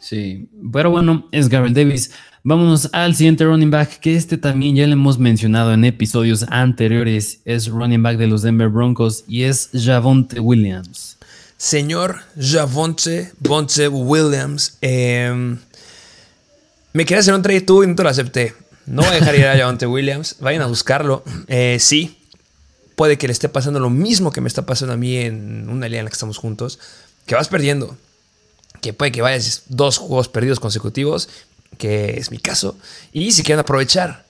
Sí, 0.00 0.48
pero 0.72 0.90
bueno, 0.90 1.28
es 1.32 1.50
Gabriel 1.50 1.74
Davis. 1.74 2.12
Vámonos 2.44 2.88
al 2.94 3.14
siguiente 3.14 3.44
running 3.44 3.70
back, 3.70 4.00
que 4.00 4.16
este 4.16 4.38
también 4.38 4.74
ya 4.74 4.86
le 4.86 4.94
hemos 4.94 5.18
mencionado 5.18 5.74
en 5.74 5.84
episodios 5.84 6.46
anteriores. 6.48 7.40
Es 7.44 7.68
running 7.68 8.02
back 8.02 8.16
de 8.16 8.26
los 8.26 8.40
Denver 8.40 8.70
Broncos 8.70 9.24
y 9.28 9.42
es 9.42 9.68
Javonte 9.74 10.40
Williams. 10.40 11.18
Señor 11.58 12.20
Javonte 12.40 13.32
Bonte 13.38 13.86
Williams, 13.86 14.78
em, 14.80 15.58
me 16.94 17.04
quería 17.04 17.20
hacer 17.20 17.34
un 17.34 17.42
trade 17.42 17.60
tú 17.60 17.84
y 17.84 17.86
no 17.86 17.94
te 17.94 18.02
lo 18.02 18.08
acepté. 18.08 18.61
No 18.86 19.02
voy 19.02 19.12
a 19.12 19.14
dejar 19.14 19.34
ir 19.36 19.46
a 19.46 19.56
Javonte 19.56 19.86
Williams. 19.86 20.36
Vayan 20.40 20.62
a 20.62 20.66
buscarlo. 20.66 21.22
Eh, 21.48 21.78
sí, 21.80 22.18
puede 22.96 23.18
que 23.18 23.26
le 23.26 23.32
esté 23.32 23.48
pasando 23.48 23.80
lo 23.80 23.90
mismo 23.90 24.32
que 24.32 24.40
me 24.40 24.48
está 24.48 24.66
pasando 24.66 24.94
a 24.94 24.96
mí 24.96 25.16
en 25.16 25.68
una 25.68 25.88
liga 25.88 26.00
en 26.00 26.04
la 26.04 26.10
que 26.10 26.14
estamos 26.14 26.38
juntos. 26.38 26.78
Que 27.26 27.34
vas 27.34 27.48
perdiendo. 27.48 27.96
que 28.80 28.92
puede 28.92 29.12
que 29.12 29.22
vayas 29.22 29.62
dos 29.68 29.98
juegos 29.98 30.28
perdidos 30.28 30.60
consecutivos, 30.60 31.28
que 31.78 32.18
es 32.18 32.30
mi 32.30 32.38
caso, 32.38 32.76
y 33.12 33.32
si 33.32 33.42
quieren 33.42 33.60
aprovechar. 33.60 34.26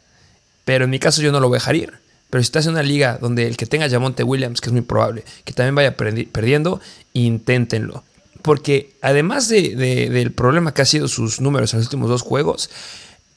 Pero 0.64 0.84
en 0.84 0.90
mi 0.90 0.98
caso 0.98 1.22
yo 1.22 1.32
no 1.32 1.40
lo 1.40 1.48
voy 1.48 1.56
a 1.56 1.60
dejar 1.60 1.74
ir. 1.74 1.92
Pero 2.30 2.42
si 2.42 2.46
estás 2.46 2.66
en 2.66 2.72
una 2.72 2.82
liga 2.82 3.18
donde 3.20 3.46
el 3.46 3.56
que 3.56 3.66
tenga 3.66 3.90
Jamonte 3.90 4.22
Williams, 4.22 4.60
que 4.60 4.68
es 4.68 4.72
muy 4.72 4.82
probable, 4.82 5.24
que 5.44 5.52
también 5.52 5.74
vaya 5.74 5.96
perdiendo, 5.96 6.80
inténtenlo. 7.12 8.04
Porque 8.42 8.94
además 9.02 9.48
del 9.48 10.32
problema 10.32 10.72
que 10.72 10.82
ha 10.82 10.86
sido 10.86 11.08
sus 11.08 11.40
números 11.40 11.72
en 11.72 11.80
los 11.80 11.86
últimos 11.86 12.08
dos 12.08 12.22
juegos, 12.22 12.70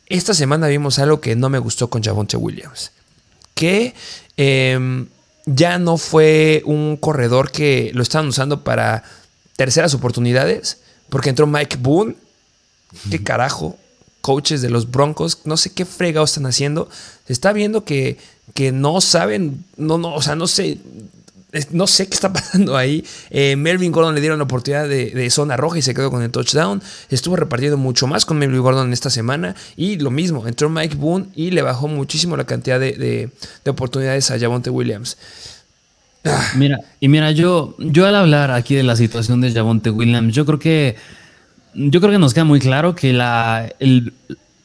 esta 0.08 0.34
semana 0.34 0.68
vimos 0.68 1.00
algo 1.00 1.20
que 1.20 1.36
no 1.36 1.50
me 1.50 1.60
gustó 1.60 1.90
con 1.90 2.04
Javonte 2.04 2.38
Williams. 2.38 2.92
Que 3.54 3.94
em, 4.38 5.08
ya 5.46 5.80
no 5.80 5.98
fue 5.98 6.62
un 6.66 6.98
corredor 6.98 7.52
que 7.52 7.92
lo 7.94 8.04
estaban 8.04 8.28
usando 8.28 8.64
para 8.64 9.04
terceras 9.56 9.94
oportunidades, 9.94 10.80
porque 11.10 11.30
entró 11.30 11.48
Mike 11.48 11.78
Boone. 11.80 12.16
¿Qué 13.10 13.24
carajo? 13.24 13.78
Coaches 14.22 14.62
de 14.62 14.70
los 14.70 14.90
Broncos, 14.90 15.42
no 15.46 15.58
sé 15.58 15.72
qué 15.72 15.86
fregados 15.86 16.32
están 16.32 16.46
haciendo. 16.46 16.90
Se 17.28 17.34
está 17.34 17.54
viendo 17.54 17.84
que, 17.84 18.18
que 18.54 18.72
no 18.72 19.02
saben, 19.02 19.66
no, 19.78 19.98
no, 19.98 20.16
o 20.16 20.22
sea, 20.22 20.36
no 20.36 20.48
sé, 20.48 20.80
no 21.72 21.88
sé 21.88 22.08
qué 22.08 22.14
está 22.14 22.32
pasando 22.34 22.76
ahí. 22.78 23.04
Eh, 23.30 23.56
Melvin 23.56 23.92
Gordon 23.92 24.16
le 24.16 24.22
dieron 24.22 24.38
la 24.40 24.44
oportunidad 24.46 24.88
de, 24.88 25.30
zona 25.30 25.58
roja 25.58 25.78
y 25.78 25.82
se 25.82 25.94
quedó 25.94 26.12
con 26.12 26.22
el 26.22 26.32
touchdown. 26.32 26.82
Estuvo 27.10 27.36
repartiendo 27.36 27.78
mucho 27.78 28.08
más 28.08 28.26
con 28.26 28.38
Melvin 28.38 28.62
Gordon 28.62 28.94
esta 28.94 29.10
semana. 29.10 29.56
Y 29.76 29.98
lo 29.98 30.12
mismo, 30.12 30.48
entró 30.48 30.70
Mike 30.70 30.96
Boone 30.96 31.28
y 31.36 31.52
le 31.52 31.62
bajó 31.62 31.88
muchísimo 31.88 32.38
la 32.38 32.46
cantidad 32.46 32.80
de, 32.80 33.30
oportunidades 33.66 34.32
a 34.32 34.40
Javonte 34.40 34.70
Williams. 34.70 35.18
Ah. 36.24 36.52
Mira, 36.56 36.80
y 37.00 37.08
mira, 37.08 37.32
yo, 37.32 37.76
yo 37.78 38.08
al 38.08 38.16
hablar 38.16 38.52
aquí 38.52 38.76
de 38.76 38.84
la 38.84 38.96
situación 38.96 39.42
de 39.42 39.54
Javonte 39.54 39.92
Williams, 39.92 40.34
yo 40.34 40.46
creo 40.46 40.60
que 40.60 40.96
yo 41.76 42.00
creo 42.00 42.14
que 42.14 42.20
nos 42.20 42.34
queda 42.34 42.46
muy 42.46 42.60
claro 42.60 42.96
que 42.96 43.12
la, 43.12 43.70
el, 43.80 44.14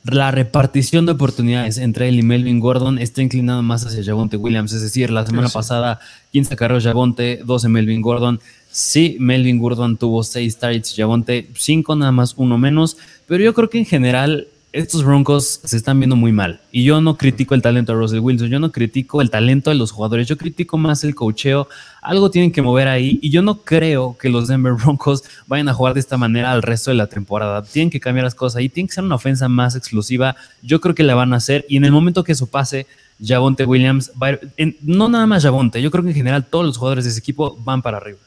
la 0.04 0.30
repartición 0.30 1.04
de 1.04 1.12
oportunidades 1.12 1.76
entre 1.78 2.08
él 2.08 2.18
y 2.18 2.22
Melvin 2.22 2.58
Gordon 2.58 2.98
está 2.98 3.22
inclinado 3.22 3.62
más 3.62 3.84
hacia 3.84 4.02
Javonte 4.02 4.36
Williams. 4.36 4.72
Es 4.72 4.82
decir, 4.82 5.10
la 5.10 5.26
semana 5.26 5.48
pasada, 5.48 6.00
15 6.32 6.56
carreras 6.56 6.84
Javonte, 6.84 7.40
12 7.44 7.68
Melvin 7.68 8.00
Gordon. 8.00 8.40
Sí, 8.70 9.16
Melvin 9.20 9.58
Gordon 9.58 9.96
tuvo 9.96 10.22
6 10.22 10.56
targets, 10.56 10.94
Javonte 10.96 11.48
5, 11.54 11.96
nada 11.96 12.12
más 12.12 12.34
uno 12.36 12.56
menos. 12.56 12.96
Pero 13.26 13.44
yo 13.44 13.52
creo 13.52 13.68
que 13.68 13.78
en 13.78 13.86
general 13.86 14.48
estos 14.72 15.04
Broncos 15.04 15.60
se 15.64 15.76
están 15.76 15.98
viendo 15.98 16.14
muy 16.14 16.32
mal. 16.32 16.60
Y 16.70 16.84
yo 16.84 17.00
no 17.00 17.16
critico 17.16 17.54
el 17.54 17.62
talento 17.62 17.92
de 17.92 17.98
Russell 17.98 18.20
Wilson, 18.20 18.48
yo 18.48 18.60
no 18.60 18.70
critico 18.70 19.20
el 19.20 19.30
talento 19.30 19.70
de 19.70 19.76
los 19.76 19.90
jugadores, 19.90 20.28
yo 20.28 20.36
critico 20.36 20.78
más 20.78 21.02
el 21.02 21.14
cocheo. 21.14 21.68
Algo 22.02 22.30
tienen 22.30 22.52
que 22.52 22.62
mover 22.62 22.88
ahí. 22.88 23.18
Y 23.20 23.30
yo 23.30 23.42
no 23.42 23.62
creo 23.62 24.16
que 24.18 24.28
los 24.28 24.48
Denver 24.48 24.74
Broncos 24.74 25.24
vayan 25.46 25.68
a 25.68 25.74
jugar 25.74 25.94
de 25.94 26.00
esta 26.00 26.16
manera 26.16 26.52
al 26.52 26.62
resto 26.62 26.90
de 26.90 26.96
la 26.96 27.08
temporada. 27.08 27.62
Tienen 27.62 27.90
que 27.90 28.00
cambiar 28.00 28.24
las 28.24 28.34
cosas 28.34 28.56
ahí, 28.58 28.68
tiene 28.68 28.88
que 28.88 28.94
ser 28.94 29.04
una 29.04 29.16
ofensa 29.16 29.48
más 29.48 29.74
explosiva. 29.74 30.36
Yo 30.62 30.80
creo 30.80 30.94
que 30.94 31.02
la 31.02 31.14
van 31.14 31.32
a 31.32 31.36
hacer. 31.36 31.66
Y 31.68 31.76
en 31.76 31.84
el 31.84 31.92
momento 31.92 32.22
que 32.22 32.32
eso 32.32 32.46
pase, 32.46 32.86
Javonte 33.22 33.64
Williams 33.64 34.12
va 34.20 34.28
a 34.28 34.30
ir, 34.32 34.76
no 34.82 35.08
nada 35.08 35.26
más 35.26 35.42
Javonte, 35.42 35.82
yo 35.82 35.90
creo 35.90 36.04
que 36.04 36.10
en 36.10 36.16
general 36.16 36.46
todos 36.46 36.64
los 36.64 36.76
jugadores 36.78 37.04
de 37.04 37.10
ese 37.10 37.18
equipo 37.18 37.58
van 37.64 37.82
para 37.82 37.96
arriba. 37.96 38.18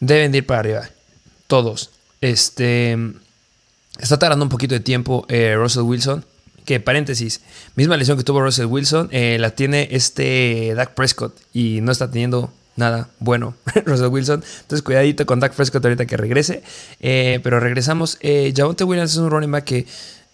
Deben 0.00 0.34
ir 0.34 0.46
para 0.46 0.60
arriba. 0.60 0.88
Todos. 1.46 1.90
Este 2.20 2.96
Está 3.98 4.18
tardando 4.18 4.44
un 4.44 4.48
poquito 4.48 4.74
de 4.74 4.80
tiempo 4.80 5.26
eh, 5.28 5.54
Russell 5.56 5.82
Wilson. 5.82 6.24
Que 6.64 6.80
paréntesis, 6.80 7.40
misma 7.76 7.96
lesión 7.96 8.18
que 8.18 8.24
tuvo 8.24 8.42
Russell 8.42 8.66
Wilson, 8.66 9.08
eh, 9.10 9.38
la 9.40 9.52
tiene 9.52 9.88
este 9.90 10.74
Dak 10.76 10.92
Prescott 10.92 11.34
y 11.54 11.80
no 11.80 11.90
está 11.90 12.10
teniendo 12.10 12.52
nada 12.76 13.08
bueno 13.20 13.54
Russell 13.86 14.08
Wilson. 14.08 14.44
Entonces 14.60 14.82
cuidadito 14.82 15.24
con 15.24 15.40
Dak 15.40 15.54
Prescott 15.54 15.82
ahorita 15.82 16.04
que 16.04 16.18
regrese. 16.18 16.62
Eh, 17.00 17.40
pero 17.42 17.58
regresamos. 17.58 18.18
Javonte 18.54 18.84
Williams 18.84 19.12
es 19.12 19.16
un 19.16 19.30
running 19.30 19.50
back 19.50 19.64
que 19.64 19.86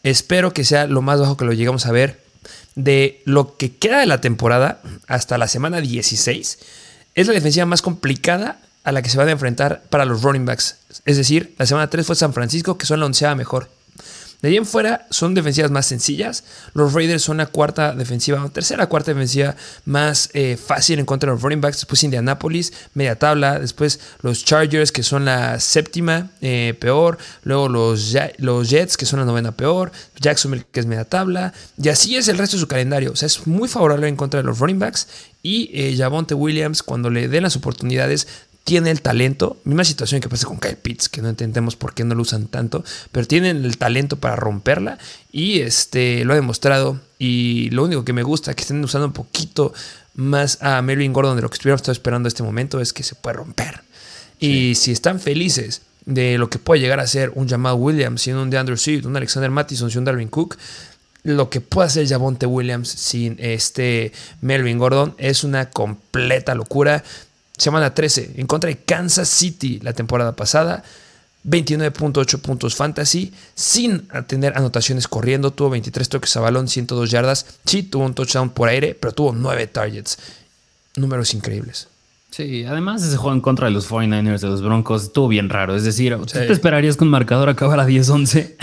espero 0.02 0.52
que 0.52 0.64
sea 0.64 0.88
lo 0.88 1.02
más 1.02 1.20
bajo 1.20 1.36
que 1.36 1.44
lo 1.44 1.52
llegamos 1.52 1.86
a 1.86 1.92
ver. 1.92 2.20
De 2.74 3.22
lo 3.24 3.56
que 3.56 3.76
queda 3.76 4.00
de 4.00 4.06
la 4.06 4.20
temporada 4.20 4.82
hasta 5.06 5.38
la 5.38 5.46
semana 5.46 5.80
16, 5.80 6.58
es 7.14 7.26
la 7.28 7.32
defensiva 7.32 7.64
más 7.64 7.80
complicada 7.80 8.58
a 8.84 8.92
la 8.92 9.02
que 9.02 9.10
se 9.10 9.18
van 9.18 9.28
a 9.28 9.32
enfrentar 9.32 9.82
para 9.90 10.04
los 10.04 10.22
running 10.22 10.46
backs. 10.46 10.76
Es 11.04 11.16
decir, 11.16 11.54
la 11.58 11.66
semana 11.66 11.90
3 11.90 12.06
fue 12.06 12.14
San 12.14 12.32
Francisco, 12.32 12.78
que 12.78 12.86
son 12.86 13.00
la 13.00 13.06
onceava 13.06 13.34
mejor. 13.34 13.68
De 14.44 14.50
ahí 14.50 14.58
en 14.58 14.66
fuera 14.66 15.06
son 15.08 15.32
defensivas 15.32 15.70
más 15.70 15.86
sencillas. 15.86 16.44
Los 16.74 16.92
Raiders 16.92 17.22
son 17.22 17.38
la 17.38 17.46
cuarta 17.46 17.94
defensiva, 17.94 18.46
tercera, 18.50 18.88
cuarta 18.88 19.12
defensiva 19.12 19.56
más 19.86 20.28
eh, 20.34 20.58
fácil 20.62 20.98
en 20.98 21.06
contra 21.06 21.30
de 21.30 21.34
los 21.34 21.42
running 21.42 21.62
backs. 21.62 21.78
Después 21.78 22.04
Indianapolis, 22.04 22.74
media 22.92 23.18
tabla. 23.18 23.58
Después 23.58 24.00
los 24.20 24.44
Chargers, 24.44 24.92
que 24.92 25.02
son 25.02 25.24
la 25.24 25.58
séptima 25.60 26.28
eh, 26.42 26.76
peor. 26.78 27.16
Luego 27.44 27.70
los, 27.70 28.14
los 28.36 28.68
Jets, 28.68 28.98
que 28.98 29.06
son 29.06 29.20
la 29.20 29.24
novena 29.24 29.52
peor. 29.52 29.92
Jacksonville, 30.20 30.66
que 30.70 30.80
es 30.80 30.84
media 30.84 31.06
tabla. 31.06 31.54
Y 31.82 31.88
así 31.88 32.16
es 32.16 32.28
el 32.28 32.36
resto 32.36 32.58
de 32.58 32.60
su 32.60 32.68
calendario. 32.68 33.12
O 33.12 33.16
sea, 33.16 33.24
es 33.24 33.46
muy 33.46 33.66
favorable 33.66 34.08
en 34.08 34.16
contra 34.16 34.42
de 34.42 34.44
los 34.44 34.58
running 34.58 34.78
backs. 34.78 35.08
Y 35.42 35.70
eh, 35.72 36.34
Williams, 36.34 36.82
cuando 36.82 37.08
le 37.08 37.28
den 37.28 37.44
las 37.44 37.56
oportunidades, 37.56 38.26
tiene 38.64 38.90
el 38.90 39.02
talento, 39.02 39.58
misma 39.64 39.84
situación 39.84 40.22
que 40.22 40.28
pasa 40.28 40.46
con 40.46 40.58
Kyle 40.58 40.76
Pitts, 40.76 41.10
que 41.10 41.20
no 41.20 41.28
entendemos 41.28 41.76
por 41.76 41.94
qué 41.94 42.04
no 42.04 42.14
lo 42.14 42.22
usan 42.22 42.46
tanto, 42.46 42.82
pero 43.12 43.26
tienen 43.26 43.64
el 43.64 43.76
talento 43.76 44.16
para 44.16 44.36
romperla 44.36 44.98
y 45.30 45.60
este, 45.60 46.24
lo 46.24 46.32
ha 46.32 46.36
demostrado. 46.36 47.00
Y 47.18 47.70
lo 47.70 47.84
único 47.84 48.04
que 48.04 48.14
me 48.14 48.22
gusta 48.22 48.54
que 48.54 48.62
estén 48.62 48.82
usando 48.82 49.06
un 49.06 49.12
poquito 49.12 49.74
más 50.14 50.62
a 50.62 50.80
Melvin 50.80 51.12
Gordon 51.12 51.36
de 51.36 51.42
lo 51.42 51.50
que 51.50 51.54
estuviéramos 51.54 51.86
esperando 51.88 52.26
en 52.26 52.28
este 52.28 52.42
momento 52.42 52.80
es 52.80 52.92
que 52.92 53.02
se 53.02 53.14
puede 53.14 53.36
romper. 53.36 53.82
Y 54.40 54.74
si 54.74 54.92
están 54.92 55.20
felices 55.20 55.82
de 56.06 56.38
lo 56.38 56.50
que 56.50 56.58
puede 56.58 56.80
llegar 56.80 57.00
a 57.00 57.06
ser 57.06 57.32
un 57.34 57.48
Jamal 57.48 57.74
Williams, 57.74 58.22
sin 58.22 58.36
un 58.36 58.50
DeAndre 58.50 58.76
Swift, 58.76 59.06
un 59.06 59.16
Alexander 59.16 59.50
Mattison, 59.50 59.90
sin 59.90 60.00
un 60.00 60.04
Darwin 60.04 60.28
Cook, 60.28 60.56
lo 61.22 61.48
que 61.48 61.60
puede 61.62 61.86
hacer 61.86 62.06
Javonte 62.06 62.46
Williams 62.46 62.88
sin 62.88 63.36
este 63.38 64.12
Melvin 64.42 64.78
Gordon 64.78 65.14
es 65.18 65.42
una 65.44 65.70
completa 65.70 66.54
locura. 66.54 67.02
Semana 67.56 67.94
13, 67.94 68.32
en 68.36 68.46
contra 68.46 68.68
de 68.68 68.78
Kansas 68.78 69.28
City 69.28 69.80
la 69.82 69.92
temporada 69.92 70.34
pasada. 70.34 70.82
29.8 71.46 72.40
puntos 72.40 72.74
fantasy, 72.74 73.32
sin 73.54 74.08
tener 74.26 74.56
anotaciones 74.56 75.06
corriendo. 75.08 75.50
Tuvo 75.50 75.70
23 75.70 76.08
toques 76.08 76.36
a 76.36 76.40
balón, 76.40 76.68
102 76.68 77.10
yardas. 77.10 77.46
Sí, 77.66 77.82
tuvo 77.82 78.06
un 78.06 78.14
touchdown 78.14 78.50
por 78.50 78.68
aire, 78.68 78.96
pero 78.98 79.12
tuvo 79.12 79.32
9 79.32 79.66
targets. 79.66 80.18
Números 80.96 81.34
increíbles. 81.34 81.88
Sí, 82.30 82.64
además 82.64 83.02
ese 83.02 83.16
juego 83.16 83.34
en 83.34 83.40
contra 83.40 83.66
de 83.66 83.72
los 83.72 83.88
49ers, 83.88 84.40
de 84.40 84.48
los 84.48 84.62
Broncos, 84.62 85.04
estuvo 85.04 85.28
bien 85.28 85.50
raro. 85.50 85.76
Es 85.76 85.84
decir, 85.84 86.16
¿tú 86.16 86.24
te 86.24 86.52
esperarías 86.52 86.96
que 86.96 87.04
un 87.04 87.10
marcador 87.10 87.48
acabara 87.48 87.86
10-11? 87.86 88.56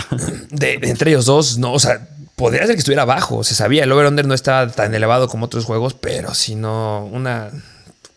De, 0.50 0.78
entre 0.82 1.12
ellos 1.12 1.24
dos, 1.24 1.56
no, 1.56 1.72
o 1.72 1.78
sea, 1.78 2.06
podría 2.36 2.66
ser 2.66 2.74
que 2.74 2.80
estuviera 2.80 3.06
bajo. 3.06 3.44
Se 3.44 3.54
sabía, 3.54 3.84
el 3.84 3.92
over-under 3.92 4.26
no 4.26 4.34
estaba 4.34 4.68
tan 4.70 4.94
elevado 4.94 5.28
como 5.28 5.46
otros 5.46 5.64
juegos, 5.64 5.94
pero 5.94 6.34
si 6.34 6.54
no, 6.54 7.06
una 7.06 7.50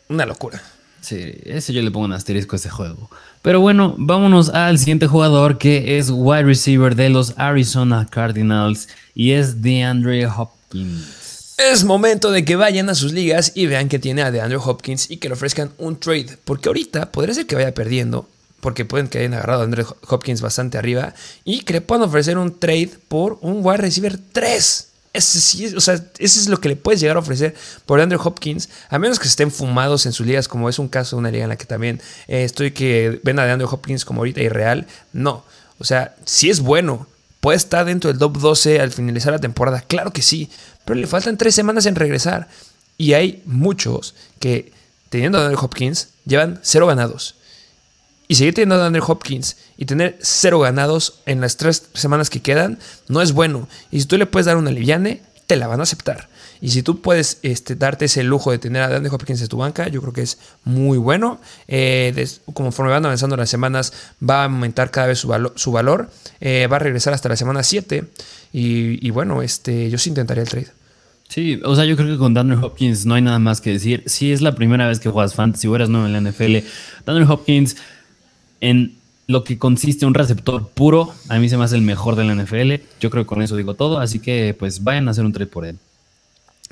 una 0.10 0.26
locura. 0.26 0.62
Sí, 1.06 1.34
ese 1.44 1.72
yo 1.72 1.84
le 1.84 1.91
pongo 1.91 2.06
un 2.06 2.13
asterisco 2.13 2.56
a 2.56 2.58
ese 2.58 2.70
juego. 2.70 3.12
Pero 3.44 3.60
bueno, 3.60 3.94
vámonos 4.00 4.50
al 4.50 4.80
siguiente 4.80 5.06
jugador 5.06 5.60
que 5.60 6.00
es 6.00 6.10
wide 6.10 6.44
receiver 6.44 6.96
de 6.96 7.10
los 7.10 7.38
Arizona 7.38 8.08
Cardinals 8.10 8.88
y 9.13 9.34
es 9.34 9.62
DeAndre 9.62 10.26
Hopkins. 10.26 11.56
Es 11.58 11.84
momento 11.84 12.32
de 12.32 12.44
que 12.44 12.56
vayan 12.56 12.89
a 12.89 12.96
sus 12.96 13.13
ligas 13.13 13.52
y 13.54 13.68
vean 13.68 13.88
que 13.88 14.00
tiene 14.00 14.24
a 14.24 14.32
DeAndre 14.32 14.58
Hopkins 14.58 15.12
y 15.12 15.18
que 15.18 15.30
le 15.30 15.36
ofrezcan 15.36 15.72
un 15.78 16.00
trade. 16.00 16.39
Porque 16.44 16.70
ahorita 16.70 17.12
podría 17.12 17.36
ser 17.36 17.46
que 17.46 17.56
vaya 17.56 17.74
perdiendo, 17.74 18.28
porque 18.60 18.84
pueden 18.84 19.08
que 19.08 19.20
hayan 19.20 19.36
agarrado 19.36 19.62
a 19.62 19.68
DeAndre 19.68 19.86
Hopkins 20.08 20.41
bastante 20.41 20.80
arriba 20.80 21.13
y 21.44 21.62
que 21.62 21.74
le 21.74 21.82
puedan 21.82 22.10
ofrecer 22.10 22.39
un 22.39 22.58
trade 22.58 22.91
por 23.08 23.38
un 23.41 23.60
wide 23.63 23.78
receiver 23.78 24.18
3. 24.18 24.88
Ese, 25.15 25.75
o 25.75 25.80
sea, 25.80 26.04
es 26.19 26.47
lo 26.47 26.60
que 26.60 26.69
le 26.69 26.75
puedes 26.75 26.99
llegar 26.99 27.17
a 27.17 27.19
ofrecer 27.19 27.56
por 27.86 27.99
Andrew 27.99 28.19
Hopkins, 28.23 28.69
a 28.89 28.99
menos 28.99 29.19
que 29.19 29.28
estén 29.28 29.51
fumados 29.51 30.06
en 30.06 30.13
sus 30.13 30.25
ligas, 30.25 30.47
como 30.47 30.69
es 30.69 30.80
un 30.80 30.88
caso 30.88 31.15
de 31.15 31.19
una 31.21 31.32
liga 31.32 31.43
en 31.43 31.49
la 31.49 31.58
que 31.58 31.65
también 31.65 32.01
eh, 32.28 32.43
estoy 32.43 32.71
que 32.71 33.19
ven 33.23 33.39
a 33.39 33.51
Andrew 33.51 33.69
Hopkins 33.71 34.06
como 34.06 34.21
ahorita 34.21 34.41
irreal. 34.41 34.88
No, 35.13 35.43
o 35.80 35.84
sea, 35.84 36.15
si 36.25 36.49
es 36.49 36.60
bueno, 36.60 37.08
puede 37.39 37.58
estar 37.58 37.86
dentro 37.86 38.10
del 38.12 38.19
top 38.19 38.38
12 38.39 38.80
al 38.80 38.91
finalizar 38.91 39.32
la 39.34 39.39
temporada, 39.39 39.82
claro 39.82 40.12
que 40.12 40.21
sí, 40.21 40.49
pero 40.84 40.99
le 40.99 41.08
faltan 41.08 41.38
tres 41.38 41.56
semanas 41.56 41.86
en 41.86 41.95
regresar. 41.95 42.47
Y 42.97 43.13
hay 43.13 43.41
muchos 43.45 44.15
que, 44.39 44.71
teniendo 45.10 45.38
a 45.38 45.45
Andrew 45.45 45.60
Hopkins, 45.63 46.10
llevan 46.25 46.60
cero 46.63 46.88
ganados 46.88 47.36
y 48.27 48.35
seguir 48.35 48.53
teniendo 48.53 48.81
a 48.81 48.88
Andrew 48.88 49.03
Hopkins 49.07 49.57
y 49.77 49.85
tener 49.85 50.17
cero 50.21 50.59
ganados 50.59 51.21
en 51.25 51.41
las 51.41 51.57
tres 51.57 51.89
semanas 51.93 52.29
que 52.29 52.41
quedan 52.41 52.79
no 53.07 53.21
es 53.21 53.33
bueno. 53.33 53.67
Y 53.91 54.01
si 54.01 54.07
tú 54.07 54.17
le 54.17 54.25
puedes 54.25 54.45
dar 54.45 54.57
una 54.57 54.71
liviane, 54.71 55.21
te 55.47 55.55
la 55.55 55.67
van 55.67 55.80
a 55.80 55.84
aceptar. 55.84 56.28
Y 56.61 56.69
si 56.69 56.82
tú 56.82 57.01
puedes 57.01 57.39
este, 57.43 57.76
darte 57.76 58.05
ese 58.05 58.23
lujo 58.23 58.51
de 58.51 58.57
tener 58.57 58.82
a 58.82 58.95
Andrew 58.95 59.13
Hopkins 59.13 59.41
en 59.41 59.47
tu 59.47 59.57
banca, 59.57 59.88
yo 59.88 60.01
creo 60.01 60.13
que 60.13 60.21
es 60.21 60.39
muy 60.63 60.97
bueno. 60.97 61.39
Eh, 61.67 62.28
conforme 62.53 62.91
van 62.91 63.05
avanzando 63.05 63.36
las 63.38 63.49
semanas, 63.49 63.93
va 64.28 64.41
a 64.41 64.43
aumentar 64.45 64.89
cada 64.89 65.07
vez 65.07 65.19
su, 65.19 65.51
su 65.55 65.71
valor. 65.71 66.09
Eh, 66.39 66.67
va 66.71 66.78
a 66.78 66.80
regresar 66.80 67.13
hasta 67.13 67.30
la 67.30 67.36
semana 67.36 67.61
7. 67.61 68.05
Y, 68.53 69.09
bueno, 69.09 69.41
este, 69.41 69.89
yo 69.89 69.97
sí 69.97 70.09
intentaría 70.09 70.43
el 70.43 70.49
trade. 70.49 70.67
Sí, 71.28 71.59
o 71.65 71.76
sea, 71.76 71.86
yo 71.86 71.97
creo 71.97 72.07
que 72.07 72.17
con 72.17 72.34
Daniel 72.34 72.63
Hopkins 72.63 73.05
no 73.05 73.15
hay 73.15 73.21
nada 73.21 73.39
más 73.39 73.59
que 73.59 73.71
decir. 73.71 74.03
Si 74.05 74.32
es 74.32 74.41
la 74.41 74.55
primera 74.55 74.88
vez 74.88 74.99
que 74.99 75.09
juegas 75.09 75.34
fantasy 75.34 75.67
o 75.67 75.76
eres 75.76 75.89
nuevo 75.89 76.07
en 76.07 76.13
la 76.13 76.21
NFL, 76.21 76.57
Daniel 77.05 77.30
Hopkins 77.30 77.76
en 78.62 78.95
lo 79.28 79.43
que 79.43 79.58
consiste 79.58 80.06
un 80.06 80.14
receptor 80.14 80.68
puro, 80.70 81.14
a 81.30 81.39
mí 81.39 81.49
se 81.49 81.58
me 81.58 81.64
hace 81.64 81.76
el 81.76 81.82
mejor 81.82 82.16
de 82.16 82.24
la 82.24 82.36
NFL. 82.36 82.84
Yo 82.99 83.10
creo 83.10 83.24
que 83.24 83.28
con 83.28 83.41
eso 83.41 83.56
digo 83.56 83.74
todo, 83.74 83.99
así 83.99 84.20
que 84.20 84.56
pues 84.58 84.84
vayan 84.84 85.08
a 85.08 85.12
hacer 85.12 85.26
un 85.26 85.34
trade 85.34 85.47
por 85.47 85.66
él. 85.66 85.78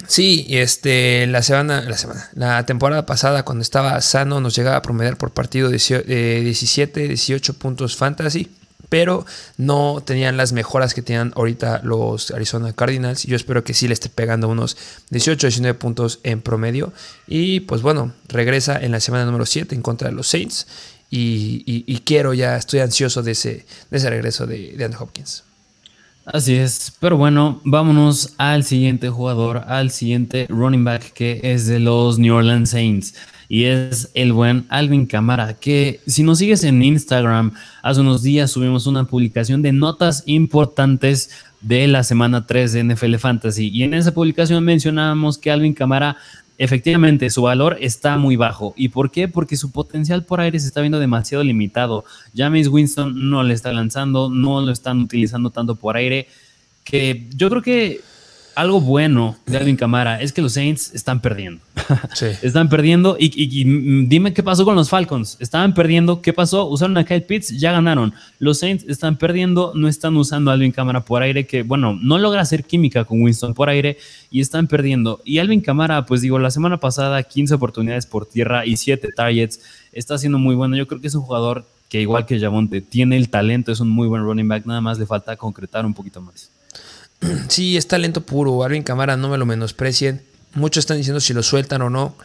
Sí, 0.08 0.46
este, 0.50 1.28
la 1.28 1.42
semana, 1.44 1.82
la 1.82 1.98
semana, 1.98 2.30
la 2.34 2.66
temporada 2.66 3.06
pasada 3.06 3.44
cuando 3.44 3.62
estaba 3.62 4.00
sano 4.02 4.42
nos 4.42 4.56
llegaba 4.56 4.78
a 4.78 4.82
promediar 4.82 5.18
por 5.18 5.32
partido 5.32 5.70
17, 5.70 7.08
18 7.08 7.54
puntos 7.54 7.96
fantasy, 7.96 8.50
pero 8.90 9.26
no 9.58 10.04
tenían 10.06 10.36
las 10.36 10.52
mejoras 10.52 10.94
que 10.94 11.02
tenían 11.02 11.32
ahorita 11.36 11.82
los 11.84 12.32
Arizona 12.32 12.74
Cardinals. 12.74 13.24
Yo 13.24 13.36
espero 13.36 13.64
que 13.64 13.74
sí 13.74 13.88
le 13.88 13.94
esté 13.94 14.10
pegando 14.10 14.50
unos 14.50 14.78
18, 15.10 15.48
19 15.48 15.80
puntos 15.80 16.20
en 16.24 16.42
promedio. 16.42 16.92
Y 17.26 17.62
pues 17.62 17.82
bueno, 17.82 18.14
regresa 18.28 18.80
en 18.80 18.92
la 18.92 19.00
semana 19.00 19.26
número 19.26 19.46
7 19.46 19.74
en 19.74 19.82
contra 19.82 20.10
de 20.10 20.16
los 20.16 20.28
Saints. 20.28 20.68
Y, 21.16 22.02
quiero 22.06 22.34
ya, 22.34 22.58
estoy 22.58 22.80
ansioso 22.80 23.22
de 23.22 23.32
ese, 23.32 23.66
de 23.92 23.98
ese 23.98 24.10
regreso 24.10 24.48
de, 24.48 24.74
de 24.76 24.86
Andrew 24.86 25.04
Hopkins. 25.04 25.44
Así 26.26 26.56
es, 26.56 26.94
pero 27.02 27.18
bueno, 27.18 27.60
vámonos 27.66 28.34
al 28.38 28.64
siguiente 28.64 29.10
jugador, 29.10 29.64
al 29.68 29.92
siguiente 29.92 30.48
running 30.50 30.86
back 30.86 31.12
que 31.12 31.42
es 31.44 31.68
de 31.68 31.80
los 31.80 32.18
New 32.18 32.34
Orleans 32.34 32.70
Saints 32.70 33.14
y 33.50 33.66
es 33.66 34.10
el 34.14 34.32
buen 34.32 34.66
Alvin 34.70 35.06
Camara, 35.06 35.54
que 35.54 36.00
si 36.08 36.24
nos 36.24 36.40
sigues 36.40 36.64
en 36.64 36.82
Instagram, 36.82 37.52
hace 37.82 38.00
unos 38.00 38.24
días 38.24 38.52
subimos 38.52 38.88
una 38.88 39.04
publicación 39.04 39.62
de 39.62 39.74
notas 39.74 40.24
importantes 40.26 41.30
de 41.60 41.88
la 41.88 42.04
semana 42.04 42.48
3 42.48 42.74
de 42.74 42.84
NFL 42.84 43.16
Fantasy 43.18 43.70
y 43.70 43.84
en 43.84 43.94
esa 43.94 44.14
publicación 44.14 44.64
mencionábamos 44.64 45.38
que 45.38 45.52
Alvin 45.52 45.74
Camara 45.74 46.18
efectivamente 46.58 47.30
su 47.30 47.42
valor 47.42 47.78
está 47.80 48.18
muy 48.18 48.36
bajo. 48.36 48.74
¿Y 48.76 48.90
por 48.90 49.12
qué? 49.12 49.28
Porque 49.28 49.58
su 49.58 49.72
potencial 49.72 50.26
por 50.26 50.40
aire 50.40 50.60
se 50.60 50.68
está 50.68 50.82
viendo 50.82 51.00
demasiado 51.00 51.44
limitado. 51.44 52.06
James 52.36 52.68
Winston 52.68 53.30
no 53.30 53.44
le 53.44 53.54
está 53.54 53.74
lanzando, 53.74 54.30
no 54.30 54.62
lo 54.62 54.72
están 54.72 55.00
utilizando 55.02 55.50
tanto 55.50 55.76
por 55.76 55.98
aire, 55.98 56.28
que 56.84 57.28
yo 57.36 57.50
creo 57.50 57.62
que 57.62 58.02
algo 58.56 58.82
bueno 58.82 59.36
de 59.46 59.58
Alvin 59.58 59.76
Camara 59.76 60.22
es 60.22 60.32
que 60.34 60.42
los 60.42 60.54
Saints 60.54 60.94
están 60.94 61.22
perdiendo. 61.22 61.62
están 62.42 62.70
perdiendo 62.70 63.18
y, 63.20 64.06
dime 64.06 64.34
qué 64.34 64.44
pasó 64.44 64.66
con 64.66 64.76
los 64.76 64.90
Falcons. 64.90 65.38
Estaban 65.40 65.74
perdiendo, 65.74 66.22
¿qué 66.22 66.34
pasó? 66.34 66.68
Usaron 66.68 66.98
a 66.98 67.06
Kyle 67.06 67.24
Pitts, 67.24 67.60
ya 67.60 67.72
ganaron. 67.72 68.14
Los 68.40 68.60
Saints 68.60 68.86
están 68.88 69.18
perdiendo, 69.18 69.74
no 69.76 69.88
están 69.88 70.16
usando 70.16 70.52
a 70.52 70.54
Alvin 70.54 70.72
Camara 70.72 71.02
por 71.02 71.22
aire, 71.22 71.46
que 71.46 71.64
bueno, 71.64 71.98
no 72.02 72.18
logra 72.18 72.42
hacer 72.42 72.64
química 72.64 73.06
con 73.06 73.22
Winston 73.22 73.54
por 73.54 73.70
aire 73.70 73.98
y 74.32 74.42
están 74.42 74.68
perdiendo. 74.68 75.22
Y 75.26 75.40
Alvin 75.40 75.62
Camara, 75.62 76.06
pues 76.06 76.22
digo, 76.22 76.40
la 76.40 76.52
semana 76.52 76.78
pasada 76.80 77.24
15 77.24 77.56
oportunidades 77.56 78.06
por 78.06 78.26
tierra 78.26 78.66
y 78.66 78.78
7 78.78 79.10
targets. 79.16 79.62
Está 79.92 80.18
siendo 80.18 80.40
muy 80.40 80.56
bueno. 80.56 80.76
Yo 80.76 80.88
creo 80.88 81.02
que 81.02 81.08
es 81.08 81.16
un 81.16 81.22
jugador 81.22 81.66
que 81.94 82.02
igual 82.02 82.26
que 82.26 82.40
Jamonte 82.40 82.82
tiene 82.82 83.18
el 83.18 83.30
talento, 83.30 83.72
es 83.72 83.80
un 83.80 83.90
muy 83.90 84.08
buen 84.08 84.24
running 84.24 84.48
back, 84.48 84.66
nada 84.66 84.82
más 84.82 84.98
le 84.98 85.06
falta 85.06 85.38
concretar 85.38 85.86
un 85.86 85.94
poquito 85.94 86.22
más. 86.22 86.50
Sí, 87.50 87.78
es 87.78 87.88
talento 87.88 88.22
puro. 88.22 88.64
Alvin 88.64 88.84
Camara, 88.84 89.18
no 89.18 89.30
me 89.30 89.38
lo 89.38 89.46
menosprecien. 89.46 90.22
Muchos 90.54 90.84
están 90.84 90.98
diciendo 90.98 91.20
si 91.20 91.34
lo 91.34 91.44
sueltan 91.44 91.82
o 91.82 91.90
no. 91.90 92.16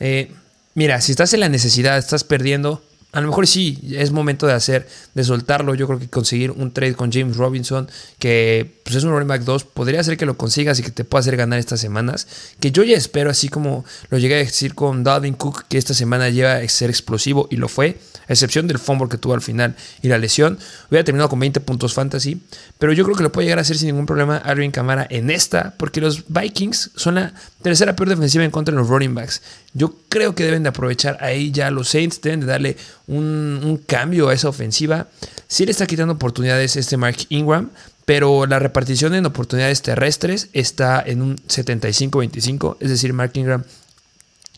Eh, 0.00 0.32
mira, 0.74 1.00
si 1.00 1.12
estás 1.12 1.32
en 1.34 1.40
la 1.40 1.48
necesidad, 1.48 1.98
estás 1.98 2.24
perdiendo. 2.24 2.82
A 3.12 3.20
lo 3.20 3.28
mejor 3.28 3.46
sí, 3.46 3.78
es 3.92 4.10
momento 4.10 4.46
de 4.46 4.54
hacer, 4.54 4.88
de 5.14 5.22
soltarlo. 5.22 5.74
Yo 5.74 5.86
creo 5.86 6.00
que 6.00 6.08
conseguir 6.08 6.50
un 6.50 6.72
trade 6.72 6.94
con 6.94 7.12
James 7.12 7.36
Robinson, 7.36 7.88
que 8.18 8.80
pues 8.84 8.96
es 8.96 9.04
un 9.04 9.10
running 9.10 9.28
back 9.28 9.42
2, 9.42 9.64
podría 9.64 10.04
ser 10.04 10.16
que 10.16 10.26
lo 10.26 10.36
consigas 10.36 10.78
y 10.78 10.82
que 10.82 10.90
te 10.90 11.04
pueda 11.04 11.20
hacer 11.20 11.36
ganar 11.36 11.58
estas 11.58 11.80
semanas. 11.80 12.28
Que 12.60 12.70
yo 12.70 12.84
ya 12.84 12.96
espero, 12.96 13.30
así 13.30 13.48
como 13.48 13.84
lo 14.10 14.18
llegué 14.18 14.36
a 14.36 14.38
decir 14.38 14.74
con 14.74 15.02
Dalvin 15.02 15.34
Cook, 15.34 15.64
que 15.68 15.78
esta 15.78 15.94
semana 15.94 16.28
lleva 16.28 16.56
a 16.56 16.68
ser 16.68 16.90
explosivo 16.90 17.48
y 17.50 17.56
lo 17.56 17.68
fue 17.68 17.98
excepción 18.28 18.66
del 18.66 18.78
fumble 18.78 19.08
que 19.08 19.18
tuvo 19.18 19.34
al 19.34 19.40
final 19.40 19.76
y 20.02 20.08
la 20.08 20.18
lesión, 20.18 20.58
hubiera 20.88 21.04
terminado 21.04 21.28
con 21.28 21.40
20 21.40 21.60
puntos 21.60 21.94
fantasy, 21.94 22.40
pero 22.78 22.92
yo 22.92 23.04
creo 23.04 23.16
que 23.16 23.22
lo 23.22 23.32
puede 23.32 23.46
llegar 23.46 23.58
a 23.58 23.62
hacer 23.62 23.76
sin 23.76 23.88
ningún 23.88 24.06
problema 24.06 24.36
Alvin 24.36 24.70
Camara 24.70 25.06
en 25.10 25.30
esta, 25.30 25.74
porque 25.76 26.00
los 26.00 26.24
Vikings 26.28 26.92
son 26.96 27.16
la 27.16 27.34
tercera 27.62 27.96
peor 27.96 28.08
defensiva 28.08 28.44
en 28.44 28.50
contra 28.50 28.74
de 28.74 28.80
los 28.80 28.88
running 28.88 29.14
backs. 29.14 29.42
Yo 29.72 29.96
creo 30.08 30.34
que 30.34 30.44
deben 30.44 30.62
de 30.62 30.68
aprovechar 30.68 31.18
ahí 31.20 31.50
ya 31.50 31.70
los 31.70 31.88
Saints, 31.88 32.20
deben 32.20 32.40
de 32.40 32.46
darle 32.46 32.76
un, 33.06 33.82
cambio 33.86 34.28
a 34.28 34.34
esa 34.34 34.48
ofensiva. 34.48 35.08
Sí 35.48 35.64
le 35.64 35.72
está 35.72 35.86
quitando 35.86 36.14
oportunidades 36.14 36.76
este 36.76 36.96
Mark 36.96 37.16
Ingram, 37.28 37.70
pero 38.04 38.46
la 38.46 38.58
repartición 38.58 39.14
en 39.14 39.26
oportunidades 39.26 39.82
terrestres 39.82 40.48
está 40.52 41.02
en 41.04 41.22
un 41.22 41.36
75-25, 41.36 42.76
es 42.80 42.90
decir, 42.90 43.12
Mark 43.12 43.32
Ingram 43.34 43.64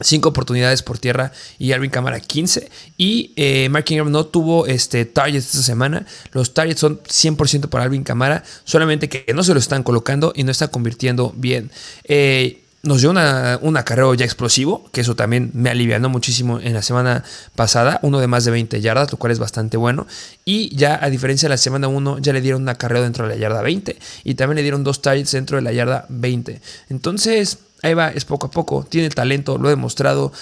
5 0.01 0.29
oportunidades 0.29 0.83
por 0.83 0.99
tierra 0.99 1.33
y 1.59 1.73
Alvin 1.73 1.91
Camara 1.91 2.21
15. 2.21 2.71
Y 2.99 3.33
eh, 3.37 3.69
Mark 3.71 3.87
Ingram 3.89 4.11
no 4.11 4.27
tuvo 4.27 4.67
este, 4.67 5.07
targets 5.07 5.47
esta 5.47 5.63
semana. 5.63 6.07
Los 6.33 6.53
targets 6.53 6.81
son 6.81 7.01
100% 7.01 7.69
para 7.69 7.85
Alvin 7.85 8.05
Camara, 8.05 8.45
solamente 8.65 9.09
que 9.09 9.33
no 9.35 9.43
se 9.43 9.55
lo 9.55 9.59
están 9.59 9.83
colocando 9.83 10.33
y 10.37 10.45
no 10.45 10.51
está 10.51 10.69
convirtiendo 10.69 11.33
bien. 11.37 11.71
Eh, 12.05 12.63
nos 12.83 13.01
dio 13.01 13.11
una, 13.11 13.59
un 13.63 13.77
acarreo 13.77 14.15
ya 14.15 14.25
explosivo, 14.25 14.89
que 14.93 15.01
eso 15.01 15.17
también 15.17 15.51
me 15.55 15.71
alivianó 15.71 16.09
muchísimo 16.09 16.61
en 16.61 16.73
la 16.73 16.83
semana 16.83 17.25
pasada, 17.55 17.99
uno 18.03 18.21
de 18.21 18.29
más 18.29 18.45
de 18.45 18.53
20 18.53 18.81
yardas, 18.81 19.11
lo 19.11 19.19
cual 19.19 19.33
es 19.33 19.39
bastante 19.39 19.77
bueno. 19.77 20.07
Y 20.45 20.75
ya 20.77 20.99
a 21.03 21.11
diferencia 21.11 21.49
de 21.49 21.55
la 21.55 21.59
semana 21.59 21.89
1, 21.89 22.19
ya 22.19 22.33
le 22.33 22.41
dieron 22.41 22.63
un 22.63 22.69
acarreo 22.69 23.03
dentro 23.03 23.27
de 23.27 23.35
la 23.35 23.41
yarda 23.41 23.63
20 23.63 23.99
y 24.25 24.35
también 24.35 24.57
le 24.57 24.63
dieron 24.63 24.85
dos 24.85 25.03
targets 25.03 25.33
dentro 25.33 25.57
de 25.57 25.63
la 25.63 25.73
yarda 25.73 26.07
20. 26.09 26.61
Entonces, 26.89 27.59
ahí 27.83 27.95
va, 27.95 28.09
es 28.09 28.25
poco 28.25 28.47
a 28.47 28.51
poco, 28.51 28.87
tiene 28.89 29.11
talento, 29.11 29.59
lo 29.59 29.69
he 29.69 29.71
demostrado. 29.71 30.33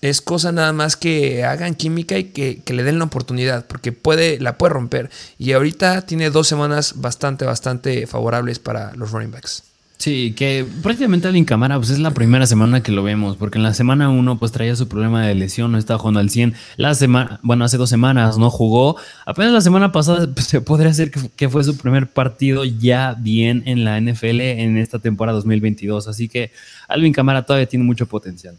Es 0.00 0.20
cosa 0.20 0.50
nada 0.50 0.72
más 0.72 0.96
que 0.96 1.44
hagan 1.44 1.76
química 1.76 2.18
y 2.18 2.24
que, 2.24 2.60
le 2.66 2.82
den 2.82 2.98
la 2.98 3.04
oportunidad, 3.04 3.66
porque 3.66 3.92
puede, 3.92 4.40
la 4.40 4.58
puede 4.58 4.72
romper. 4.72 5.10
Y 5.38 5.52
ahorita 5.52 6.02
tiene 6.02 6.30
dos 6.30 6.48
semanas 6.48 6.94
bastante, 6.96 7.44
bastante 7.44 8.08
favorables 8.08 8.58
para 8.58 8.92
los 8.94 9.12
running 9.12 9.30
backs. 9.30 9.62
Sí, 10.02 10.34
que 10.36 10.66
prácticamente 10.82 11.28
Alvin 11.28 11.44
Camara 11.44 11.76
pues 11.76 11.90
es 11.90 12.00
la 12.00 12.10
primera 12.10 12.44
semana 12.44 12.82
que 12.82 12.90
lo 12.90 13.04
vemos, 13.04 13.36
porque 13.36 13.58
en 13.58 13.62
la 13.62 13.72
semana 13.72 14.08
1 14.10 14.36
pues 14.36 14.50
traía 14.50 14.74
su 14.74 14.88
problema 14.88 15.24
de 15.24 15.36
lesión, 15.36 15.70
no 15.70 15.78
estaba 15.78 16.00
jugando 16.00 16.18
al 16.18 16.28
100. 16.28 16.54
La 16.76 16.96
semana, 16.96 17.38
bueno, 17.44 17.64
hace 17.64 17.76
dos 17.76 17.88
semanas 17.88 18.36
no 18.36 18.50
jugó. 18.50 18.96
Apenas 19.26 19.52
la 19.52 19.60
semana 19.60 19.92
pasada 19.92 20.26
pues, 20.34 20.46
se 20.46 20.60
podría 20.60 20.92
ser 20.92 21.12
que, 21.12 21.48
fue 21.48 21.62
su 21.62 21.76
primer 21.76 22.08
partido 22.08 22.64
ya 22.64 23.14
bien 23.16 23.62
en 23.64 23.84
la 23.84 24.00
NFL 24.00 24.40
en 24.40 24.76
esta 24.76 24.98
temporada 24.98 25.36
2022. 25.36 26.08
Así 26.08 26.28
que 26.28 26.50
Alvin 26.88 27.12
Camara 27.12 27.46
todavía 27.46 27.68
tiene 27.68 27.84
mucho 27.84 28.06
potencial. 28.06 28.56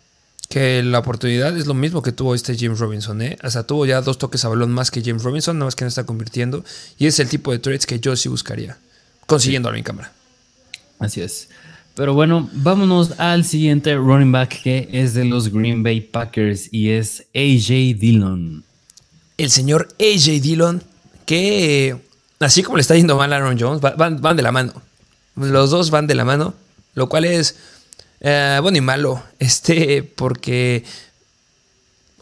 Que 0.47 0.81
la 0.81 0.99
oportunidad 0.99 1.57
es 1.57 1.67
lo 1.67 1.73
mismo 1.73 2.01
que 2.01 2.13
tuvo 2.13 2.35
este 2.35 2.57
James 2.57 2.79
Robinson, 2.79 3.21
¿eh? 3.21 3.37
O 3.43 3.49
sea, 3.49 3.63
tuvo 3.63 3.85
ya 3.85 3.99
dos 3.99 4.17
toques 4.17 4.45
a 4.45 4.47
balón 4.47 4.71
más 4.71 4.91
que 4.91 5.03
James 5.03 5.23
Robinson, 5.23 5.57
nada 5.57 5.65
más 5.65 5.75
que 5.75 5.83
no 5.83 5.89
está 5.89 6.05
convirtiendo. 6.05 6.63
Y 6.97 7.07
es 7.07 7.19
el 7.19 7.27
tipo 7.27 7.51
de 7.51 7.59
trades 7.59 7.85
que 7.85 7.99
yo 7.99 8.15
sí 8.15 8.29
buscaría, 8.29 8.77
consiguiendo 9.25 9.67
a 9.67 9.71
Alvin 9.71 9.83
Camara. 9.83 10.13
Así 10.99 11.21
es. 11.21 11.49
Pero 11.95 12.15
bueno, 12.15 12.49
vámonos 12.53 13.19
al 13.19 13.45
siguiente 13.45 13.95
running 13.95 14.31
back 14.31 14.63
que 14.63 14.89
es 14.91 15.13
de 15.13 15.25
los 15.25 15.49
Green 15.49 15.83
Bay 15.83 16.01
Packers 16.01 16.73
y 16.73 16.89
es 16.89 17.27
AJ 17.35 17.99
Dillon. 17.99 18.63
El 19.37 19.51
señor 19.51 19.89
AJ 19.99 20.41
Dillon, 20.41 20.83
que 21.27 21.95
así 22.39 22.63
como 22.63 22.77
le 22.77 22.81
está 22.81 22.95
yendo 22.95 23.15
mal 23.15 23.31
a 23.31 23.35
Aaron 23.35 23.59
Jones, 23.59 23.79
van, 23.79 24.19
van, 24.21 24.35
de 24.35 24.41
la 24.41 24.51
mano. 24.51 24.73
Los 25.35 25.69
dos 25.69 25.91
van 25.91 26.07
de 26.07 26.15
la 26.15 26.25
mano, 26.25 26.55
lo 26.95 27.09
cual 27.09 27.25
es 27.25 27.57
eh, 28.21 28.57
bueno 28.61 28.77
y 28.79 28.81
malo, 28.81 29.21
este, 29.39 30.01
porque 30.01 30.83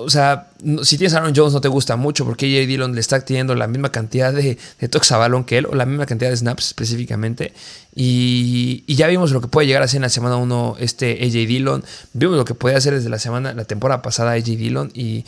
o 0.03 0.09
sea, 0.09 0.49
si 0.83 0.97
tienes 0.97 1.13
Aaron 1.13 1.33
Jones 1.35 1.53
no 1.53 1.61
te 1.61 1.67
gusta 1.67 1.95
mucho 1.95 2.25
porque 2.25 2.45
AJ 2.45 2.67
Dillon 2.67 2.93
le 2.93 3.01
está 3.01 3.19
teniendo 3.23 3.55
la 3.55 3.67
misma 3.67 3.91
cantidad 3.91 4.33
de, 4.33 4.57
de 4.79 4.87
toques 4.89 5.11
a 5.11 5.17
balón 5.17 5.43
que 5.43 5.57
él, 5.57 5.65
o 5.65 5.75
la 5.75 5.85
misma 5.85 6.05
cantidad 6.05 6.29
de 6.29 6.37
snaps 6.37 6.67
específicamente. 6.67 7.53
Y, 7.95 8.83
ya 8.93 9.07
vimos 9.07 9.31
lo 9.31 9.41
que 9.41 9.47
puede 9.47 9.67
llegar 9.67 9.83
a 9.83 9.87
ser 9.87 9.97
en 9.97 10.03
la 10.03 10.09
semana 10.09 10.37
1 10.37 10.75
este 10.79 11.19
AJ 11.23 11.47
Dillon. 11.47 11.83
Vimos 12.13 12.37
lo 12.37 12.45
que 12.45 12.53
puede 12.53 12.75
hacer 12.75 12.93
desde 12.93 13.09
la 13.09 13.19
semana, 13.19 13.53
la 13.53 13.65
temporada 13.65 14.01
pasada 14.01 14.31
AJ 14.31 14.43
Dillon. 14.43 14.91
Y 14.93 15.25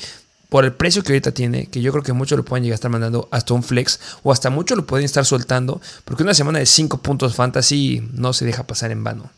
por 0.50 0.66
el 0.66 0.74
precio 0.74 1.04
que 1.04 1.14
ahorita 1.14 1.32
tiene, 1.32 1.68
que 1.68 1.82
yo 1.82 1.92
creo 1.92 2.04
que 2.04 2.14
muchos 2.14 2.38
lo 2.38 2.46
pueden 2.46 2.64
llegar 2.64 2.74
a 2.74 2.76
estar 2.76 2.92
mandando 2.92 3.28
hasta 3.32 3.54
un 3.54 3.64
flex, 3.64 4.00
o 4.22 4.32
hasta 4.32 4.50
muchos 4.50 4.78
lo 4.78 4.86
pueden 4.86 5.06
estar 5.06 5.26
soltando, 5.26 5.82
porque 6.06 6.24
una 6.24 6.34
semana 6.34 6.60
de 6.60 6.66
5 6.66 7.00
puntos 7.00 7.36
fantasy 7.36 8.08
no 8.14 8.34
se 8.34 8.46
deja 8.46 8.68
pasar 8.68 8.92
en 8.92 9.04
vano. 9.04 9.32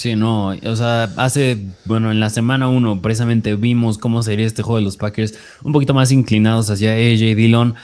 Sí, 0.00 0.16
no, 0.16 0.46
o 0.46 0.76
sea, 0.76 1.12
hace, 1.18 1.58
bueno, 1.84 2.10
en 2.10 2.20
la 2.20 2.30
semana 2.30 2.68
1 2.68 3.02
precisamente 3.02 3.54
vimos 3.54 3.98
cómo 3.98 4.22
sería 4.22 4.46
este 4.46 4.62
juego 4.62 4.78
de 4.78 4.84
los 4.84 4.96
Packers, 4.96 5.34
un 5.62 5.74
poquito 5.74 5.92
más 5.92 6.10
inclinados 6.10 6.70
hacia 6.70 6.92
AJ 6.92 7.36
Dillon. 7.36 7.74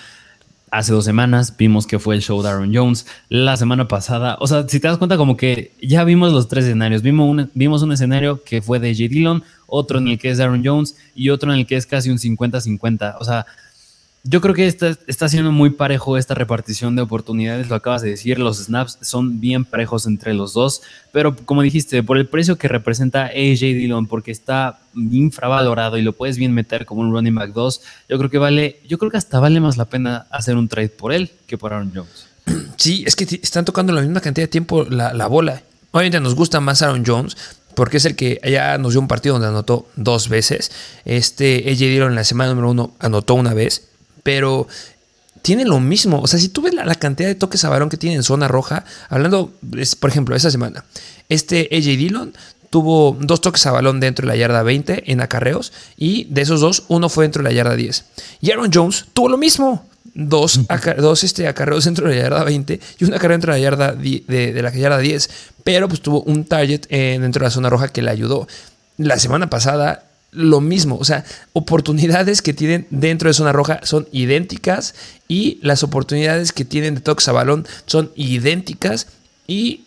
Hace 0.70 0.94
dos 0.94 1.04
semanas 1.04 1.54
vimos 1.58 1.86
que 1.86 1.98
fue 1.98 2.14
el 2.14 2.22
show 2.22 2.40
de 2.40 2.48
Aaron 2.48 2.74
Jones. 2.74 3.06
La 3.28 3.58
semana 3.58 3.86
pasada, 3.86 4.38
o 4.40 4.46
sea, 4.46 4.66
si 4.66 4.80
te 4.80 4.88
das 4.88 4.96
cuenta, 4.96 5.18
como 5.18 5.36
que 5.36 5.72
ya 5.82 6.04
vimos 6.04 6.32
los 6.32 6.48
tres 6.48 6.64
escenarios. 6.64 7.02
Vimos 7.02 7.28
un, 7.28 7.50
vimos 7.52 7.82
un 7.82 7.92
escenario 7.92 8.42
que 8.42 8.62
fue 8.62 8.78
de 8.78 8.92
AJ 8.92 9.10
Dillon, 9.10 9.44
otro 9.66 9.98
en 9.98 10.08
el 10.08 10.18
que 10.18 10.30
es 10.30 10.40
Aaron 10.40 10.62
Jones 10.64 10.96
y 11.14 11.28
otro 11.28 11.52
en 11.52 11.58
el 11.58 11.66
que 11.66 11.76
es 11.76 11.84
casi 11.84 12.08
un 12.08 12.16
50-50. 12.16 13.16
O 13.20 13.24
sea, 13.24 13.44
Yo 14.28 14.40
creo 14.40 14.54
que 14.56 14.66
está, 14.66 14.98
está 15.06 15.28
siendo 15.28 15.52
muy 15.52 15.70
parejo 15.70 16.16
esta 16.16 16.34
repartición 16.34 16.96
de 16.96 17.02
oportunidades, 17.02 17.68
lo 17.68 17.76
acabas 17.76 18.02
de 18.02 18.10
decir, 18.10 18.40
los 18.40 18.58
snaps 18.58 18.98
son 19.00 19.40
bien 19.40 19.64
parejos 19.64 20.04
entre 20.06 20.34
los 20.34 20.52
dos, 20.52 20.82
pero 21.12 21.36
como 21.36 21.62
dijiste, 21.62 22.02
por 22.02 22.18
el 22.18 22.26
precio 22.26 22.58
que 22.58 22.66
representa 22.66 23.26
AJ 23.26 23.60
Dillon, 23.60 24.08
porque 24.08 24.32
está 24.32 24.80
infravalorado 24.96 25.96
y 25.96 26.02
lo 26.02 26.12
puedes 26.12 26.38
bien 26.38 26.52
meter 26.52 26.86
como 26.86 27.02
un 27.02 27.12
running 27.12 27.36
back 27.36 27.52
2, 27.52 27.80
yo 28.08 28.18
creo 28.18 28.28
que 28.28 28.38
vale, 28.38 28.80
yo 28.88 28.98
creo 28.98 29.12
que 29.12 29.16
hasta 29.16 29.38
vale 29.38 29.60
más 29.60 29.76
la 29.76 29.84
pena 29.84 30.26
hacer 30.30 30.56
un 30.56 30.66
trade 30.66 30.88
por 30.88 31.12
él 31.12 31.30
que 31.46 31.56
por 31.56 31.72
Aaron 31.72 31.92
Jones. 31.94 32.26
Sí, 32.76 33.04
es 33.06 33.14
que 33.16 33.24
están 33.42 33.64
tocando 33.64 33.92
la 33.92 34.00
misma 34.00 34.20
cantidad 34.20 34.44
de 34.44 34.50
tiempo 34.50 34.84
la, 34.84 35.14
la 35.14 35.28
bola. 35.28 35.62
Obviamente 35.92 36.20
nos 36.20 36.34
gusta 36.34 36.60
más 36.60 36.82
Aaron 36.82 37.04
Jones, 37.06 37.36
porque 37.76 37.98
es 37.98 38.04
el 38.06 38.16
que 38.16 38.40
ya 38.42 38.76
nos 38.78 38.94
dio 38.94 39.00
un 39.00 39.06
partido 39.06 39.34
donde 39.34 39.48
anotó 39.48 39.86
dos 39.96 40.28
veces. 40.28 40.72
Este 41.04 41.64
AJ 41.68 41.78
Dillon 41.78 42.08
en 42.10 42.16
la 42.16 42.24
semana 42.24 42.50
número 42.50 42.70
uno 42.70 42.94
anotó 42.98 43.34
una 43.34 43.54
vez 43.54 43.85
pero 44.26 44.66
tiene 45.40 45.64
lo 45.64 45.78
mismo. 45.78 46.20
O 46.20 46.26
sea, 46.26 46.40
si 46.40 46.48
tú 46.48 46.60
ves 46.60 46.74
la, 46.74 46.96
cantidad 46.96 47.28
de 47.28 47.36
toques 47.36 47.64
a 47.64 47.68
balón 47.68 47.88
que 47.88 47.96
tiene 47.96 48.16
en 48.16 48.24
zona 48.24 48.48
roja, 48.48 48.84
hablando, 49.08 49.52
por 50.00 50.10
ejemplo, 50.10 50.34
esa 50.34 50.50
semana, 50.50 50.84
este 51.28 51.68
AJ 51.70 51.84
Dillon 51.96 52.34
tuvo 52.68 53.16
dos 53.20 53.40
toques 53.40 53.64
a 53.66 53.70
balón 53.70 54.00
dentro 54.00 54.26
de 54.26 54.32
la 54.32 54.36
yarda 54.36 54.64
20 54.64 55.12
en 55.12 55.20
acarreos 55.20 55.72
y 55.96 56.24
de 56.24 56.42
esos 56.42 56.60
dos, 56.60 56.82
uno 56.88 57.08
fue 57.08 57.24
dentro 57.24 57.44
de 57.44 57.50
la 57.50 57.54
yarda 57.54 57.76
10. 57.76 58.04
Y 58.40 58.50
Aaron 58.50 58.72
Jones 58.74 59.04
tuvo 59.14 59.28
lo 59.28 59.38
mismo. 59.38 59.86
Dos, 60.12 60.60
dos 60.98 61.22
este, 61.22 61.46
acarreos 61.46 61.84
dentro 61.84 62.08
de 62.08 62.16
la 62.16 62.22
yarda 62.22 62.42
20 62.42 62.80
y 62.98 63.04
un 63.04 63.14
acarreo 63.14 63.34
dentro 63.34 63.52
de 63.52 63.60
la 63.60 63.62
yarda, 63.62 63.92
de, 63.92 64.60
la 64.60 64.72
yarda 64.72 64.98
10, 64.98 65.30
pero 65.62 65.86
pues 65.86 66.00
tuvo 66.00 66.22
un 66.22 66.44
target 66.44 66.86
eh, 66.88 67.16
dentro 67.20 67.40
de 67.40 67.44
la 67.44 67.50
zona 67.50 67.70
roja 67.70 67.86
que 67.88 68.02
le 68.02 68.10
ayudó. 68.10 68.48
La 68.96 69.20
semana 69.20 69.48
pasada 69.48 70.06
lo 70.32 70.60
mismo. 70.60 70.96
O 70.96 71.04
sea, 71.04 71.24
oportunidades 71.52 72.42
que 72.42 72.52
tienen 72.52 72.86
dentro 72.90 73.28
de 73.28 73.34
zona 73.34 73.52
roja 73.52 73.80
son 73.82 74.08
idénticas 74.12 74.94
y 75.28 75.58
las 75.62 75.82
oportunidades 75.82 76.52
que 76.52 76.64
tienen 76.64 76.94
de 76.94 77.00
toques 77.00 77.28
a 77.28 77.32
balón 77.32 77.66
son 77.86 78.12
idénticas 78.16 79.06
y 79.46 79.82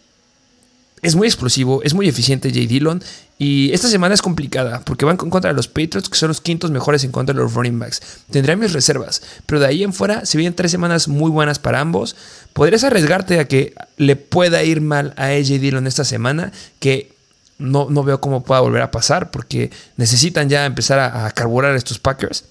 es 1.01 1.15
muy 1.15 1.27
explosivo, 1.27 1.81
es 1.83 1.93
muy 1.93 2.09
eficiente 2.09 2.51
Jay 2.51 2.67
Dillon. 2.67 3.01
Y 3.41 3.71
esta 3.71 3.87
semana 3.87 4.13
es 4.13 4.21
complicada 4.21 4.81
porque 4.81 5.05
van 5.05 5.17
en 5.21 5.29
contra 5.29 5.53
los 5.53 5.69
Patriots, 5.69 6.09
que 6.09 6.17
son 6.17 6.27
los 6.27 6.41
quintos 6.41 6.71
mejores 6.71 7.05
en 7.05 7.11
contra 7.11 7.33
de 7.33 7.41
los 7.41 7.53
running 7.53 7.79
backs. 7.79 8.01
Tendré 8.29 8.57
mis 8.57 8.73
reservas, 8.73 9.21
pero 9.45 9.61
de 9.61 9.67
ahí 9.67 9.83
en 9.83 9.93
fuera 9.93 10.25
se 10.25 10.37
vienen 10.37 10.55
tres 10.55 10.71
semanas 10.71 11.07
muy 11.07 11.31
buenas 11.31 11.57
para 11.57 11.79
ambos. 11.79 12.17
Podrías 12.51 12.83
arriesgarte 12.83 13.39
a 13.39 13.47
que 13.47 13.75
le 13.95 14.17
pueda 14.17 14.61
ir 14.63 14.81
mal 14.81 15.13
a 15.15 15.27
AJ 15.27 15.59
Dillon 15.61 15.87
esta 15.87 16.03
semana, 16.03 16.51
que 16.79 17.13
no, 17.59 17.89
no 17.89 18.03
veo 18.03 18.19
cómo 18.19 18.43
pueda 18.43 18.61
volver 18.61 18.81
a 18.81 18.91
pasar 18.91 19.31
porque 19.31 19.69
necesitan 19.97 20.49
ya 20.49 20.65
empezar 20.65 20.99
a, 20.99 21.29
carburar 21.31 21.75
estos 21.75 21.99
Packers. 21.99 22.45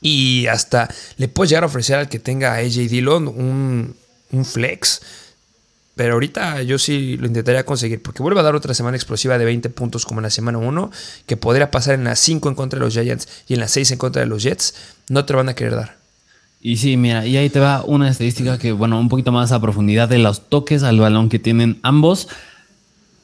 Y 0.00 0.46
hasta 0.48 0.88
le 1.16 1.28
puedes 1.28 1.50
llegar 1.50 1.64
a 1.64 1.68
ofrecer 1.68 1.96
al 1.96 2.08
que 2.08 2.18
tenga 2.18 2.52
a 2.52 2.56
AJ 2.56 2.88
Dillon 2.88 3.28
un, 3.28 3.96
un 4.32 4.44
flex. 4.44 5.00
Pero 5.94 6.12
ahorita 6.14 6.62
yo 6.62 6.78
sí 6.78 7.16
lo 7.16 7.26
intentaría 7.26 7.64
conseguir, 7.64 8.02
porque 8.02 8.22
vuelve 8.22 8.40
a 8.40 8.42
dar 8.42 8.54
otra 8.54 8.74
semana 8.74 8.98
explosiva 8.98 9.38
de 9.38 9.46
20 9.46 9.70
puntos 9.70 10.04
como 10.04 10.20
en 10.20 10.24
la 10.24 10.30
semana 10.30 10.58
1, 10.58 10.90
que 11.24 11.38
podría 11.38 11.70
pasar 11.70 11.94
en 11.94 12.04
las 12.04 12.18
5 12.20 12.50
en 12.50 12.54
contra 12.54 12.78
de 12.78 12.84
los 12.84 12.92
Giants 12.92 13.26
y 13.48 13.54
en 13.54 13.60
las 13.60 13.70
6 13.70 13.92
en 13.92 13.98
contra 13.98 14.20
de 14.20 14.26
los 14.26 14.42
Jets. 14.42 14.74
No 15.08 15.24
te 15.24 15.32
lo 15.32 15.38
van 15.38 15.48
a 15.48 15.54
querer 15.54 15.74
dar. 15.74 15.96
Y 16.60 16.76
sí, 16.76 16.96
mira, 16.98 17.24
y 17.24 17.36
ahí 17.38 17.48
te 17.48 17.60
va 17.60 17.82
una 17.84 18.10
estadística 18.10 18.58
que, 18.58 18.72
bueno, 18.72 18.98
un 18.98 19.08
poquito 19.08 19.32
más 19.32 19.52
a 19.52 19.60
profundidad 19.60 20.08
de 20.08 20.18
los 20.18 20.48
toques 20.48 20.82
al 20.82 21.00
balón 21.00 21.30
que 21.30 21.38
tienen 21.38 21.78
ambos. 21.82 22.28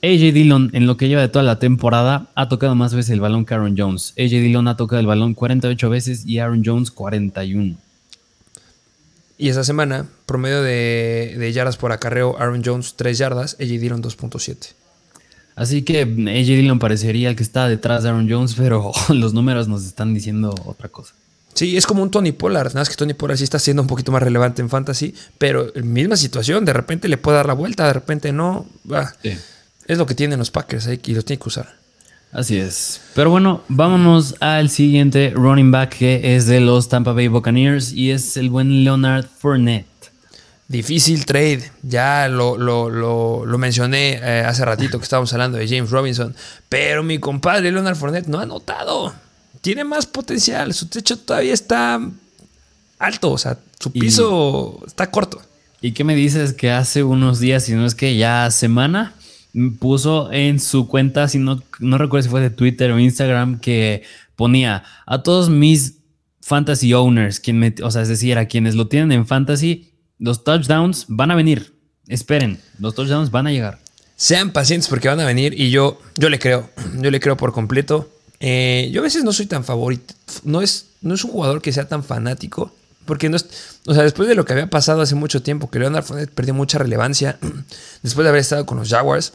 AJ 0.04 0.32
Dillon, 0.32 0.70
en 0.72 0.88
lo 0.88 0.96
que 0.96 1.06
lleva 1.06 1.20
de 1.20 1.28
toda 1.28 1.44
la 1.44 1.60
temporada, 1.60 2.26
ha 2.34 2.48
tocado 2.48 2.74
más 2.74 2.92
veces 2.92 3.10
el 3.10 3.20
balón 3.20 3.44
que 3.44 3.54
Aaron 3.54 3.76
Jones. 3.78 4.14
AJ 4.18 4.30
Dillon 4.30 4.66
ha 4.66 4.76
tocado 4.76 4.98
el 4.98 5.06
balón 5.06 5.34
48 5.34 5.90
veces 5.90 6.26
y 6.26 6.40
Aaron 6.40 6.62
Jones 6.64 6.90
41. 6.90 7.76
Y 9.38 9.48
esa 9.48 9.62
semana, 9.62 10.06
promedio 10.26 10.60
de, 10.60 11.50
yardas 11.54 11.76
por 11.76 11.92
acarreo, 11.92 12.36
Aaron 12.40 12.62
Jones 12.64 12.94
3 12.96 13.16
yardas, 13.16 13.56
AJ 13.60 13.68
Dillon 13.68 14.02
2.7. 14.02 14.72
Así 15.54 15.82
que 15.82 16.00
AJ 16.00 16.46
Dillon 16.46 16.80
parecería 16.80 17.28
el 17.28 17.36
que 17.36 17.44
está 17.44 17.68
detrás 17.68 18.02
de 18.02 18.08
Aaron 18.08 18.28
Jones, 18.28 18.54
pero 18.56 18.90
los 19.10 19.34
números 19.34 19.68
nos 19.68 19.84
están 19.84 20.14
diciendo 20.14 20.52
otra 20.64 20.88
cosa. 20.88 21.14
Sí, 21.54 21.76
es 21.76 21.86
como 21.86 22.02
un 22.02 22.10
Tony 22.10 22.32
Pollard, 22.32 22.68
nada 22.68 22.80
más 22.80 22.88
que 22.88 22.96
Tony 22.96 23.14
Pollard 23.14 23.36
sí 23.36 23.44
está 23.44 23.60
siendo 23.60 23.82
un 23.82 23.88
poquito 23.88 24.10
más 24.10 24.22
relevante 24.22 24.62
en 24.62 24.70
fantasy, 24.70 25.14
pero 25.38 25.70
misma 25.84 26.16
situación, 26.16 26.64
de 26.64 26.72
repente 26.72 27.08
le 27.08 27.18
puede 27.18 27.36
dar 27.36 27.46
la 27.46 27.52
vuelta, 27.52 27.86
de 27.86 27.92
repente 27.92 28.32
no. 28.32 28.66
Sí. 29.22 29.36
Es 29.86 29.98
lo 29.98 30.06
que 30.06 30.14
tienen 30.14 30.38
los 30.38 30.50
Packers 30.50 30.86
ahí 30.86 31.00
y 31.04 31.14
los 31.14 31.24
tienen 31.24 31.42
que 31.42 31.48
usar. 31.48 31.74
Así 32.32 32.56
es. 32.56 33.00
Pero 33.14 33.30
bueno, 33.30 33.62
vámonos 33.68 34.36
al 34.40 34.70
siguiente 34.70 35.32
running 35.34 35.70
back 35.70 35.96
que 35.98 36.34
es 36.34 36.46
de 36.46 36.60
los 36.60 36.88
Tampa 36.88 37.12
Bay 37.12 37.28
Buccaneers 37.28 37.92
y 37.92 38.10
es 38.10 38.38
el 38.38 38.48
buen 38.48 38.84
Leonard 38.84 39.26
Fournette. 39.38 39.86
Difícil 40.72 41.26
trade. 41.26 41.70
Ya 41.82 42.28
lo, 42.28 42.56
lo, 42.56 43.58
mencioné 43.58 44.14
eh, 44.14 44.44
hace 44.46 44.64
ratito 44.64 44.98
que 44.98 45.04
estábamos 45.04 45.30
hablando 45.34 45.58
de 45.58 45.68
James 45.68 45.90
Robinson. 45.90 46.34
Pero 46.70 47.02
mi 47.02 47.18
compadre 47.18 47.70
Leonard 47.70 47.96
Fournette 47.96 48.28
no 48.28 48.38
ha 48.38 48.46
notado. 48.46 49.12
Tiene 49.60 49.84
más 49.84 50.06
potencial. 50.06 50.72
Su 50.72 50.86
techo 50.86 51.18
todavía 51.18 51.52
está 51.52 52.00
alto. 52.98 53.32
O 53.32 53.36
sea, 53.36 53.58
su 53.78 53.92
piso 53.92 54.82
está 54.86 55.10
corto. 55.10 55.42
¿Y 55.82 55.92
qué 55.92 56.04
me 56.04 56.14
dices 56.14 56.54
que 56.54 56.70
hace 56.70 57.02
unos 57.02 57.38
días, 57.38 57.64
si 57.64 57.74
no 57.74 57.84
es 57.84 57.94
que 57.94 58.16
ya 58.16 58.50
semana, 58.50 59.12
puso 59.78 60.32
en 60.32 60.60
su 60.60 60.88
cuenta, 60.88 61.28
si 61.28 61.38
no, 61.38 61.62
no 61.78 61.98
recuerdo 61.98 62.24
si 62.24 62.30
fue 62.30 62.40
de 62.40 62.50
Twitter 62.50 62.90
o 62.90 62.98
Instagram, 62.98 63.60
que 63.60 64.02
ponía 64.36 64.84
a 65.06 65.22
todos 65.22 65.50
mis 65.50 65.98
fantasy 66.40 66.92
owners, 66.94 67.40
quien 67.40 67.74
o 67.82 67.90
sea, 67.90 68.02
es 68.02 68.08
decir, 68.08 68.38
a 68.38 68.46
quienes 68.46 68.74
lo 68.74 68.88
tienen 68.88 69.12
en 69.12 69.26
fantasy, 69.26 69.92
los 70.18 70.44
touchdowns 70.44 71.06
van 71.08 71.30
a 71.30 71.34
venir. 71.34 71.74
Esperen, 72.08 72.60
los 72.78 72.94
touchdowns 72.94 73.30
van 73.30 73.46
a 73.46 73.52
llegar. 73.52 73.78
Sean 74.16 74.52
pacientes 74.52 74.88
porque 74.88 75.08
van 75.08 75.20
a 75.20 75.24
venir 75.24 75.58
y 75.58 75.70
yo, 75.70 76.00
yo 76.16 76.28
le 76.28 76.38
creo, 76.38 76.70
yo 77.00 77.10
le 77.10 77.20
creo 77.20 77.36
por 77.36 77.52
completo. 77.52 78.10
Eh, 78.40 78.90
yo 78.92 79.00
a 79.00 79.04
veces 79.04 79.22
no 79.22 79.32
soy 79.32 79.46
tan 79.46 79.64
favorito, 79.64 80.14
no 80.42 80.62
es, 80.62 80.86
no 81.00 81.14
es 81.14 81.22
un 81.24 81.30
jugador 81.30 81.62
que 81.62 81.72
sea 81.72 81.86
tan 81.86 82.02
fanático, 82.02 82.74
porque 83.04 83.28
no 83.28 83.36
es, 83.36 83.78
o 83.86 83.94
sea, 83.94 84.02
después 84.02 84.28
de 84.28 84.34
lo 84.34 84.44
que 84.44 84.52
había 84.52 84.68
pasado 84.68 85.00
hace 85.00 85.14
mucho 85.14 85.42
tiempo, 85.42 85.70
que 85.70 85.78
Leonard 85.78 86.04
Fournette 86.04 86.32
perdió 86.32 86.52
mucha 86.52 86.78
relevancia, 86.78 87.38
después 88.02 88.24
de 88.24 88.30
haber 88.30 88.40
estado 88.40 88.66
con 88.66 88.78
los 88.78 88.88
Jaguars, 88.88 89.34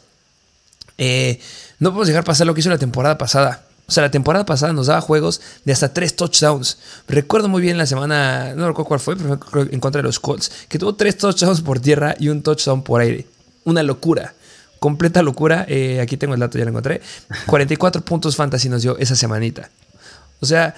eh, 0.97 1.39
no 1.79 1.89
podemos 1.89 2.07
dejar 2.07 2.23
pasar 2.23 2.47
lo 2.47 2.53
que 2.53 2.61
hizo 2.61 2.69
la 2.69 2.77
temporada 2.77 3.17
pasada. 3.17 3.63
O 3.87 3.91
sea, 3.91 4.03
la 4.03 4.11
temporada 4.11 4.45
pasada 4.45 4.73
nos 4.73 4.87
daba 4.87 4.99
juegos 4.99 5.39
de 5.63 5.71
hasta 5.71 5.93
tres 5.93 6.15
touchdowns. 6.15 6.77
Recuerdo 7.07 7.47
muy 7.47 7.61
bien 7.61 7.77
la 7.77 7.85
semana, 7.85 8.53
no 8.53 8.67
recuerdo 8.67 8.87
cuál 8.89 8.99
fue, 8.99 9.15
pero 9.15 9.39
en 9.71 9.79
contra 9.79 9.99
de 9.99 10.03
los 10.03 10.19
Colts, 10.19 10.51
que 10.67 10.77
tuvo 10.77 10.95
tres 10.95 11.17
touchdowns 11.17 11.61
por 11.61 11.79
tierra 11.79 12.13
y 12.19 12.27
un 12.27 12.41
touchdown 12.41 12.83
por 12.83 12.99
aire. 12.99 13.25
Una 13.63 13.83
locura. 13.83 14.33
Completa 14.79 15.21
locura. 15.21 15.65
Eh, 15.69 16.01
aquí 16.01 16.17
tengo 16.17 16.33
el 16.33 16.39
dato, 16.41 16.57
ya 16.57 16.65
lo 16.65 16.71
encontré. 16.71 17.01
44 17.47 18.03
puntos 18.03 18.35
fantasy 18.35 18.67
nos 18.67 18.81
dio 18.81 18.97
esa 18.97 19.15
semanita. 19.15 19.69
O 20.41 20.45
sea, 20.45 20.75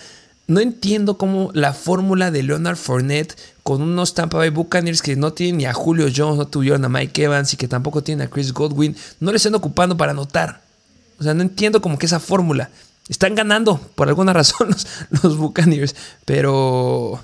no 0.49 0.59
entiendo 0.59 1.19
cómo 1.19 1.51
la 1.53 1.73
fórmula 1.73 2.31
de 2.31 2.41
Leonard 2.41 2.75
Fournette 2.75 3.37
con 3.61 3.83
unos 3.83 4.15
Tampa 4.15 4.39
Bay 4.39 4.49
Buccaneers 4.49 5.03
que 5.03 5.15
no 5.15 5.31
tienen 5.31 5.57
ni 5.57 5.65
a 5.65 5.73
Julio 5.73 6.07
Jones, 6.13 6.37
no 6.37 6.47
tuvieron 6.47 6.83
a 6.83 6.89
Mike 6.89 7.23
Evans 7.23 7.53
y 7.53 7.57
que 7.57 7.67
tampoco 7.67 8.01
tienen 8.01 8.25
a 8.25 8.31
Chris 8.31 8.51
Godwin, 8.51 8.95
no 9.19 9.29
le 9.29 9.37
están 9.37 9.53
ocupando 9.53 9.95
para 9.95 10.11
anotar. 10.11 10.63
O 11.19 11.23
sea, 11.23 11.35
no 11.35 11.43
entiendo 11.43 11.81
como 11.81 11.99
que 11.99 12.07
esa 12.07 12.19
fórmula. 12.19 12.71
Están 13.07 13.35
ganando 13.35 13.79
por 13.93 14.07
alguna 14.07 14.33
razón 14.39 14.75
los, 15.21 15.37
Buccaneers, 15.37 15.95
pero 16.25 17.21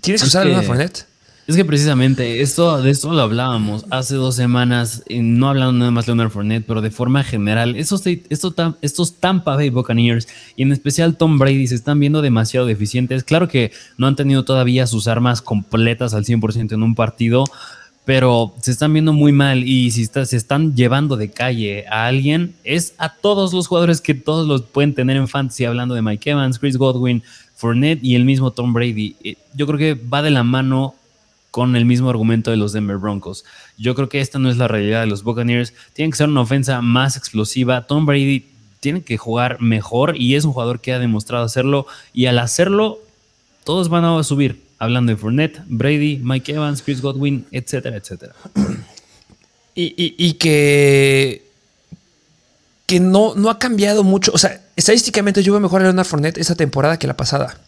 tienes 0.00 0.22
que 0.22 0.28
usar 0.28 0.42
a 0.42 0.44
Leonard 0.44 0.66
Fournette. 0.66 1.09
Es 1.50 1.56
que 1.56 1.64
precisamente 1.64 2.42
esto, 2.42 2.80
de 2.80 2.92
esto 2.92 3.12
lo 3.12 3.22
hablábamos 3.22 3.84
hace 3.90 4.14
dos 4.14 4.36
semanas, 4.36 5.02
no 5.10 5.48
hablando 5.48 5.72
nada 5.72 5.90
más 5.90 6.06
de 6.06 6.12
Leonard 6.12 6.30
Fournette, 6.30 6.64
pero 6.64 6.80
de 6.80 6.92
forma 6.92 7.24
general, 7.24 7.74
estos, 7.74 8.06
estos, 8.06 8.54
estos 8.82 9.14
Tampa 9.14 9.56
Bay 9.56 9.68
Buccaneers 9.68 10.28
y 10.54 10.62
en 10.62 10.70
especial 10.70 11.16
Tom 11.16 11.40
Brady 11.40 11.66
se 11.66 11.74
están 11.74 11.98
viendo 11.98 12.22
demasiado 12.22 12.66
deficientes. 12.66 13.24
Claro 13.24 13.48
que 13.48 13.72
no 13.98 14.06
han 14.06 14.14
tenido 14.14 14.44
todavía 14.44 14.86
sus 14.86 15.08
armas 15.08 15.42
completas 15.42 16.14
al 16.14 16.24
100% 16.24 16.70
en 16.70 16.84
un 16.84 16.94
partido, 16.94 17.42
pero 18.04 18.54
se 18.62 18.70
están 18.70 18.92
viendo 18.92 19.12
muy 19.12 19.32
mal 19.32 19.64
y 19.64 19.90
si 19.90 20.06
se 20.06 20.36
están 20.36 20.76
llevando 20.76 21.16
de 21.16 21.32
calle 21.32 21.84
a 21.90 22.06
alguien, 22.06 22.54
es 22.62 22.94
a 22.96 23.08
todos 23.08 23.52
los 23.52 23.66
jugadores 23.66 24.00
que 24.00 24.14
todos 24.14 24.46
los 24.46 24.62
pueden 24.62 24.94
tener 24.94 25.16
en 25.16 25.26
fantasy, 25.26 25.64
hablando 25.64 25.96
de 25.96 26.02
Mike 26.02 26.30
Evans, 26.30 26.60
Chris 26.60 26.76
Godwin, 26.76 27.24
Fournette 27.56 28.04
y 28.04 28.14
el 28.14 28.24
mismo 28.24 28.52
Tom 28.52 28.72
Brady. 28.72 29.16
Eh, 29.24 29.34
yo 29.56 29.66
creo 29.66 29.78
que 29.80 29.94
va 29.94 30.22
de 30.22 30.30
la 30.30 30.44
mano 30.44 30.94
con 31.50 31.76
el 31.76 31.84
mismo 31.84 32.10
argumento 32.10 32.50
de 32.50 32.56
los 32.56 32.72
Denver 32.72 32.96
Broncos. 32.96 33.44
Yo 33.76 33.94
creo 33.94 34.08
que 34.08 34.20
esta 34.20 34.38
no 34.38 34.50
es 34.50 34.56
la 34.56 34.68
realidad 34.68 35.00
de 35.00 35.06
los 35.06 35.22
Buccaneers. 35.22 35.74
Tienen 35.92 36.10
que 36.10 36.18
ser 36.18 36.28
una 36.28 36.42
ofensa 36.42 36.80
más 36.80 37.16
explosiva. 37.16 37.86
Tom 37.86 38.06
Brady 38.06 38.46
tiene 38.80 39.02
que 39.02 39.16
jugar 39.16 39.60
mejor 39.60 40.16
y 40.16 40.36
es 40.36 40.44
un 40.44 40.52
jugador 40.52 40.80
que 40.80 40.92
ha 40.92 40.98
demostrado 40.98 41.44
hacerlo. 41.44 41.86
Y 42.12 42.26
al 42.26 42.38
hacerlo, 42.38 42.98
todos 43.64 43.88
van 43.88 44.04
a 44.04 44.22
subir. 44.22 44.62
Hablando 44.78 45.12
de 45.12 45.18
Fournette, 45.18 45.60
Brady, 45.66 46.20
Mike 46.22 46.52
Evans, 46.52 46.82
Chris 46.82 47.02
Godwin, 47.02 47.46
etcétera, 47.50 47.96
etcétera. 47.96 48.34
Y, 49.74 50.32
que, 50.34 51.46
que 52.86 53.00
no, 53.00 53.34
no 53.34 53.50
ha 53.50 53.58
cambiado 53.58 54.04
mucho. 54.04 54.32
O 54.34 54.38
sea, 54.38 54.62
estadísticamente 54.76 55.42
yo 55.42 55.52
veo 55.52 55.60
mejor 55.60 55.82
a 55.82 55.84
Leonard 55.84 56.06
Fournette 56.06 56.38
esa 56.38 56.54
temporada 56.54 56.98
que 56.98 57.06
la 57.06 57.16
pasada. 57.16 57.60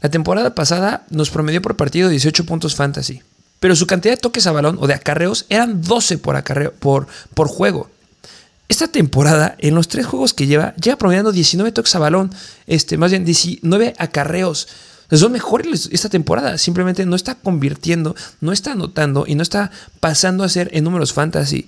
La 0.00 0.08
temporada 0.08 0.54
pasada 0.54 1.04
nos 1.10 1.30
promedió 1.30 1.60
por 1.60 1.76
partido 1.76 2.08
18 2.08 2.46
puntos 2.46 2.74
fantasy, 2.74 3.22
pero 3.60 3.76
su 3.76 3.86
cantidad 3.86 4.14
de 4.14 4.20
toques 4.20 4.46
a 4.46 4.52
balón 4.52 4.78
o 4.80 4.86
de 4.86 4.94
acarreos 4.94 5.44
eran 5.48 5.82
12 5.82 6.18
por, 6.18 7.48
juego. 7.48 7.90
Esta 8.68 8.88
temporada, 8.88 9.56
en 9.58 9.74
los 9.74 9.88
tres 9.88 10.06
juegos 10.06 10.32
que 10.32 10.46
lleva, 10.46 10.74
lleva 10.76 10.96
promediando 10.96 11.32
19 11.32 11.72
toques 11.72 11.94
a 11.94 11.98
balón, 11.98 12.32
este, 12.66 12.96
más 12.96 13.10
bien 13.10 13.24
19 13.24 13.94
acarreos. 13.98 14.68
Son 15.10 15.32
mejores 15.32 15.88
esta 15.92 16.08
temporada. 16.08 16.56
Simplemente 16.56 17.04
no 17.04 17.16
está 17.16 17.34
convirtiendo, 17.34 18.14
no 18.40 18.52
está 18.52 18.72
anotando 18.72 19.24
y 19.26 19.34
no 19.34 19.42
está 19.42 19.72
pasando 19.98 20.44
a 20.44 20.48
ser 20.48 20.70
en 20.72 20.84
números 20.84 21.12
fantasy. 21.12 21.66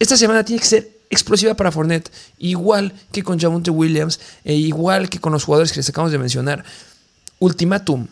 Esta 0.00 0.16
semana 0.16 0.44
tiene 0.44 0.60
que 0.60 0.66
ser 0.66 0.90
explosiva 1.08 1.54
para 1.54 1.70
Fournette, 1.70 2.10
igual 2.38 2.92
que 3.12 3.22
con 3.22 3.38
Javonte 3.38 3.70
Williams, 3.70 4.18
e 4.44 4.54
igual 4.54 5.08
que 5.08 5.20
con 5.20 5.32
los 5.32 5.44
jugadores 5.44 5.72
que 5.72 5.78
les 5.78 5.88
acabamos 5.88 6.10
de 6.10 6.18
mencionar. 6.18 6.64
Ultimatum. 7.44 8.06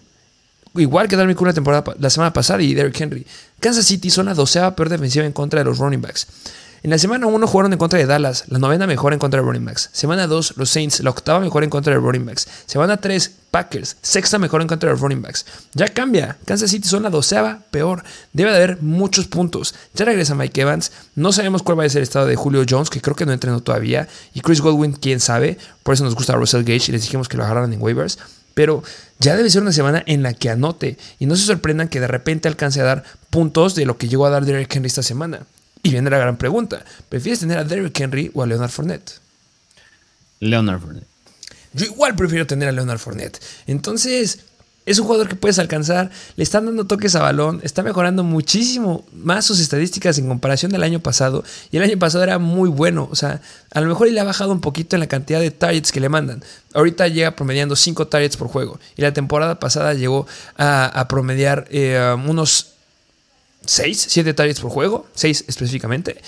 Igual 0.75 1.09
que 1.09 1.17
Darwin 1.17 1.37
Cook 1.37 1.49
la, 1.49 1.53
temporada, 1.53 1.95
la 1.99 2.11
semana 2.11 2.33
pasada 2.33 2.63
y 2.63 2.75
Derrick 2.75 3.01
Henry. 3.01 3.27
Kansas 3.61 3.87
City 3.87 4.11
son 4.11 4.27
la 4.27 4.35
doceava 4.35 4.75
peor 4.75 4.89
defensiva 4.89 5.25
en 5.25 5.33
contra 5.33 5.61
de 5.61 5.65
los 5.65 5.79
running 5.79 6.01
backs. 6.01 6.27
En 6.83 6.91
la 6.91 6.99
semana 6.99 7.29
1 7.29 7.47
jugaron 7.47 7.73
en 7.73 7.79
contra 7.79 7.99
de 7.99 8.07
Dallas, 8.07 8.45
la 8.49 8.59
novena 8.59 8.89
mejor 8.89 9.13
en 9.13 9.21
contra 9.21 9.41
de 9.41 9.47
running 9.47 9.65
backs. 9.65 9.89
Semana 9.93 10.27
2, 10.27 10.55
los 10.57 10.69
Saints, 10.69 10.99
la 11.01 11.11
octava 11.11 11.39
mejor 11.39 11.63
en 11.63 11.71
contra 11.71 11.93
de 11.93 12.01
running 12.01 12.27
backs. 12.27 12.49
Semana 12.67 12.97
3, 12.97 13.31
Packers, 13.53 13.99
sexta 14.03 14.39
mejor 14.39 14.63
en 14.63 14.67
contra 14.67 14.91
de 14.91 14.97
running 14.97 15.23
backs. 15.23 15.47
Ya 15.75 15.87
cambia, 15.87 16.39
Kansas 16.45 16.71
City 16.71 16.89
son 16.89 17.05
la 17.05 17.11
doceava 17.11 17.61
peor. 17.71 18.03
Debe 18.33 18.51
de 18.51 18.57
haber 18.57 18.83
muchos 18.83 19.29
puntos. 19.29 19.77
Ya 19.95 20.07
regresa 20.07 20.35
Mike 20.35 20.61
Evans, 20.61 20.91
no 21.15 21.33
sabemos 21.33 21.63
cuál 21.63 21.79
va 21.79 21.85
a 21.85 21.89
ser 21.89 21.99
el 21.99 22.05
estado 22.05 22.27
de 22.27 22.35
Julio 22.35 22.65
Jones, 22.69 22.91
que 22.91 23.01
creo 23.01 23.15
que 23.15 23.27
no 23.27 23.33
entrenó 23.33 23.63
todavía. 23.63 24.09
Y 24.35 24.41
Chris 24.41 24.61
Godwin, 24.61 24.93
quién 24.93 25.21
sabe. 25.21 25.59
Por 25.85 25.95
eso 25.95 26.03
nos 26.03 26.17
gusta 26.17 26.35
Russell 26.35 26.65
Gage 26.65 26.87
y 26.89 26.93
les 26.93 27.03
dijimos 27.03 27.29
que 27.29 27.37
lo 27.37 27.45
agarraran 27.45 27.73
en 27.73 27.81
waivers. 27.81 28.19
Pero 28.55 28.83
ya 29.19 29.37
debe 29.37 29.51
ser 29.51 29.63
una 29.63 29.73
semana 29.73 30.03
en 30.07 30.23
la 30.23 30.35
que 30.35 30.51
anote 30.51 30.99
y 31.19 31.27
no 31.27 31.37
se 31.37 31.45
sorprendan 31.45 31.89
que 31.89 32.01
de 32.01 32.07
repente 32.07 32.49
alcance 32.49 32.81
a 32.81 32.85
dar 32.85 33.05
puntos 33.31 33.75
de 33.75 33.87
lo 33.87 33.97
que 33.99 34.09
llegó 34.09 34.27
a 34.27 34.31
dar 34.31 34.45
Derrick 34.45 34.75
Henry 34.75 34.89
esta 34.89 35.03
semana. 35.03 35.47
Y 35.83 35.91
viene 35.91 36.11
la 36.11 36.19
gran 36.19 36.37
pregunta: 36.37 36.85
¿prefieres 37.09 37.41
tener 37.41 37.59
a 37.59 37.65
Derrick 37.65 37.99
Henry 37.99 38.31
o 38.35 38.43
a 38.43 38.47
Leonard 38.47 38.71
Fournette? 38.71 39.13
Leonard 40.41 40.81
Fournette. 40.81 41.07
Yo 41.75 41.87
igual 41.87 42.15
prefiero 42.17 42.47
tener 42.47 42.69
a 42.69 42.73
Leonard 42.73 42.99
Fournette. 42.99 43.41
Entonces, 43.67 44.41
es 44.85 44.99
un 44.99 45.07
jugador 45.07 45.29
que 45.29 45.37
puedes 45.37 45.59
alcanzar, 45.61 46.11
le 46.35 46.43
están 46.43 46.67
dando 46.67 46.87
toques 46.87 47.15
a 47.15 47.23
balón, 47.23 47.61
está 47.63 47.85
mejorando 47.85 48.25
muchísimo 48.25 49.05
más 49.13 49.45
sus 49.45 49.61
estadísticas 49.61 50.19
en 50.19 50.27
comparación 50.27 50.73
del 50.73 50.83
año 50.83 50.99
pasado. 50.99 51.45
Y 51.71 51.77
el 51.77 51.85
año 51.85 51.99
pasado 51.99 52.25
era 52.25 52.39
muy 52.39 52.69
bueno, 52.69 53.09
o 53.11 53.15
sea, 53.15 53.41
a 53.73 53.81
lo 53.81 53.87
mejor 53.87 54.11
le 54.11 54.19
ha 54.19 54.25
bajado 54.25 54.51
un 54.51 54.61
poquito 54.61 54.97
en 54.97 55.01
la 55.01 55.07
cantidad 55.07 55.41
de 55.41 55.53
targets 55.53 55.93
que 55.93 56.01
le 56.01 56.09
mandan. 56.09 56.43
Ahorita 56.75 57.07
llega 57.07 57.37
promediando 57.37 57.77
5 57.77 58.09
targets 58.09 58.37
por 58.37 58.49
juego. 58.49 58.81
Y 58.97 59.03
la 59.03 59.13
temporada 59.13 59.61
pasada 59.61 59.95
llegó 59.95 60.27
a, 60.57 61.07
promediar 61.09 61.69
eh, 61.71 62.17
unos 62.27 62.73
6, 63.65 64.07
7 64.09 64.35
targets 64.35 64.61
por 64.61 64.71
juego, 64.71 65.07
6 65.15 65.45
específicamente. 65.47 66.21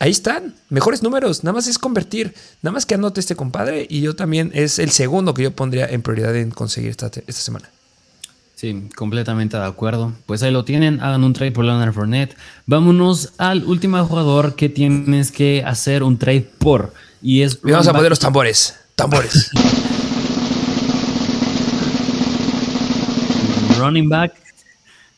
Ahí 0.00 0.10
están, 0.10 0.54
mejores 0.70 1.02
números, 1.02 1.44
nada 1.44 1.54
más 1.54 1.68
es 1.68 1.78
convertir, 1.78 2.34
nada 2.62 2.72
más 2.72 2.84
que 2.84 2.94
anote 2.94 3.20
este 3.20 3.36
compadre 3.36 3.86
y 3.88 4.00
yo 4.00 4.16
también 4.16 4.50
es 4.52 4.80
el 4.80 4.90
segundo 4.90 5.34
que 5.34 5.44
yo 5.44 5.52
pondría 5.52 5.86
en 5.86 6.02
prioridad 6.02 6.34
en 6.34 6.50
conseguir 6.50 6.90
esta, 6.90 7.06
esta 7.06 7.32
semana. 7.32 7.70
Sí, 8.54 8.88
completamente 8.94 9.56
de 9.56 9.64
acuerdo. 9.64 10.12
Pues 10.26 10.42
ahí 10.42 10.52
lo 10.52 10.64
tienen, 10.64 11.00
hagan 11.00 11.24
un 11.24 11.32
trade 11.32 11.52
por 11.52 11.64
Leonard 11.64 11.92
Fournette. 11.92 12.36
Vámonos 12.66 13.32
al 13.38 13.64
último 13.64 14.04
jugador 14.04 14.54
que 14.54 14.68
tienes 14.68 15.32
que 15.32 15.62
hacer 15.66 16.02
un 16.02 16.18
trade 16.18 16.48
por 16.58 16.94
y 17.20 17.42
es... 17.42 17.58
Y 17.64 17.72
vamos 17.72 17.88
a 17.88 17.92
poner 17.92 18.10
los 18.10 18.20
tambores, 18.20 18.78
tambores. 18.94 19.50
running 23.84 24.08
back 24.08 24.32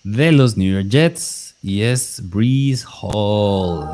de 0.02 0.32
los 0.32 0.56
New 0.56 0.72
York 0.72 0.88
Jets 0.88 1.54
y 1.62 1.82
es 1.82 2.20
Breeze 2.22 2.84
Hall. 3.00 3.86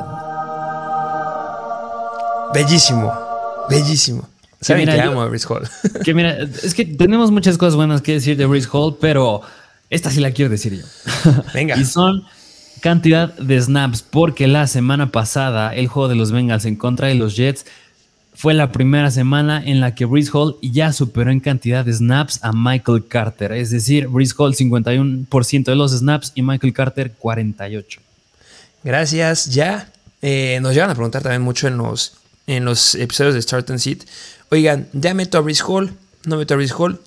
Bellísimo, 2.54 3.12
bellísimo. 3.68 4.31
Saben 4.62 4.86
que 4.86 5.00
amo 5.00 5.20
a 5.20 5.26
Breeze 5.26 5.46
Hall. 5.48 5.68
Que 6.04 6.14
mira, 6.14 6.38
es 6.40 6.72
que 6.72 6.84
tenemos 6.84 7.30
muchas 7.30 7.58
cosas 7.58 7.76
buenas 7.76 8.00
que 8.00 8.12
decir 8.12 8.36
de 8.36 8.46
Breeze 8.46 8.68
Hall, 8.72 8.96
pero 9.00 9.42
esta 9.90 10.10
sí 10.10 10.20
la 10.20 10.30
quiero 10.30 10.50
decir 10.50 10.80
yo. 10.80 10.84
Venga. 11.54 11.76
y 11.76 11.84
son 11.84 12.24
cantidad 12.80 13.34
de 13.34 13.60
snaps, 13.60 14.02
porque 14.02 14.46
la 14.46 14.66
semana 14.66 15.12
pasada 15.12 15.74
el 15.74 15.88
juego 15.88 16.08
de 16.08 16.14
los 16.14 16.32
Bengals 16.32 16.64
en 16.64 16.76
contra 16.76 17.08
de 17.08 17.14
los 17.14 17.36
Jets 17.36 17.66
fue 18.34 18.54
la 18.54 18.72
primera 18.72 19.10
semana 19.10 19.62
en 19.64 19.80
la 19.80 19.94
que 19.94 20.04
Breeze 20.04 20.30
Hall 20.32 20.56
ya 20.62 20.92
superó 20.92 21.30
en 21.30 21.40
cantidad 21.40 21.84
de 21.84 21.92
snaps 21.92 22.40
a 22.42 22.52
Michael 22.52 23.06
Carter. 23.06 23.52
Es 23.52 23.70
decir, 23.70 24.08
Breeze 24.08 24.34
Hall 24.38 24.54
51% 24.54 25.64
de 25.64 25.76
los 25.76 25.92
snaps 25.92 26.32
y 26.34 26.42
Michael 26.42 26.72
Carter 26.72 27.12
48%. 27.20 27.98
Gracias. 28.82 29.46
Ya 29.46 29.92
eh, 30.22 30.58
nos 30.62 30.72
llegan 30.72 30.90
a 30.90 30.94
preguntar 30.94 31.22
también 31.22 31.42
mucho 31.42 31.68
en 31.68 31.76
los, 31.76 32.14
en 32.46 32.64
los 32.64 32.94
episodios 32.94 33.34
de 33.34 33.42
Start 33.42 33.70
and 33.70 33.78
Sit. 33.78 34.04
Oigan, 34.52 34.86
ya 34.92 35.14
meto 35.14 35.38
a 35.38 35.40
Breeze 35.40 35.62
Hall, 35.66 35.96
no 36.26 36.36
meto 36.36 36.52
a 36.52 36.58
Breeze 36.58 36.74
Hall. 36.76 37.00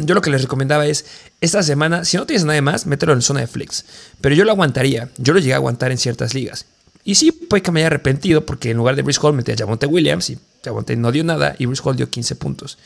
Yo 0.00 0.14
lo 0.14 0.22
que 0.22 0.30
les 0.30 0.40
recomendaba 0.40 0.86
es, 0.86 1.04
esta 1.42 1.62
semana, 1.62 2.06
si 2.06 2.16
no 2.16 2.24
tienes 2.24 2.46
nada 2.46 2.62
más, 2.62 2.86
mételo 2.86 3.12
en 3.12 3.20
zona 3.20 3.40
de 3.40 3.46
flex. 3.46 3.84
Pero 4.22 4.34
yo 4.34 4.46
lo 4.46 4.52
aguantaría. 4.52 5.10
Yo 5.18 5.34
lo 5.34 5.38
llegué 5.38 5.52
a 5.52 5.56
aguantar 5.56 5.92
en 5.92 5.98
ciertas 5.98 6.32
ligas. 6.32 6.64
Y 7.04 7.16
sí, 7.16 7.32
puede 7.32 7.62
que 7.62 7.70
me 7.70 7.80
haya 7.80 7.88
arrepentido 7.88 8.46
porque 8.46 8.70
en 8.70 8.78
lugar 8.78 8.96
de 8.96 9.02
Brice 9.02 9.20
Hall 9.22 9.34
metí 9.34 9.52
a 9.52 9.56
Jamonte 9.58 9.84
Williams 9.84 10.30
y 10.30 10.38
Jamonte 10.64 10.96
no 10.96 11.12
dio 11.12 11.22
nada 11.22 11.54
y 11.58 11.66
Brice 11.66 11.82
Hall 11.84 11.96
dio 11.96 12.08
15 12.08 12.34
puntos. 12.36 12.78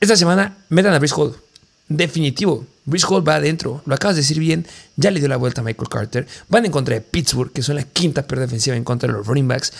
Esta 0.00 0.16
semana 0.16 0.56
metan 0.68 0.92
a 0.92 0.98
Brice 0.98 1.14
Hall. 1.16 1.36
Definitivo. 1.88 2.66
Brice 2.84 3.06
Hall 3.08 3.26
va 3.26 3.36
adentro. 3.36 3.80
Lo 3.86 3.94
acabas 3.94 4.16
de 4.16 4.22
decir 4.22 4.40
bien. 4.40 4.66
Ya 4.96 5.12
le 5.12 5.20
dio 5.20 5.28
la 5.28 5.36
vuelta 5.36 5.60
a 5.60 5.64
Michael 5.64 5.88
Carter. 5.88 6.26
Van 6.48 6.66
en 6.66 6.72
contra 6.72 6.96
de 6.96 7.00
Pittsburgh, 7.00 7.52
que 7.52 7.62
son 7.62 7.76
la 7.76 7.84
quinta 7.84 8.26
peor 8.26 8.40
defensiva 8.40 8.74
en 8.74 8.82
contra 8.82 9.06
de 9.06 9.12
los 9.12 9.24
running 9.24 9.46
backs. 9.46 9.72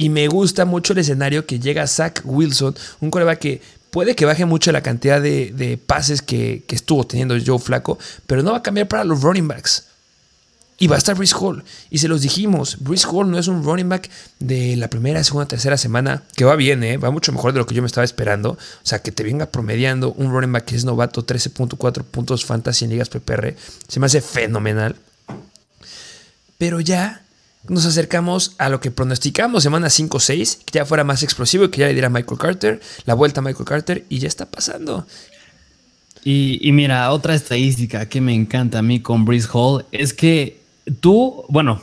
Y 0.00 0.10
me 0.10 0.28
gusta 0.28 0.64
mucho 0.64 0.92
el 0.92 1.00
escenario 1.00 1.44
que 1.44 1.58
llega 1.58 1.86
Zach 1.88 2.22
Wilson, 2.24 2.76
un 3.00 3.10
coreback 3.10 3.38
que 3.40 3.62
puede 3.90 4.14
que 4.14 4.24
baje 4.24 4.44
mucho 4.44 4.70
la 4.70 4.80
cantidad 4.80 5.20
de, 5.20 5.78
pases 5.86 6.22
que, 6.22 6.64
estuvo 6.68 7.04
teniendo 7.04 7.36
Joe 7.44 7.58
Flaco, 7.58 7.98
pero 8.26 8.44
no 8.44 8.52
va 8.52 8.58
a 8.58 8.62
cambiar 8.62 8.86
para 8.86 9.04
los 9.04 9.22
running 9.22 9.48
backs. 9.48 9.86
Y 10.80 10.86
va 10.86 10.94
a 10.94 10.98
estar 10.98 11.16
Brice 11.16 11.34
Hall. 11.36 11.64
Y 11.90 11.98
se 11.98 12.06
los 12.06 12.22
dijimos, 12.22 12.76
Brice 12.78 13.08
Hall 13.10 13.28
no 13.28 13.36
es 13.36 13.48
un 13.48 13.64
running 13.64 13.88
back 13.88 14.08
de 14.38 14.76
la 14.76 14.88
primera, 14.88 15.24
segunda, 15.24 15.48
tercera 15.48 15.76
semana, 15.76 16.22
que 16.36 16.44
va 16.44 16.54
bien, 16.54 16.84
¿eh? 16.84 16.98
va 16.98 17.10
mucho 17.10 17.32
mejor 17.32 17.52
de 17.52 17.58
lo 17.58 17.66
que 17.66 17.74
yo 17.74 17.82
me 17.82 17.88
estaba 17.88 18.04
esperando. 18.04 18.52
O 18.52 18.58
sea, 18.84 19.02
que 19.02 19.10
te 19.10 19.24
venga 19.24 19.46
promediando 19.46 20.12
un 20.12 20.30
running 20.30 20.52
back 20.52 20.66
que 20.66 20.76
es 20.76 20.84
novato, 20.84 21.26
13.4 21.26 22.04
puntos 22.04 22.44
fantasy 22.44 22.84
en 22.84 22.92
ligas 22.92 23.08
PPR. 23.08 23.56
Se 23.88 23.98
me 23.98 24.06
hace 24.06 24.20
fenomenal. 24.20 24.94
Pero 26.58 26.78
ya 26.78 27.22
nos 27.66 27.86
acercamos 27.86 28.54
a 28.58 28.68
lo 28.68 28.80
que 28.80 28.90
pronosticamos 28.90 29.62
semana 29.62 29.88
5-6, 29.88 30.64
que 30.64 30.78
ya 30.78 30.86
fuera 30.86 31.04
más 31.04 31.22
explosivo 31.22 31.64
y 31.64 31.70
que 31.70 31.80
ya 31.80 31.86
le 31.88 31.94
diera 31.94 32.08
Michael 32.08 32.38
Carter, 32.38 32.80
la 33.04 33.14
vuelta 33.14 33.40
a 33.40 33.44
Michael 33.44 33.64
Carter, 33.64 34.04
y 34.08 34.18
ya 34.18 34.28
está 34.28 34.46
pasando. 34.46 35.06
Y, 36.24 36.58
y, 36.66 36.72
mira, 36.72 37.10
otra 37.12 37.34
estadística 37.34 38.08
que 38.08 38.20
me 38.20 38.34
encanta 38.34 38.80
a 38.80 38.82
mí 38.82 39.00
con 39.00 39.24
Brice 39.24 39.48
Hall 39.52 39.86
es 39.92 40.12
que 40.12 40.60
tú, 41.00 41.44
bueno, 41.48 41.82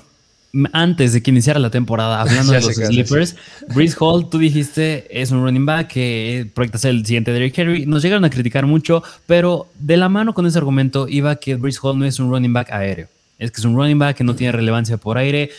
antes 0.72 1.14
de 1.14 1.22
que 1.22 1.32
iniciara 1.32 1.60
la 1.60 1.70
temporada, 1.70 2.22
hablando 2.22 2.54
de 2.54 2.62
los 2.62 2.76
sleepers, 2.76 3.36
Breeze 3.74 3.96
Hall, 4.00 4.30
tú 4.30 4.38
dijiste 4.38 5.08
es 5.10 5.32
un 5.32 5.44
running 5.44 5.66
back 5.66 5.88
que 5.88 6.50
proyecta 6.54 6.78
ser 6.78 6.92
el 6.92 7.06
siguiente 7.06 7.32
Derrick 7.32 7.58
Henry. 7.58 7.86
Nos 7.86 8.02
llegaron 8.02 8.26
a 8.26 8.30
criticar 8.30 8.66
mucho, 8.66 9.04
pero 9.26 9.68
de 9.80 9.98
la 9.98 10.10
mano 10.10 10.34
con 10.34 10.46
ese 10.46 10.58
argumento 10.58 11.08
iba 11.08 11.36
que 11.38 11.56
Breeze 11.56 11.80
Hall 11.82 12.00
no 12.00 12.06
es 12.06 12.20
un 12.20 12.30
running 12.30 12.54
back 12.54 12.72
aéreo. 12.72 13.08
Es 13.38 13.52
que 13.52 13.62
es 13.62 13.66
un 13.66 13.76
running 13.76 14.00
back 14.00 14.18
que 14.18 14.24
no 14.24 14.36
tiene 14.36 14.52
relevancia 14.52 14.98
por 14.98 15.18
aire. 15.18 15.52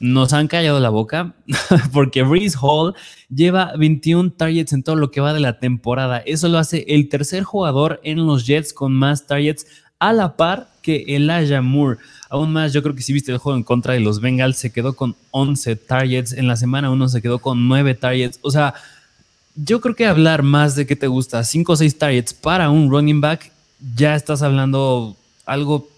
Nos 0.00 0.32
han 0.32 0.48
callado 0.48 0.80
la 0.80 0.90
boca 0.90 1.34
porque 1.92 2.22
Breeze 2.22 2.56
Hall 2.60 2.94
lleva 3.28 3.72
21 3.76 4.32
targets 4.32 4.72
en 4.72 4.82
todo 4.82 4.96
lo 4.96 5.10
que 5.10 5.20
va 5.20 5.32
de 5.32 5.40
la 5.40 5.58
temporada. 5.58 6.18
Eso 6.18 6.48
lo 6.48 6.58
hace 6.58 6.84
el 6.88 7.08
tercer 7.08 7.44
jugador 7.44 8.00
en 8.02 8.26
los 8.26 8.46
Jets 8.46 8.72
con 8.72 8.92
más 8.92 9.26
targets 9.26 9.66
a 9.98 10.12
la 10.12 10.36
par 10.36 10.68
que 10.82 11.04
Elijah 11.08 11.62
Moore. 11.62 11.98
Aún 12.28 12.52
más, 12.52 12.72
yo 12.72 12.82
creo 12.82 12.94
que 12.94 13.02
si 13.02 13.12
viste 13.12 13.32
el 13.32 13.38
juego 13.38 13.56
en 13.56 13.64
contra 13.64 13.94
de 13.94 14.00
los 14.00 14.20
Bengals, 14.20 14.56
se 14.56 14.70
quedó 14.70 14.94
con 14.94 15.16
11 15.30 15.76
targets. 15.76 16.32
En 16.32 16.46
la 16.46 16.56
semana 16.56 16.90
1 16.90 17.08
se 17.08 17.22
quedó 17.22 17.38
con 17.38 17.68
9 17.68 17.94
targets. 17.94 18.38
O 18.42 18.50
sea, 18.50 18.74
yo 19.56 19.80
creo 19.80 19.94
que 19.94 20.06
hablar 20.06 20.42
más 20.42 20.74
de 20.74 20.86
que 20.86 20.96
te 20.96 21.06
gusta 21.06 21.44
5 21.44 21.72
o 21.72 21.76
6 21.76 21.98
targets 21.98 22.34
para 22.34 22.70
un 22.70 22.90
running 22.90 23.20
back, 23.20 23.52
ya 23.96 24.14
estás 24.14 24.42
hablando 24.42 25.16
algo, 25.46 25.88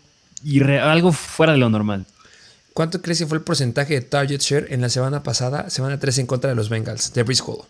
algo 0.80 1.12
fuera 1.12 1.52
de 1.52 1.58
lo 1.58 1.70
normal. 1.70 2.06
¿Cuánto 2.72 3.00
crees 3.00 3.20
que 3.20 3.26
fue 3.26 3.38
el 3.38 3.44
porcentaje 3.44 3.94
de 3.94 4.00
target 4.02 4.40
share 4.40 4.66
en 4.70 4.82
la 4.82 4.90
semana 4.90 5.22
pasada, 5.22 5.70
semana 5.70 5.98
3 5.98 6.18
en 6.18 6.26
contra 6.26 6.50
de 6.50 6.56
los 6.56 6.68
Bengals, 6.68 7.14
de 7.14 7.22
Brice 7.22 7.42
Hall? 7.46 7.64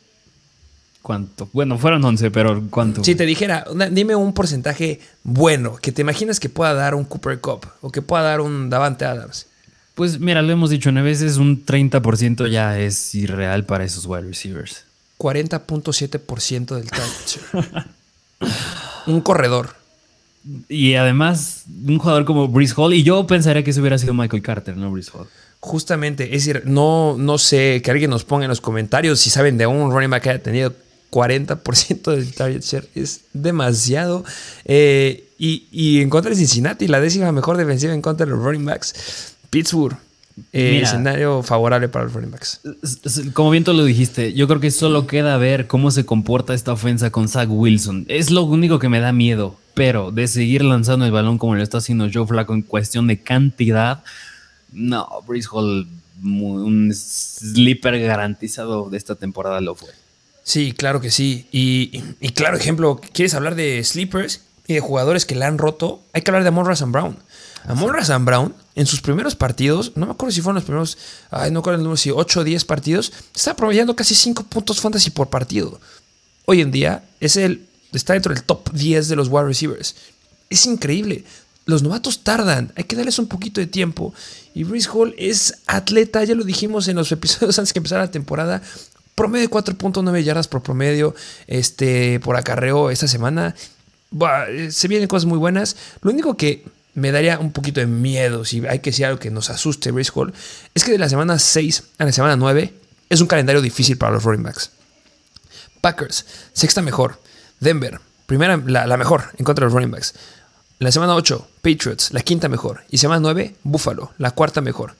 ¿Cuánto? 1.00 1.48
Bueno, 1.52 1.78
fueron 1.78 2.04
11, 2.04 2.32
pero 2.32 2.64
¿cuánto? 2.68 3.04
Si 3.04 3.14
te 3.14 3.24
dijera, 3.24 3.64
dime 3.92 4.16
un 4.16 4.32
porcentaje 4.32 4.98
bueno 5.22 5.76
que 5.76 5.92
te 5.92 6.02
imaginas 6.02 6.40
que 6.40 6.48
pueda 6.48 6.74
dar 6.74 6.96
un 6.96 7.04
Cooper 7.04 7.40
Cup 7.40 7.66
o 7.80 7.92
que 7.92 8.02
pueda 8.02 8.24
dar 8.24 8.40
un 8.40 8.68
Davante 8.68 9.04
Adams. 9.04 9.46
Pues 9.94 10.18
mira, 10.18 10.42
lo 10.42 10.52
hemos 10.52 10.70
dicho 10.70 10.90
nueve 10.90 11.10
veces, 11.10 11.36
un 11.36 11.64
30% 11.64 12.50
ya 12.50 12.76
es 12.78 13.14
irreal 13.14 13.64
para 13.64 13.84
esos 13.84 14.04
wide 14.06 14.22
receivers. 14.22 14.84
40.7% 15.18 16.74
del 16.74 16.90
target 16.90 17.84
un 19.06 19.20
corredor. 19.20 19.76
Y 20.68 20.94
además, 20.94 21.64
un 21.86 21.99
jugador 21.99 22.24
como 22.24 22.49
Brice 22.49 22.74
Hall, 22.76 22.94
y 22.94 23.03
yo 23.03 23.26
pensaría 23.26 23.64
que 23.64 23.70
eso 23.70 23.80
hubiera 23.80 23.99
sido 23.99 24.14
Michael 24.14 24.42
Carter, 24.42 24.76
no 24.76 24.90
Brice 24.90 25.11
Hall. 25.12 25.26
Justamente, 25.61 26.24
es 26.24 26.44
decir, 26.44 26.62
no, 26.66 27.16
no 27.18 27.38
sé, 27.38 27.80
que 27.82 27.90
alguien 27.90 28.11
nos 28.11 28.24
ponga 28.24 28.44
en 28.44 28.51
los 28.51 28.61
comentarios 28.61 29.18
si 29.18 29.30
saben 29.30 29.59
de 29.59 29.66
un 29.66 29.90
running 29.90 30.11
back 30.11 30.22
que 30.22 30.30
haya 30.30 30.42
tenido 30.42 30.72
40% 31.11 32.14
del 32.14 32.34
target 32.34 32.62
share. 32.62 32.88
Es 32.94 33.22
demasiado. 33.32 34.24
Eh, 34.64 35.28
y, 35.38 36.01
en 36.01 36.11
contra 36.11 36.30
de 36.30 36.36
Cincinnati, 36.36 36.88
la 36.88 37.01
décima 37.01 37.32
mejor 37.32 37.57
defensiva 37.57 37.92
en 37.92 38.03
contra 38.03 38.26
de 38.26 38.32
los 38.32 38.42
running 38.42 38.64
backs. 38.64 39.34
Pittsburgh. 39.51 39.97
Eh, 40.53 40.80
escenario 40.82 41.43
favorable 41.43 41.89
para 41.89 42.05
los 42.05 42.14
running 42.14 42.30
backs. 42.30 42.61
Como 43.32 43.51
bien 43.51 43.64
tú 43.64 43.72
lo 43.72 43.84
dijiste, 43.84 44.34
yo 44.34 44.47
creo 44.47 44.61
que 44.61 44.70
solo 44.70 45.07
queda 45.07 45.37
ver 45.39 45.66
cómo 45.66 45.91
se 45.91 46.05
comporta 46.05 46.53
esta 46.53 46.72
ofensa 46.72 47.11
con 47.11 47.28
Zach 47.28 47.49
Wilson. 47.51 48.05
Es 48.09 48.30
lo 48.30 48.43
único 48.43 48.78
que 48.78 48.89
me 48.89 49.01
da 49.01 49.12
miedo, 49.12 49.57
pero 49.74 50.11
de 50.11 50.28
seguir 50.28 50.62
lanzando 50.62 51.07
el 51.07 51.12
balón 51.12 51.39
como 51.39 51.55
lo 51.55 51.62
está 51.62 51.78
haciendo 51.78 52.09
Joe 52.12 52.26
Flacco 52.26 52.53
en 52.53 52.62
cuestión 52.62 53.07
de 53.07 53.22
cantidad, 53.22 54.05
no, 54.72 55.09
Breeze 55.26 55.49
Hall, 55.51 55.89
un 56.22 56.93
sleeper 56.95 57.99
garantizado 58.01 58.91
de 58.91 58.99
esta 58.99 59.14
temporada 59.14 59.61
lo 59.61 59.74
fue. 59.74 59.89
Sí, 60.43 60.72
claro 60.72 61.01
que 61.01 61.11
sí. 61.11 61.49
Y, 61.51 62.03
claro, 62.34 62.57
ejemplo, 62.57 63.01
¿quieres 63.12 63.34
hablar 63.34 63.55
de 63.55 63.82
sleepers 63.82 64.43
y 64.66 64.74
de 64.74 64.80
jugadores 64.80 65.26
que 65.26 65.34
le 65.34 65.45
han 65.45 65.59
roto? 65.59 66.03
Hay 66.12 66.22
que 66.22 66.30
hablar 66.30 66.43
de 66.43 66.49
Amon 66.51 66.66
Razan 66.66 66.93
Brown. 66.93 67.16
Amon 67.66 67.92
Razan 67.92 68.24
Brown, 68.24 68.54
en 68.76 68.86
sus 68.86 69.00
primeros 69.00 69.34
partidos, 69.34 69.92
no 69.96 70.06
me 70.06 70.12
acuerdo 70.12 70.32
si 70.32 70.40
fueron 70.40 70.56
los 70.56 70.64
primeros, 70.64 70.98
ay, 71.30 71.50
no 71.50 71.60
acuerdo 71.60 71.78
el 71.78 71.82
número, 71.82 71.96
si 71.96 72.10
8 72.10 72.40
o 72.40 72.44
10 72.44 72.64
partidos, 72.64 73.12
está 73.34 73.56
promediando 73.56 73.96
casi 73.96 74.14
5 74.14 74.44
puntos 74.44 74.80
fantasy 74.80 75.10
por 75.10 75.28
partido. 75.28 75.80
Hoy 76.44 76.60
en 76.60 76.70
día 76.70 77.04
es 77.18 77.36
el, 77.36 77.66
está 77.92 78.12
dentro 78.12 78.32
del 78.32 78.44
top 78.44 78.70
10 78.72 79.08
de 79.08 79.16
los 79.16 79.28
wide 79.28 79.46
receivers. 79.46 79.96
Es 80.48 80.64
increíble. 80.66 81.24
Los 81.64 81.82
novatos 81.82 82.22
tardan, 82.22 82.72
hay 82.76 82.84
que 82.84 82.94
darles 82.94 83.18
un 83.18 83.26
poquito 83.26 83.60
de 83.60 83.66
tiempo. 83.66 84.14
Y 84.54 84.62
Brice 84.62 84.88
Hall 84.88 85.14
es 85.18 85.58
atleta, 85.66 86.22
ya 86.22 86.36
lo 86.36 86.44
dijimos 86.44 86.86
en 86.86 86.96
los 86.96 87.10
episodios 87.12 87.58
antes 87.58 87.72
que 87.72 87.80
empezara 87.80 88.02
la 88.02 88.10
temporada. 88.12 88.62
Promedio 89.16 89.48
de 89.48 89.50
4.9 89.50 90.22
yardas 90.22 90.46
por 90.46 90.62
promedio 90.62 91.14
este, 91.48 92.20
por 92.20 92.36
acarreo 92.36 92.90
esta 92.90 93.08
semana. 93.08 93.56
se 94.70 94.88
vienen 94.88 95.08
cosas 95.08 95.24
muy 95.24 95.38
buenas. 95.38 95.76
Lo 96.02 96.12
único 96.12 96.36
que 96.36 96.64
me 96.97 97.12
daría 97.12 97.38
un 97.38 97.53
poquito 97.53 97.78
de 97.78 97.86
miedo, 97.86 98.44
si 98.44 98.66
hay 98.66 98.80
que 98.80 98.90
decir 98.90 99.05
algo 99.05 99.20
que 99.20 99.30
nos 99.30 99.51
asuste 99.51 99.90
Brice 99.90 100.11
Hall, 100.14 100.32
es 100.74 100.82
que 100.82 100.92
de 100.92 100.99
la 100.99 101.09
semana 101.09 101.38
6 101.38 101.82
a 101.99 102.05
la 102.07 102.12
semana 102.12 102.36
9 102.36 102.72
es 103.11 103.20
un 103.20 103.26
calendario 103.26 103.61
difícil 103.61 103.99
para 103.99 104.12
los 104.12 104.24
running 104.24 104.42
backs. 104.42 104.70
Packers, 105.82 106.24
sexta 106.55 106.80
mejor. 106.80 107.20
Denver, 107.61 108.01
primera, 108.24 108.57
la, 108.57 108.86
la 108.86 108.97
mejor 108.97 109.24
en 109.36 109.44
contra 109.44 109.64
de 109.64 109.66
los 109.66 109.74
running 109.74 109.90
backs. 109.90 110.14
La 110.78 110.90
semana 110.90 111.14
8, 111.14 111.49
Patriots, 111.61 112.12
la 112.12 112.22
quinta 112.22 112.49
mejor. 112.49 112.84
Y 112.90 112.99
semana 112.99 113.20
9, 113.20 113.57
Buffalo, 113.62 114.12
la 114.16 114.30
cuarta 114.30 114.62
mejor. 114.62 114.94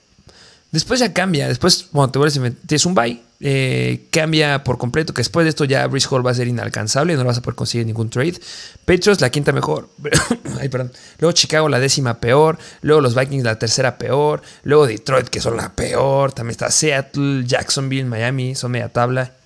Después 0.71 0.99
ya 0.99 1.13
cambia. 1.13 1.47
Después, 1.47 1.87
cuando 1.91 2.11
te 2.11 2.19
vuelves 2.19 2.53
tienes 2.65 2.85
un 2.85 2.93
bye, 2.93 3.21
eh, 3.39 4.07
cambia 4.11 4.63
por 4.63 4.77
completo. 4.77 5.13
Que 5.13 5.21
después 5.21 5.45
de 5.45 5.49
esto 5.49 5.63
ya 5.63 5.87
Brice 5.87 6.07
Hall 6.11 6.25
va 6.25 6.31
a 6.31 6.33
ser 6.33 6.47
inalcanzable. 6.47 7.15
No 7.15 7.23
vas 7.23 7.37
a 7.37 7.41
poder 7.41 7.55
conseguir 7.55 7.87
ningún 7.87 8.09
trade. 8.09 8.39
Patriots, 8.85 9.21
la 9.21 9.29
quinta 9.29 9.51
mejor. 9.51 9.89
Ay, 10.59 10.69
perdón. 10.69 10.91
Luego 11.19 11.31
Chicago, 11.31 11.69
la 11.69 11.79
décima 11.79 12.19
peor. 12.19 12.57
Luego 12.81 13.01
los 13.01 13.15
Vikings, 13.15 13.43
la 13.43 13.57
tercera 13.57 13.97
peor. 13.97 14.41
Luego 14.63 14.87
Detroit, 14.87 15.29
que 15.29 15.39
son 15.39 15.55
la 15.55 15.73
peor. 15.73 16.33
También 16.33 16.51
está 16.51 16.69
Seattle, 16.69 17.45
Jacksonville, 17.45 18.05
Miami. 18.05 18.55
Son 18.55 18.71
media 18.71 18.89
tabla. 18.89 19.36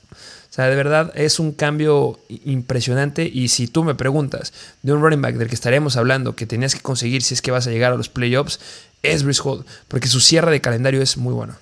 Sea, 0.51 0.65
de 0.65 0.75
verdad 0.75 1.13
es 1.15 1.39
un 1.39 1.53
cambio 1.53 2.19
impresionante. 2.27 3.25
Y 3.25 3.47
si 3.47 3.67
tú 3.67 3.85
me 3.85 3.95
preguntas 3.95 4.51
de 4.83 4.91
un 4.91 5.01
running 5.01 5.21
back 5.21 5.37
del 5.37 5.47
que 5.47 5.55
estaremos 5.55 5.95
hablando 5.95 6.35
que 6.35 6.45
tenías 6.45 6.75
que 6.75 6.81
conseguir 6.81 7.21
si 7.21 7.33
es 7.33 7.41
que 7.41 7.51
vas 7.51 7.67
a 7.67 7.71
llegar 7.71 7.93
a 7.93 7.95
los 7.95 8.09
playoffs, 8.09 8.59
es 9.01 9.23
Brice 9.23 9.41
Hall, 9.45 9.63
porque 9.87 10.09
su 10.09 10.19
cierre 10.19 10.51
de 10.51 10.59
calendario 10.59 11.01
es 11.01 11.15
muy 11.15 11.33
bueno. 11.33 11.55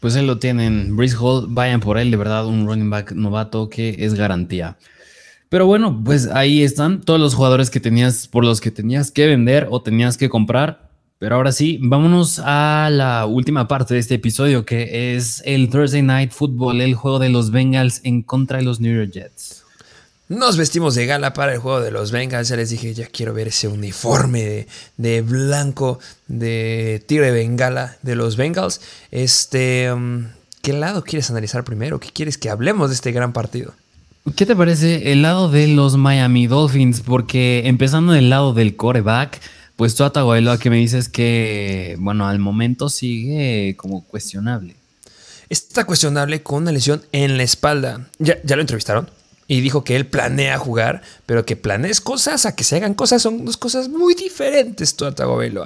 Pues 0.00 0.16
él 0.16 0.26
lo 0.26 0.38
tienen. 0.38 0.94
Brice 0.98 1.16
Hall, 1.18 1.46
vayan 1.48 1.80
por 1.80 1.96
él, 1.96 2.10
de 2.10 2.18
verdad, 2.18 2.46
un 2.46 2.66
running 2.66 2.90
back 2.90 3.12
novato 3.12 3.70
que 3.70 3.96
es 3.98 4.12
garantía. 4.12 4.76
Pero 5.48 5.64
bueno, 5.64 6.02
pues 6.04 6.26
ahí 6.26 6.62
están 6.62 7.00
todos 7.00 7.18
los 7.18 7.34
jugadores 7.34 7.70
que 7.70 7.80
tenías, 7.80 8.28
por 8.28 8.44
los 8.44 8.60
que 8.60 8.70
tenías 8.70 9.10
que 9.10 9.26
vender 9.26 9.66
o 9.70 9.80
tenías 9.80 10.18
que 10.18 10.28
comprar. 10.28 10.83
Pero 11.24 11.36
ahora 11.36 11.52
sí, 11.52 11.78
vámonos 11.80 12.38
a 12.44 12.90
la 12.92 13.24
última 13.24 13.66
parte 13.66 13.94
de 13.94 14.00
este 14.00 14.16
episodio, 14.16 14.66
que 14.66 15.16
es 15.16 15.40
el 15.46 15.70
Thursday 15.70 16.02
Night 16.02 16.32
Football, 16.32 16.82
el 16.82 16.94
juego 16.94 17.18
de 17.18 17.30
los 17.30 17.50
Bengals 17.50 18.02
en 18.04 18.20
contra 18.20 18.58
de 18.58 18.64
los 18.64 18.78
New 18.78 18.94
York 18.94 19.10
Jets. 19.10 19.64
Nos 20.28 20.58
vestimos 20.58 20.94
de 20.94 21.06
gala 21.06 21.32
para 21.32 21.54
el 21.54 21.60
juego 21.60 21.80
de 21.80 21.90
los 21.90 22.12
Bengals. 22.12 22.50
Ya 22.50 22.56
les 22.56 22.68
dije, 22.68 22.92
ya 22.92 23.06
quiero 23.06 23.32
ver 23.32 23.48
ese 23.48 23.68
uniforme 23.68 24.66
de, 24.98 25.22
blanco 25.22 25.98
de 26.28 27.02
tigre 27.06 27.30
bengala 27.30 27.96
de 28.02 28.16
los 28.16 28.36
Bengals. 28.36 28.82
Este, 29.10 29.90
um, 29.90 30.26
¿qué 30.60 30.74
lado 30.74 31.04
quieres 31.04 31.30
analizar 31.30 31.64
primero? 31.64 32.00
¿Qué 32.00 32.10
quieres 32.12 32.36
que 32.36 32.50
hablemos 32.50 32.90
de 32.90 32.96
este 32.96 33.12
gran 33.12 33.32
partido? 33.32 33.72
¿Qué 34.36 34.44
te 34.44 34.54
parece 34.54 35.10
el 35.10 35.22
lado 35.22 35.50
de 35.50 35.68
los 35.68 35.96
Miami 35.96 36.48
Dolphins? 36.48 37.00
Porque 37.00 37.62
empezando 37.64 38.12
del 38.12 38.28
lado 38.28 38.52
del 38.52 38.76
coreback, 38.76 39.40
pues 39.76 39.94
tú, 39.94 40.04
Atahuelo, 40.04 40.58
que 40.58 40.70
me 40.70 40.76
dices 40.76 41.08
que, 41.08 41.96
bueno, 41.98 42.26
al 42.26 42.38
momento 42.38 42.88
sigue 42.88 43.74
como 43.76 44.04
cuestionable. 44.04 44.76
Está 45.48 45.84
cuestionable 45.84 46.42
con 46.42 46.62
una 46.62 46.72
lesión 46.72 47.02
en 47.12 47.36
la 47.36 47.42
espalda. 47.42 48.08
¿Ya, 48.18 48.38
ya 48.44 48.56
lo 48.56 48.62
entrevistaron? 48.62 49.10
Y 49.46 49.60
dijo 49.60 49.84
que 49.84 49.96
él 49.96 50.06
planea 50.06 50.58
jugar, 50.58 51.02
pero 51.26 51.44
que 51.44 51.56
planees 51.56 52.00
cosas 52.00 52.46
a 52.46 52.56
que 52.56 52.64
se 52.64 52.76
hagan 52.76 52.94
cosas 52.94 53.20
son 53.20 53.44
dos 53.44 53.56
cosas 53.56 53.88
muy 53.88 54.14
diferentes, 54.14 54.96
tú, 54.96 55.04
Atahuelo. 55.04 55.64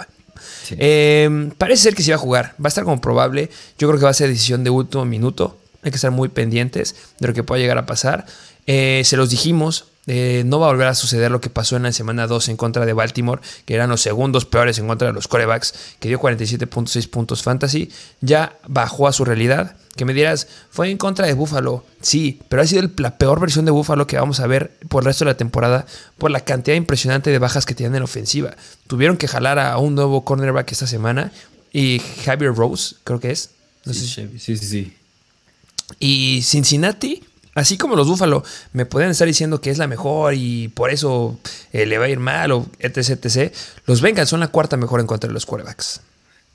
Em, 0.70 1.50
parece 1.50 1.84
ser 1.84 1.94
que 1.94 2.02
sí 2.02 2.10
va 2.10 2.16
a 2.16 2.20
jugar. 2.20 2.54
Va 2.62 2.66
a 2.66 2.68
estar 2.68 2.84
como 2.84 3.00
probable. 3.00 3.50
Yo 3.78 3.88
creo 3.88 3.98
que 3.98 4.04
va 4.04 4.10
a 4.10 4.14
ser 4.14 4.28
decisión 4.28 4.64
de 4.64 4.70
último 4.70 5.04
minuto. 5.04 5.58
Hay 5.82 5.90
que 5.90 5.96
estar 5.96 6.10
muy 6.10 6.28
pendientes 6.28 6.96
de 7.20 7.28
lo 7.28 7.34
que 7.34 7.42
pueda 7.42 7.60
llegar 7.60 7.78
a 7.78 7.86
pasar. 7.86 8.26
Eh, 8.66 9.02
se 9.04 9.16
los 9.16 9.30
dijimos, 9.30 9.86
eh, 10.10 10.42
no 10.46 10.58
va 10.58 10.68
a 10.68 10.70
volver 10.70 10.86
a 10.86 10.94
suceder 10.94 11.30
lo 11.30 11.42
que 11.42 11.50
pasó 11.50 11.76
en 11.76 11.82
la 11.82 11.92
semana 11.92 12.26
2 12.26 12.48
en 12.48 12.56
contra 12.56 12.86
de 12.86 12.94
Baltimore, 12.94 13.42
que 13.66 13.74
eran 13.74 13.90
los 13.90 14.00
segundos 14.00 14.46
peores 14.46 14.78
en 14.78 14.88
contra 14.88 15.08
de 15.08 15.12
los 15.12 15.28
corebacks, 15.28 15.74
que 16.00 16.08
dio 16.08 16.18
47.6 16.18 17.10
puntos 17.10 17.42
fantasy. 17.42 17.90
Ya 18.22 18.58
bajó 18.66 19.06
a 19.06 19.12
su 19.12 19.26
realidad. 19.26 19.76
Que 19.96 20.06
me 20.06 20.14
dirás, 20.14 20.46
fue 20.70 20.90
en 20.90 20.96
contra 20.96 21.26
de 21.26 21.34
Buffalo. 21.34 21.84
Sí, 22.00 22.40
pero 22.48 22.62
ha 22.62 22.66
sido 22.66 22.88
la 22.96 23.18
peor 23.18 23.38
versión 23.38 23.66
de 23.66 23.70
Buffalo 23.70 24.06
que 24.06 24.16
vamos 24.16 24.40
a 24.40 24.46
ver 24.46 24.78
por 24.88 25.02
el 25.02 25.06
resto 25.06 25.26
de 25.26 25.32
la 25.32 25.36
temporada 25.36 25.84
por 26.16 26.30
la 26.30 26.40
cantidad 26.40 26.76
impresionante 26.76 27.30
de 27.30 27.38
bajas 27.38 27.66
que 27.66 27.74
tienen 27.74 27.96
en 27.96 28.02
ofensiva. 28.04 28.56
Tuvieron 28.86 29.18
que 29.18 29.28
jalar 29.28 29.58
a 29.58 29.76
un 29.76 29.94
nuevo 29.94 30.24
cornerback 30.24 30.72
esta 30.72 30.86
semana 30.86 31.32
y 31.70 32.00
Javier 32.24 32.54
Rose, 32.54 32.94
creo 33.04 33.20
que 33.20 33.32
es. 33.32 33.50
sí, 33.84 34.30
sí, 34.38 34.56
sí. 34.56 34.96
Y 35.98 36.42
Cincinnati 36.42 37.24
Así 37.58 37.76
como 37.76 37.96
los 37.96 38.06
Búfalo 38.06 38.44
me 38.72 38.86
pueden 38.86 39.10
estar 39.10 39.26
diciendo 39.26 39.60
que 39.60 39.70
es 39.70 39.78
la 39.78 39.88
mejor 39.88 40.34
y 40.34 40.68
por 40.68 40.90
eso 40.90 41.40
eh, 41.72 41.86
le 41.86 41.98
va 41.98 42.04
a 42.04 42.08
ir 42.08 42.20
mal 42.20 42.52
o 42.52 42.66
etc, 42.78 43.18
etc. 43.24 43.52
Los 43.84 44.00
Bengals 44.00 44.28
son 44.28 44.38
la 44.38 44.46
cuarta 44.46 44.76
mejor 44.76 45.00
en 45.00 45.08
contra 45.08 45.26
de 45.26 45.34
los 45.34 45.44
quarterbacks. 45.44 46.00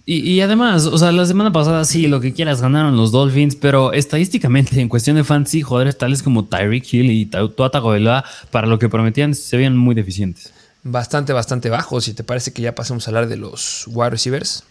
Y, 0.06 0.42
además, 0.42 0.86
o 0.86 0.98
sea, 0.98 1.14
la 1.14 1.26
semana 1.26 1.52
pasada 1.54 1.86
sí, 1.86 2.08
lo 2.08 2.20
que 2.20 2.34
quieras 2.34 2.62
ganaron 2.62 2.98
los 2.98 3.14
Dolphins, 3.14 3.56
pero 3.56 3.94
estadísticamente, 3.94 4.80
en 4.82 4.90
cuestión 4.90 5.16
de 5.16 5.24
fantasy, 5.24 5.62
jugadores 5.62 5.98
tales 5.98 6.24
como 6.24 6.46
Tyreek 6.46 6.94
Hill 6.94 7.12
y 7.12 7.26
Tua 7.26 7.70
Tagovailoa, 7.70 8.24
para 8.52 8.68
lo 8.68 8.80
que 8.80 8.90
prometían, 8.90 9.34
se 9.34 9.56
veían 9.56 9.78
muy 9.78 9.96
deficientes. 9.96 10.54
Bastante, 10.84 11.32
bastante 11.32 11.70
bajos. 11.70 12.06
Si 12.06 12.14
te 12.14 12.24
parece 12.24 12.52
que 12.52 12.62
ya 12.62 12.76
pasamos 12.76 13.08
a 13.08 13.12
hablar 13.12 13.28
de 13.28 13.38
los 13.38 13.86
wide 13.88 14.10
receivers. 14.10 14.66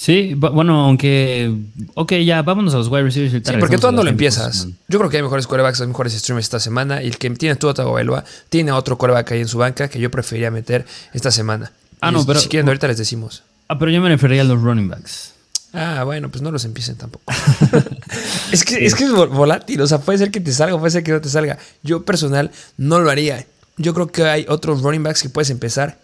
Sí, 0.00 0.34
bueno, 0.34 0.84
aunque. 0.84 1.52
Ok, 1.94 2.12
ya, 2.24 2.42
vámonos 2.42 2.72
a 2.72 2.76
los 2.76 2.86
wide 2.86 3.02
receivers. 3.02 3.44
Sí, 3.44 3.54
porque 3.58 3.78
tú 3.78 3.90
no 3.90 4.04
lo 4.04 4.08
empiezas. 4.08 4.68
Yo 4.86 4.96
creo 5.00 5.10
que 5.10 5.16
hay 5.16 5.24
mejores 5.24 5.48
quarterbacks, 5.48 5.80
hay 5.80 5.88
mejores 5.88 6.12
streamers 6.12 6.46
esta 6.46 6.60
semana. 6.60 7.02
Y 7.02 7.08
el 7.08 7.18
que 7.18 7.28
tiene 7.30 7.56
tu 7.56 7.74
Tagovailoa 7.74 8.24
tiene 8.48 8.70
otro 8.70 8.96
quarterback 8.96 9.32
ahí 9.32 9.40
en 9.40 9.48
su 9.48 9.58
banca 9.58 9.88
que 9.88 9.98
yo 9.98 10.08
preferiría 10.08 10.52
meter 10.52 10.86
esta 11.12 11.32
semana. 11.32 11.72
Ah, 12.00 12.12
no, 12.12 12.24
pero. 12.24 12.38
Si 12.38 12.48
quieren, 12.48 12.68
ahorita 12.68 12.86
les 12.86 12.96
decimos. 12.96 13.42
Ah, 13.66 13.76
pero 13.76 13.90
yo 13.90 14.00
me 14.00 14.08
refería 14.08 14.42
a 14.42 14.44
los 14.44 14.62
running 14.62 14.88
backs. 14.88 15.32
Ah, 15.72 16.04
bueno, 16.04 16.30
pues 16.30 16.42
no 16.42 16.52
los 16.52 16.64
empiecen 16.64 16.94
tampoco. 16.94 17.24
es, 18.52 18.64
que, 18.64 18.86
es 18.86 18.94
que 18.94 19.02
es 19.02 19.10
volátil, 19.10 19.80
o 19.80 19.86
sea, 19.88 19.98
puede 19.98 20.18
ser 20.18 20.30
que 20.30 20.38
te 20.38 20.52
salga, 20.52 20.78
puede 20.78 20.92
ser 20.92 21.02
que 21.02 21.10
no 21.10 21.20
te 21.20 21.28
salga. 21.28 21.58
Yo 21.82 22.04
personal 22.04 22.52
no 22.76 23.00
lo 23.00 23.10
haría. 23.10 23.44
Yo 23.78 23.94
creo 23.94 24.06
que 24.06 24.22
hay 24.22 24.46
otros 24.48 24.80
running 24.82 25.02
backs 25.02 25.22
que 25.22 25.28
puedes 25.28 25.50
empezar 25.50 25.98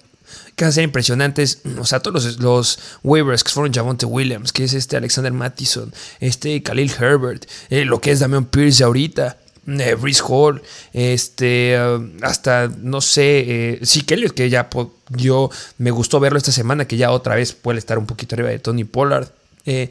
que 0.57 0.64
van 0.64 0.70
a 0.70 0.72
ser 0.72 0.85
impresionantes. 0.85 1.61
O 1.78 1.85
sea, 1.85 2.01
todos 2.01 2.39
los, 2.39 2.78
waivers 3.03 3.45
que 3.45 3.51
fueron 3.51 3.72
Javonte 3.72 4.07
Williams, 4.07 4.53
que 4.53 4.64
es 4.64 4.74
este 4.74 4.97
Alexander 4.97 5.32
Mattison, 5.32 5.93
este 6.20 6.62
Khalil 6.62 6.93
Herbert, 6.99 7.47
eh, 7.70 7.85
lo 7.85 8.01
que 8.01 8.11
es 8.11 8.20
Damian 8.20 8.47
Pierce 8.47 8.82
ahorita. 8.82 9.39
Eh, 9.66 9.97
Hall, 10.26 10.62
este, 10.93 11.78
uh, 11.80 12.11
hasta 12.22 12.68
no 12.68 13.01
sé, 13.01 13.45
eh, 13.47 13.78
sí, 13.82 14.03
Kelly, 14.03 14.28
que 14.30 14.51
ya 14.51 14.68
yo 15.09 15.51
me 15.78 15.91
gustó 15.91 16.20
verlo 16.20 16.37
esta 16.37 16.53
semana, 16.53 16.87
que 16.87 16.97
ya 16.97 17.11
otra 17.11 17.35
vez 17.35 17.53
puede 17.55 17.78
estar 17.78 17.99
un 17.99 18.07
poquito 18.07 18.35
arriba 18.35 18.51
de 18.51 18.59
Tony 18.59 18.85
Pollard. 18.85 19.28
Eh, 19.64 19.89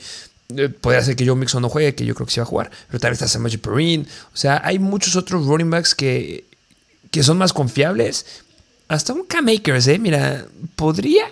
eh 0.55 0.69
Podría 0.69 1.01
ser 1.01 1.15
que 1.15 1.25
Joe 1.25 1.35
Mixon 1.35 1.61
no 1.61 1.69
juegue, 1.69 1.95
que 1.95 2.05
yo 2.05 2.13
creo 2.13 2.27
que 2.27 2.33
sí 2.33 2.39
va 2.39 2.43
a 2.43 2.47
jugar, 2.47 2.69
pero 2.87 2.99
también 2.99 3.13
está 3.13 3.27
Samaji 3.27 3.57
Perrine. 3.57 4.05
O 4.33 4.37
sea, 4.37 4.61
hay 4.63 4.77
muchos 4.77 5.15
otros 5.15 5.45
running 5.47 5.71
backs 5.71 5.95
que, 5.95 6.45
que 7.09 7.23
son 7.23 7.39
más 7.39 7.51
confiables 7.51 8.25
hasta 8.87 9.13
un 9.13 9.25
K-Makers, 9.25 9.87
¿eh? 9.87 9.99
Mira, 9.99 10.45
podría 10.75 11.25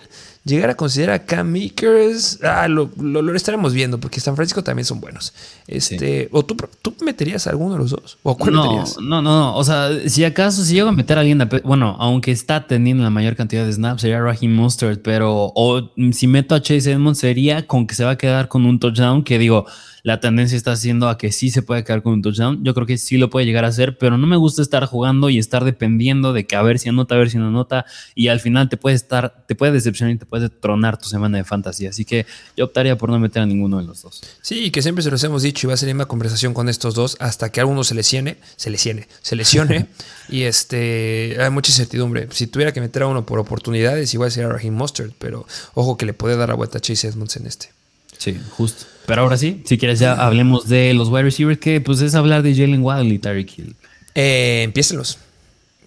llegar 0.43 0.71
a 0.71 0.75
considerar 0.75 1.15
a 1.15 1.25
Cam 1.25 1.51
Makers, 1.51 2.39
ah, 2.43 2.67
lo, 2.67 2.89
lo, 2.97 3.35
estaremos 3.35 3.73
viendo, 3.73 3.99
porque 3.99 4.19
San 4.19 4.35
Francisco 4.35 4.63
también 4.63 4.85
son 4.85 4.99
buenos. 4.99 5.33
Este, 5.67 6.29
¿O 6.31 6.43
tú, 6.43 6.57
tú 6.81 6.95
meterías 7.03 7.45
a 7.45 7.51
alguno 7.51 7.73
de 7.73 7.79
los 7.79 7.91
dos? 7.91 8.17
¿O 8.23 8.35
cuál 8.37 8.53
no, 8.53 8.63
meterías? 8.63 8.97
No, 8.99 9.21
no, 9.21 9.39
no. 9.39 9.55
O 9.55 9.63
sea, 9.63 9.89
si 10.07 10.23
acaso, 10.23 10.63
si 10.63 10.73
llego 10.73 10.89
a 10.89 10.93
meter 10.93 11.17
a 11.17 11.21
alguien, 11.21 11.47
bueno, 11.63 11.95
aunque 11.99 12.31
está 12.31 12.65
teniendo 12.65 13.03
la 13.03 13.09
mayor 13.11 13.35
cantidad 13.35 13.65
de 13.65 13.73
snaps, 13.73 14.01
sería 14.01 14.19
Raheem 14.19 14.53
Mustard, 14.55 14.99
pero 14.99 15.51
o 15.55 15.91
si 16.11 16.27
meto 16.27 16.55
a 16.55 16.61
Chase 16.61 16.91
Edmonds 16.91 17.19
sería 17.19 17.67
con 17.67 17.85
que 17.85 17.93
se 17.93 18.03
va 18.03 18.11
a 18.11 18.17
quedar 18.17 18.47
con 18.47 18.65
un 18.65 18.79
touchdown 18.79 19.23
que 19.23 19.37
digo, 19.37 19.65
la 20.03 20.19
tendencia 20.19 20.57
está 20.57 20.71
haciendo 20.71 21.09
a 21.09 21.17
que 21.17 21.31
sí 21.31 21.49
se 21.49 21.61
puede 21.61 21.83
quedar 21.83 22.01
con 22.01 22.13
un 22.13 22.21
touchdown. 22.21 22.63
Yo 22.63 22.73
creo 22.73 22.87
que 22.87 22.97
sí 22.97 23.17
lo 23.17 23.29
puede 23.29 23.45
llegar 23.45 23.65
a 23.65 23.67
hacer, 23.67 23.97
pero 23.97 24.17
no 24.17 24.27
me 24.27 24.37
gusta 24.37 24.61
estar 24.61 24.85
jugando 24.85 25.29
y 25.29 25.37
estar 25.37 25.63
dependiendo 25.63 26.33
de 26.33 26.45
que 26.45 26.55
a 26.55 26.61
ver 26.61 26.79
si 26.79 26.89
anota, 26.89 27.15
a 27.15 27.17
ver 27.17 27.29
si 27.29 27.37
no 27.37 27.47
anota. 27.47 27.85
Y 28.15 28.29
al 28.29 28.39
final 28.39 28.69
te 28.69 28.77
puede 28.77 28.95
estar, 28.95 29.45
te 29.47 29.55
puede 29.55 29.71
decepcionar 29.71 30.15
y 30.15 30.17
te 30.17 30.25
puede 30.25 30.49
tronar 30.49 30.97
tu 30.97 31.07
semana 31.07 31.37
de 31.37 31.43
fantasía. 31.43 31.89
Así 31.89 32.05
que 32.05 32.25
yo 32.57 32.65
optaría 32.65 32.97
por 32.97 33.09
no 33.09 33.19
meter 33.19 33.43
a 33.43 33.45
ninguno 33.45 33.77
de 33.77 33.83
los 33.83 34.01
dos. 34.01 34.21
Sí, 34.41 34.71
que 34.71 34.81
siempre 34.81 35.03
se 35.03 35.11
los 35.11 35.23
hemos 35.23 35.43
dicho 35.43 35.67
y 35.67 35.69
va 35.69 35.73
a 35.75 35.77
ser 35.77 35.93
una 35.93 36.05
conversación 36.05 36.53
con 36.53 36.69
estos 36.69 36.95
dos 36.95 37.17
hasta 37.19 37.51
que 37.51 37.59
alguno 37.59 37.83
se 37.83 37.95
lesione, 37.95 38.37
se 38.55 38.69
lesione, 38.69 39.07
se 39.21 39.35
lesione. 39.35 39.87
y 40.29 40.43
este, 40.43 41.37
hay 41.39 41.49
mucha 41.49 41.71
incertidumbre. 41.71 42.27
Si 42.31 42.47
tuviera 42.47 42.71
que 42.71 42.81
meter 42.81 43.03
a 43.03 43.07
uno 43.07 43.25
por 43.25 43.39
oportunidades, 43.39 44.13
igual 44.13 44.31
sería 44.31 44.49
Raheem 44.49 44.73
Mustard, 44.73 45.11
pero 45.19 45.45
ojo 45.73 45.97
que 45.97 46.05
le 46.05 46.13
puede 46.13 46.37
dar 46.37 46.49
la 46.49 46.55
vuelta 46.55 46.79
a 46.79 46.81
Chase 46.81 47.07
Edmonds 47.07 47.35
en 47.35 47.47
este. 47.47 47.80
Sí, 48.21 48.39
justo. 48.51 48.85
Pero 49.07 49.23
ahora 49.23 49.35
sí, 49.35 49.63
si 49.65 49.79
quieres 49.79 49.97
ya 49.97 50.13
hablemos 50.13 50.69
de 50.69 50.93
los 50.93 51.09
wide 51.09 51.23
receivers, 51.23 51.59
que 51.59 51.81
pues 51.81 52.01
es 52.01 52.13
hablar 52.13 52.43
de 52.43 52.53
Jalen 52.53 52.83
Waddle 52.83 53.11
y 53.15 53.17
Tyreek 53.17 53.57
Hill. 53.57 53.75
Eh, 54.13 54.71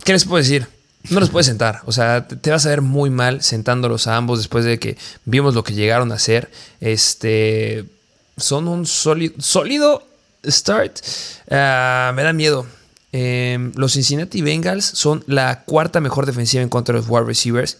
¿Qué 0.04 0.12
les 0.12 0.24
puedo 0.24 0.42
decir? 0.42 0.66
No 1.10 1.20
los 1.20 1.30
puedes 1.30 1.46
sentar. 1.46 1.82
O 1.84 1.92
sea, 1.92 2.26
te 2.26 2.50
vas 2.50 2.66
a 2.66 2.70
ver 2.70 2.82
muy 2.82 3.08
mal 3.08 3.40
sentándolos 3.40 4.08
a 4.08 4.16
ambos 4.16 4.40
después 4.40 4.64
de 4.64 4.80
que 4.80 4.96
vimos 5.24 5.54
lo 5.54 5.62
que 5.62 5.74
llegaron 5.74 6.10
a 6.10 6.16
hacer. 6.16 6.50
Este. 6.80 7.84
Son 8.36 8.66
un 8.66 8.84
sólido, 8.84 9.34
sólido 9.38 10.04
start. 10.44 10.98
Ah, 11.52 12.12
me 12.16 12.24
da 12.24 12.32
miedo. 12.32 12.66
Em, 13.12 13.70
los 13.76 13.92
Cincinnati 13.92 14.42
Bengals 14.42 14.84
son 14.84 15.22
la 15.28 15.62
cuarta 15.62 16.00
mejor 16.00 16.26
defensiva 16.26 16.64
en 16.64 16.68
contra 16.68 16.94
de 16.94 17.00
los 17.00 17.08
wide 17.08 17.26
receivers. 17.26 17.78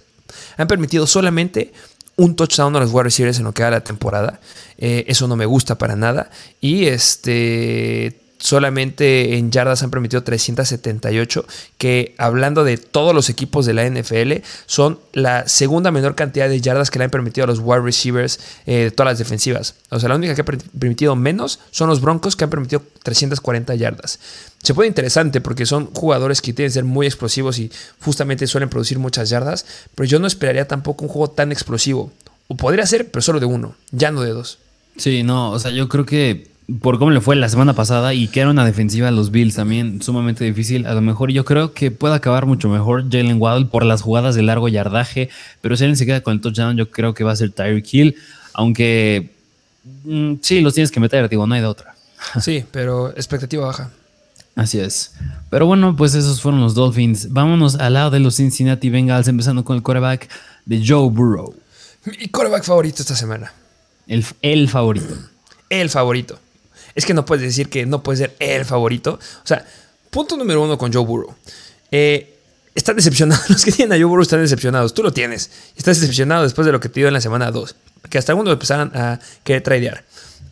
Han 0.57 0.69
permitido 0.69 1.09
solamente 1.09 1.73
un 2.17 2.37
touchdown 2.37 2.77
a 2.77 2.81
los 2.81 2.93
wide 2.93 3.05
receivers 3.05 3.39
en 3.39 3.45
lo 3.45 3.53
que 3.53 3.63
da 3.63 3.71
la 3.71 3.85
temporada. 3.85 4.41
Eh, 4.79 5.05
eso 5.09 5.29
no 5.29 5.37
me 5.37 5.47
gusta 5.47 5.77
para 5.77 5.97
nada. 5.97 6.31
Y 6.61 6.87
este 6.87 8.24
solamente 8.45 9.39
en 9.39 9.51
yardas 9.51 9.83
han 9.83 9.91
permitido 9.91 10.23
378, 10.23 11.47
que 11.79 12.15
hablando 12.19 12.63
de 12.63 12.77
todos 12.77 13.15
los 13.15 13.31
equipos 13.31 13.65
de 13.65 13.73
la 13.73 13.89
NFL, 13.89 14.45
son 14.67 15.01
la 15.15 15.49
segunda 15.49 15.91
menor 15.91 16.15
cantidad 16.15 16.47
de 16.47 16.61
yardas 16.61 16.91
que 16.91 16.99
le 16.99 17.07
han 17.07 17.11
permitido 17.11 17.45
a 17.45 17.47
los 17.47 17.61
wide 17.61 17.81
receivers 17.81 18.39
eh, 18.67 18.85
de 18.85 18.91
todas 18.91 19.13
las 19.13 19.19
defensivas. 19.19 19.77
O 19.89 19.99
sea, 19.99 20.11
la 20.11 20.17
única 20.17 20.35
que 20.35 20.43
ha 20.43 20.45
permitido 20.45 21.17
menos 21.17 21.59
son 21.71 21.89
los 21.89 22.03
Broncos, 22.03 22.37
que 22.37 22.45
han 22.45 22.51
permitido 22.51 22.83
340 23.03 23.77
yardas. 23.77 24.19
Se 24.63 24.75
puede 24.75 24.89
interesante 24.89 25.41
porque 25.41 25.65
son 25.65 25.87
jugadores 25.95 26.43
que 26.43 26.53
tienen 26.53 26.69
que 26.69 26.75
ser 26.75 26.85
muy 26.85 27.07
explosivos 27.07 27.59
y 27.59 27.73
justamente 28.03 28.47
suelen 28.47 28.69
producir 28.69 28.99
muchas 28.99 29.31
yardas, 29.31 29.65
pero 29.95 30.07
yo 30.07 30.19
no 30.19 30.27
esperaría 30.27 30.69
tampoco 30.69 31.07
un 31.07 31.09
juego 31.09 31.31
tan 31.31 31.51
explosivo. 31.51 32.13
O 32.49 32.59
podría 32.59 32.85
ser, 32.85 33.11
pero 33.11 33.23
solo 33.23 33.41
de 33.41 33.47
uno, 33.47 33.75
ya 33.91 34.11
no 34.11 34.21
de 34.21 34.33
dos. 34.33 34.59
Sí, 34.99 35.23
no, 35.23 35.51
o 35.51 35.59
sea, 35.59 35.71
yo 35.71 35.89
creo 35.89 36.05
que 36.05 36.53
por 36.81 36.99
cómo 36.99 37.11
le 37.11 37.21
fue 37.21 37.37
la 37.37 37.49
semana 37.49 37.75
pasada 37.75 38.15
y 38.15 38.29
que 38.29 38.41
era 38.41 38.51
una 38.51 38.65
defensiva 38.65 39.07
de 39.07 39.13
los 39.13 39.31
Bills 39.31 39.55
también 39.55 40.01
sumamente 40.01 40.45
difícil, 40.45 40.87
a 40.87 40.95
lo 40.95 41.03
mejor 41.03 41.31
yo 41.31 41.45
creo 41.45 41.75
que 41.75 41.91
puede 41.91 42.15
acabar 42.15 42.47
mucho 42.47 42.69
mejor 42.69 43.05
Jalen 43.11 43.41
Waddle 43.41 43.67
por 43.67 43.85
las 43.85 44.01
jugadas 44.01 44.35
de 44.35 44.43
largo 44.43 44.69
yardaje, 44.69 45.29
pero 45.61 45.77
si 45.77 45.85
alguien 45.85 45.97
se 45.97 46.07
queda 46.07 46.23
con 46.23 46.35
el 46.35 46.41
touchdown 46.41 46.77
yo 46.77 46.91
creo 46.91 47.13
que 47.13 47.23
va 47.23 47.33
a 47.33 47.37
ser 47.37 47.51
Tyreek 47.51 47.93
Hill, 47.93 48.17
aunque 48.55 49.31
mm, 50.05 50.35
sí, 50.41 50.61
los 50.61 50.73
tienes 50.73 50.91
que 50.91 51.01
meter, 51.01 51.29
digo, 51.29 51.47
no 51.47 51.55
hay 51.55 51.61
de 51.61 51.67
otra. 51.67 51.95
Sí, 52.41 52.65
pero 52.71 53.11
expectativa 53.11 53.67
baja. 53.67 53.91
Así 54.57 54.79
es. 54.79 55.13
Pero 55.51 55.67
bueno, 55.67 55.95
pues 55.95 56.15
esos 56.15 56.41
fueron 56.41 56.61
los 56.61 56.75
Dolphins. 56.75 57.33
Vámonos 57.33 57.75
al 57.75 57.93
lado 57.95 58.11
de 58.11 58.21
los 58.21 58.37
Cincinnati 58.37 58.89
Bengals, 58.89 59.29
empezando 59.29 59.65
con 59.65 59.77
el 59.77 59.83
quarterback 59.83 60.31
de 60.65 60.83
Joe 60.87 61.11
Burrow. 61.11 61.55
Mi 62.07 62.29
quarterback 62.29 62.65
favorito 62.65 63.03
esta 63.03 63.17
semana. 63.17 63.53
El, 64.07 64.25
el 64.43 64.69
favorito. 64.71 65.15
El 65.69 65.91
favorito 65.91 66.39
es 66.95 67.05
que 67.05 67.15
no 67.15 67.25
puedes 67.25 67.43
decir 67.45 67.69
que 67.69 67.87
no 67.87 68.03
puede 68.03 68.19
ser 68.19 68.37
el 68.39 68.65
favorito. 68.65 69.15
O 69.15 69.47
sea, 69.47 69.67
punto 70.11 70.37
número 70.37 70.63
uno 70.63 70.79
con 70.79 70.93
Joe 70.93 71.05
Burrow. 71.05 71.35
Eh, 71.91 72.39
están 72.75 72.97
decepcionados. 72.97 73.49
Los 73.51 73.65
que 73.65 73.73
tienen 73.73 73.93
a 73.93 73.97
Joe 73.97 74.07
Burrow 74.07 74.23
están 74.23 74.41
decepcionados. 74.41 74.95
Tú 74.95 75.03
lo 75.03 75.13
tienes. 75.13 75.51
Estás 75.77 76.01
decepcionado 76.01 76.43
después 76.43 76.67
de 76.67 76.73
lo 76.73 76.81
que 76.81 76.89
te 76.89 77.01
dio 77.01 77.09
en 77.09 77.15
la 77.15 77.21
semana 77.21 77.51
2. 77.51 77.77
Que 78.11 78.19
hasta 78.19 78.33
algunos 78.33 78.53
empezaron 78.53 78.91
a 78.95 79.19
querer 79.43 79.63
tradear. 79.63 80.05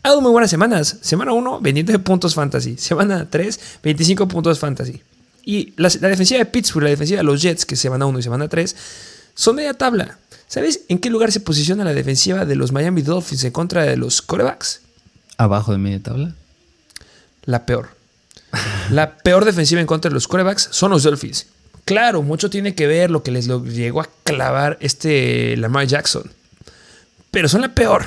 Ha 0.03 0.09
dado 0.09 0.21
muy 0.21 0.31
buenas 0.31 0.49
semanas. 0.49 0.97
Semana 1.01 1.31
1, 1.33 1.61
29 1.61 2.03
puntos 2.03 2.35
fantasy. 2.35 2.77
Semana 2.77 3.29
3, 3.29 3.59
25 3.83 4.27
puntos 4.27 4.59
fantasy. 4.59 5.01
Y 5.45 5.73
la, 5.77 5.89
defensiva 5.89 6.39
de 6.39 6.45
Pittsburgh, 6.45 6.83
la 6.83 6.89
defensiva 6.89 7.17
de 7.17 7.23
los 7.23 7.41
Jets, 7.41 7.65
que 7.65 7.75
semana 7.75 8.05
1 8.05 8.19
y 8.19 8.23
semana 8.23 8.47
3, 8.47 8.75
son 9.33 9.55
media 9.55 9.73
tabla. 9.73 10.17
¿Sabes 10.47 10.81
en 10.87 10.99
qué 10.99 11.09
lugar 11.09 11.31
se 11.31 11.39
posiciona 11.39 11.83
la 11.83 11.93
defensiva 11.93 12.45
de 12.45 12.55
los 12.55 12.71
Miami 12.71 13.01
Dolphins 13.01 13.43
en 13.43 13.51
contra 13.51 13.83
de 13.83 13.97
los 13.97 14.21
corebacks? 14.21 14.81
Abajo 15.37 15.71
de 15.71 15.77
media 15.77 16.01
tabla? 16.01 16.35
La 17.45 17.65
peor. 17.65 17.89
la 18.91 19.17
peor 19.17 19.45
defensiva 19.45 19.81
en 19.81 19.87
contra 19.87 20.09
de 20.09 20.13
los 20.13 20.27
corebacks 20.27 20.69
son 20.71 20.91
los 20.91 21.03
Dolphins. 21.03 21.47
Claro, 21.85 22.21
mucho 22.21 22.49
tiene 22.49 22.75
que 22.75 22.87
ver 22.87 23.11
lo 23.11 23.23
que 23.23 23.31
les 23.31 23.47
llegó 23.47 24.01
a 24.01 24.09
clavar 24.23 24.77
este 24.79 25.57
Lamar 25.57 25.85
Jackson. 25.85 26.31
Pero 27.31 27.49
son 27.49 27.61
la 27.61 27.73
peor. 27.73 28.05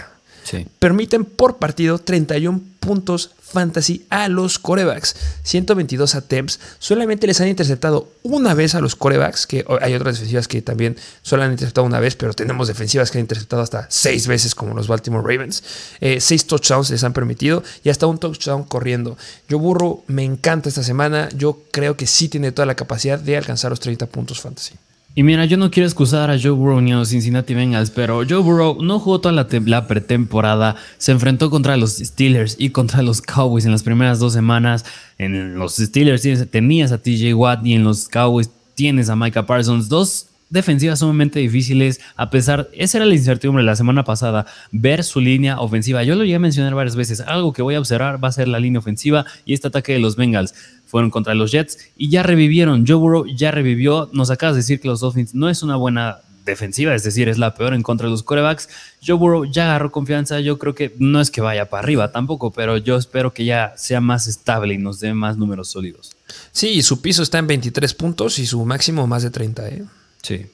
Permiten 0.78 1.24
por 1.24 1.58
partido 1.58 1.98
31 1.98 2.60
puntos 2.80 3.32
fantasy 3.46 4.06
a 4.10 4.28
los 4.28 4.58
corebacks. 4.58 5.16
122 5.42 6.14
attempts. 6.14 6.60
Solamente 6.78 7.26
les 7.26 7.40
han 7.40 7.48
interceptado 7.48 8.08
una 8.22 8.54
vez 8.54 8.74
a 8.74 8.80
los 8.80 8.96
corebacks, 8.96 9.46
que 9.46 9.64
hay 9.80 9.94
otras 9.94 10.16
defensivas 10.16 10.48
que 10.48 10.62
también 10.62 10.96
solo 11.22 11.42
han 11.42 11.52
interceptado 11.52 11.86
una 11.86 12.00
vez, 12.00 12.16
pero 12.16 12.34
tenemos 12.34 12.68
defensivas 12.68 13.10
que 13.10 13.18
han 13.18 13.22
interceptado 13.22 13.62
hasta 13.62 13.86
seis 13.90 14.26
veces, 14.26 14.54
como 14.54 14.74
los 14.74 14.88
Baltimore 14.88 15.22
Ravens. 15.22 15.62
Eh, 16.00 16.20
seis 16.20 16.46
touchdowns 16.46 16.90
les 16.90 17.04
han 17.04 17.12
permitido 17.12 17.62
y 17.84 17.90
hasta 17.90 18.06
un 18.06 18.18
touchdown 18.18 18.64
corriendo. 18.64 19.16
Yo 19.48 19.58
burro, 19.58 20.02
me 20.06 20.24
encanta 20.24 20.68
esta 20.68 20.82
semana. 20.82 21.28
Yo 21.36 21.62
creo 21.70 21.96
que 21.96 22.06
sí 22.06 22.28
tiene 22.28 22.52
toda 22.52 22.66
la 22.66 22.74
capacidad 22.74 23.18
de 23.18 23.36
alcanzar 23.36 23.70
los 23.70 23.80
30 23.80 24.06
puntos 24.06 24.40
fantasy. 24.40 24.74
Y 25.18 25.22
mira, 25.22 25.46
yo 25.46 25.56
no 25.56 25.70
quiero 25.70 25.86
excusar 25.86 26.30
a 26.30 26.38
Joe 26.38 26.50
Burrow 26.50 26.82
ni 26.82 26.92
a 26.92 26.96
los 26.96 27.08
Cincinnati 27.08 27.54
Bengals, 27.54 27.90
pero 27.90 28.22
Joe 28.28 28.40
Burrow 28.40 28.82
no 28.82 28.98
jugó 28.98 29.18
toda 29.18 29.32
la, 29.32 29.86
pretemporada, 29.88 30.76
se 30.98 31.10
enfrentó 31.10 31.48
contra 31.48 31.78
los 31.78 31.96
Steelers 31.96 32.54
y 32.58 32.68
contra 32.68 33.00
los 33.00 33.22
Cowboys 33.22 33.64
en 33.64 33.72
las 33.72 33.82
primeras 33.82 34.18
dos 34.18 34.34
semanas. 34.34 34.84
En 35.16 35.54
los 35.54 35.76
Steelers 35.76 36.22
tenías 36.50 36.92
a 36.92 36.98
TJ 36.98 37.32
Watt 37.32 37.64
y 37.64 37.72
en 37.72 37.82
los 37.82 38.10
Cowboys 38.10 38.50
tienes 38.74 39.08
a 39.08 39.16
Micah 39.16 39.46
Parsons, 39.46 39.88
dos 39.88 40.26
defensivas 40.50 41.00
sumamente 41.00 41.40
difíciles, 41.40 42.00
a 42.16 42.30
pesar, 42.30 42.68
esa 42.72 42.98
era 42.98 43.06
la 43.06 43.14
incertidumbre 43.14 43.64
la 43.64 43.76
semana 43.76 44.04
pasada, 44.04 44.46
ver 44.72 45.04
su 45.04 45.20
línea 45.20 45.60
ofensiva. 45.60 46.02
Yo 46.04 46.14
lo 46.14 46.22
llegué 46.22 46.36
a 46.36 46.40
mencionar 46.40 46.74
varias 46.74 46.96
veces, 46.96 47.20
algo 47.20 47.52
que 47.52 47.62
voy 47.62 47.74
a 47.74 47.80
observar 47.80 48.22
va 48.22 48.28
a 48.28 48.32
ser 48.32 48.48
la 48.48 48.60
línea 48.60 48.78
ofensiva 48.78 49.26
y 49.44 49.54
este 49.54 49.68
ataque 49.68 49.92
de 49.92 49.98
los 49.98 50.16
Bengals 50.16 50.54
fueron 50.86 51.10
contra 51.10 51.34
los 51.34 51.50
Jets 51.50 51.78
y 51.96 52.10
ya 52.10 52.22
revivieron. 52.22 52.86
Joe 52.86 52.96
Burrow 52.96 53.26
ya 53.26 53.50
revivió. 53.50 54.08
Nos 54.12 54.30
acabas 54.30 54.54
de 54.54 54.60
decir 54.60 54.80
que 54.80 54.88
los 54.88 55.00
Dolphins 55.00 55.34
no 55.34 55.48
es 55.48 55.62
una 55.62 55.76
buena 55.76 56.18
defensiva, 56.44 56.94
es 56.94 57.02
decir, 57.02 57.28
es 57.28 57.38
la 57.38 57.54
peor 57.54 57.74
en 57.74 57.82
contra 57.82 58.06
de 58.06 58.12
los 58.12 58.22
corebacks. 58.22 58.68
Joe 59.04 59.16
Burrow 59.16 59.44
ya 59.44 59.64
agarró 59.64 59.90
confianza. 59.90 60.40
Yo 60.40 60.58
creo 60.58 60.74
que 60.74 60.94
no 60.98 61.20
es 61.20 61.30
que 61.30 61.40
vaya 61.40 61.68
para 61.68 61.82
arriba 61.82 62.12
tampoco, 62.12 62.52
pero 62.52 62.76
yo 62.78 62.96
espero 62.96 63.34
que 63.34 63.44
ya 63.44 63.74
sea 63.76 64.00
más 64.00 64.28
estable 64.28 64.74
y 64.74 64.78
nos 64.78 65.00
dé 65.00 65.12
más 65.12 65.36
números 65.36 65.68
sólidos. 65.68 66.12
Sí, 66.52 66.80
su 66.82 67.02
piso 67.02 67.22
está 67.22 67.38
en 67.38 67.48
23 67.48 67.92
puntos 67.94 68.38
y 68.38 68.46
su 68.46 68.64
máximo 68.64 69.06
más 69.06 69.22
de 69.22 69.30
30, 69.30 69.68
¿eh? 69.68 69.84
Sí. 70.26 70.46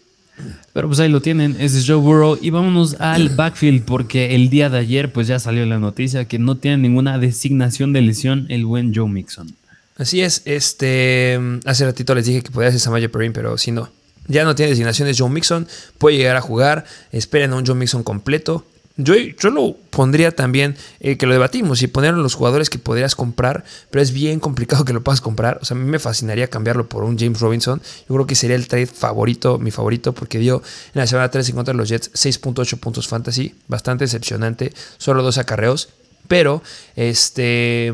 Pero 0.73 0.89
pues 0.89 1.01
ahí 1.01 1.09
lo 1.09 1.23
tienen, 1.23 1.57
ese 1.59 1.79
es 1.79 1.87
Joe 1.87 1.97
Burrow. 1.97 2.39
Y 2.41 2.51
vámonos 2.51 2.97
al 3.01 3.31
backfield, 3.31 3.85
porque 3.85 4.35
el 4.35 4.51
día 4.51 4.69
de 4.69 4.79
ayer 4.79 5.13
pues 5.13 5.29
ya 5.29 5.39
salió 5.39 5.65
la 5.65 5.79
noticia 5.79 6.27
que 6.27 6.39
no 6.39 6.57
tiene 6.57 6.77
ninguna 6.77 7.19
designación 7.19 7.93
de 7.93 8.03
lesión 8.03 8.47
el 8.51 8.67
buen 8.67 8.95
Joe 8.95 9.09
Mixon. 9.09 9.55
Así 9.97 10.21
es, 10.21 10.43
este, 10.45 11.39
hace 11.65 11.85
ratito 11.85 12.15
les 12.15 12.27
dije 12.27 12.43
que 12.43 12.51
podía 12.51 12.71
ser 12.71 12.81
Samaya 12.81 13.11
Perrin, 13.11 13.33
pero 13.33 13.57
si 13.57 13.73
no. 13.73 13.91
Ya 14.27 14.45
no 14.45 14.55
tiene 14.55 14.71
designaciones 14.71 15.17
John 15.19 15.33
Mixon, 15.33 15.67
puede 15.99 16.17
llegar 16.17 16.37
a 16.37 16.41
jugar, 16.41 16.85
esperen 17.11 17.53
a 17.53 17.57
un 17.57 17.67
John 17.67 17.79
Mixon 17.79 18.03
completo. 18.03 18.65
Yo, 18.97 19.15
yo 19.17 19.51
lo 19.51 19.77
pondría 19.93 20.35
también, 20.35 20.77
eh, 21.01 21.17
que 21.17 21.27
lo 21.27 21.33
debatimos, 21.35 21.83
y 21.83 21.87
poner 21.87 22.15
los 22.15 22.35
jugadores 22.35 22.71
que 22.71 22.79
podrías 22.79 23.15
comprar, 23.15 23.63
pero 23.91 24.03
es 24.03 24.13
bien 24.13 24.41
complicado 24.41 24.85
que 24.85 24.93
lo 24.93 25.05
puedas 25.05 25.21
comprar. 25.21 25.59
O 25.63 25.65
sea, 25.65 25.77
a 25.77 25.81
mí 25.81 25.89
me 25.89 25.99
fascinaría 25.99 26.49
cambiarlo 26.49 26.89
por 26.89 27.05
un 27.05 27.17
James 27.19 27.41
Robinson. 27.41 27.81
Yo 28.09 28.15
creo 28.15 28.27
que 28.27 28.35
sería 28.35 28.57
el 28.57 28.67
trade 28.67 28.87
favorito, 28.87 29.59
mi 29.59 29.71
favorito, 29.71 30.13
porque 30.15 30.39
dio 30.39 30.63
en 30.95 31.01
la 31.01 31.07
semana 31.07 31.31
3 31.31 31.51
en 31.51 31.55
contra 31.55 31.73
de 31.75 31.79
los 31.79 31.89
Jets 31.91 32.11
6.8 32.15 32.81
puntos 32.81 33.07
fantasy, 33.07 33.55
bastante 33.69 34.05
decepcionante, 34.05 34.73
solo 34.97 35.23
dos 35.23 35.39
acarreos. 35.39 35.91
Pero, 36.27 36.63
este, 36.97 37.93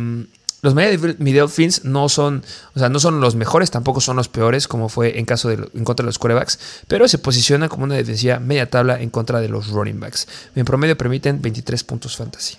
los 0.62 0.74
Miami 0.74 1.32
Dolphins 1.32 1.84
no 1.84 2.08
son, 2.08 2.42
o 2.74 2.78
sea, 2.78 2.88
no 2.88 2.98
son 2.98 3.20
los 3.20 3.36
mejores, 3.36 3.70
tampoco 3.70 4.00
son 4.00 4.16
los 4.16 4.28
peores, 4.28 4.66
como 4.66 4.88
fue 4.88 5.18
en 5.18 5.24
caso 5.24 5.48
de 5.48 5.68
en 5.74 5.84
contra 5.84 6.04
de 6.04 6.08
los 6.08 6.18
quarterbacks, 6.18 6.58
pero 6.88 7.06
se 7.06 7.18
posiciona 7.18 7.68
como 7.68 7.84
una 7.84 7.94
defensiva 7.94 8.40
media 8.40 8.68
tabla 8.68 9.00
en 9.00 9.10
contra 9.10 9.40
de 9.40 9.48
los 9.48 9.68
running 9.68 10.00
backs. 10.00 10.26
En 10.56 10.64
promedio 10.64 10.98
permiten 10.98 11.40
23 11.40 11.84
puntos 11.84 12.16
fantasy. 12.16 12.56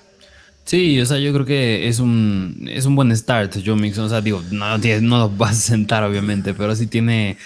Sí, 0.69 1.01
o 1.01 1.05
sea, 1.05 1.17
yo 1.17 1.33
creo 1.33 1.45
que 1.47 1.87
es 1.87 1.99
un, 1.99 2.67
es 2.69 2.85
un 2.85 2.95
buen 2.95 3.15
start, 3.17 3.57
Joe 3.65 3.75
Mixon. 3.75 4.05
O 4.05 4.09
sea, 4.09 4.21
digo, 4.21 4.43
no, 4.51 4.77
no 4.77 5.17
lo 5.17 5.29
vas 5.29 5.51
a 5.51 5.61
sentar, 5.61 6.03
obviamente, 6.03 6.53
pero 6.53 6.75
sí 6.75 6.85
tiene 6.85 7.37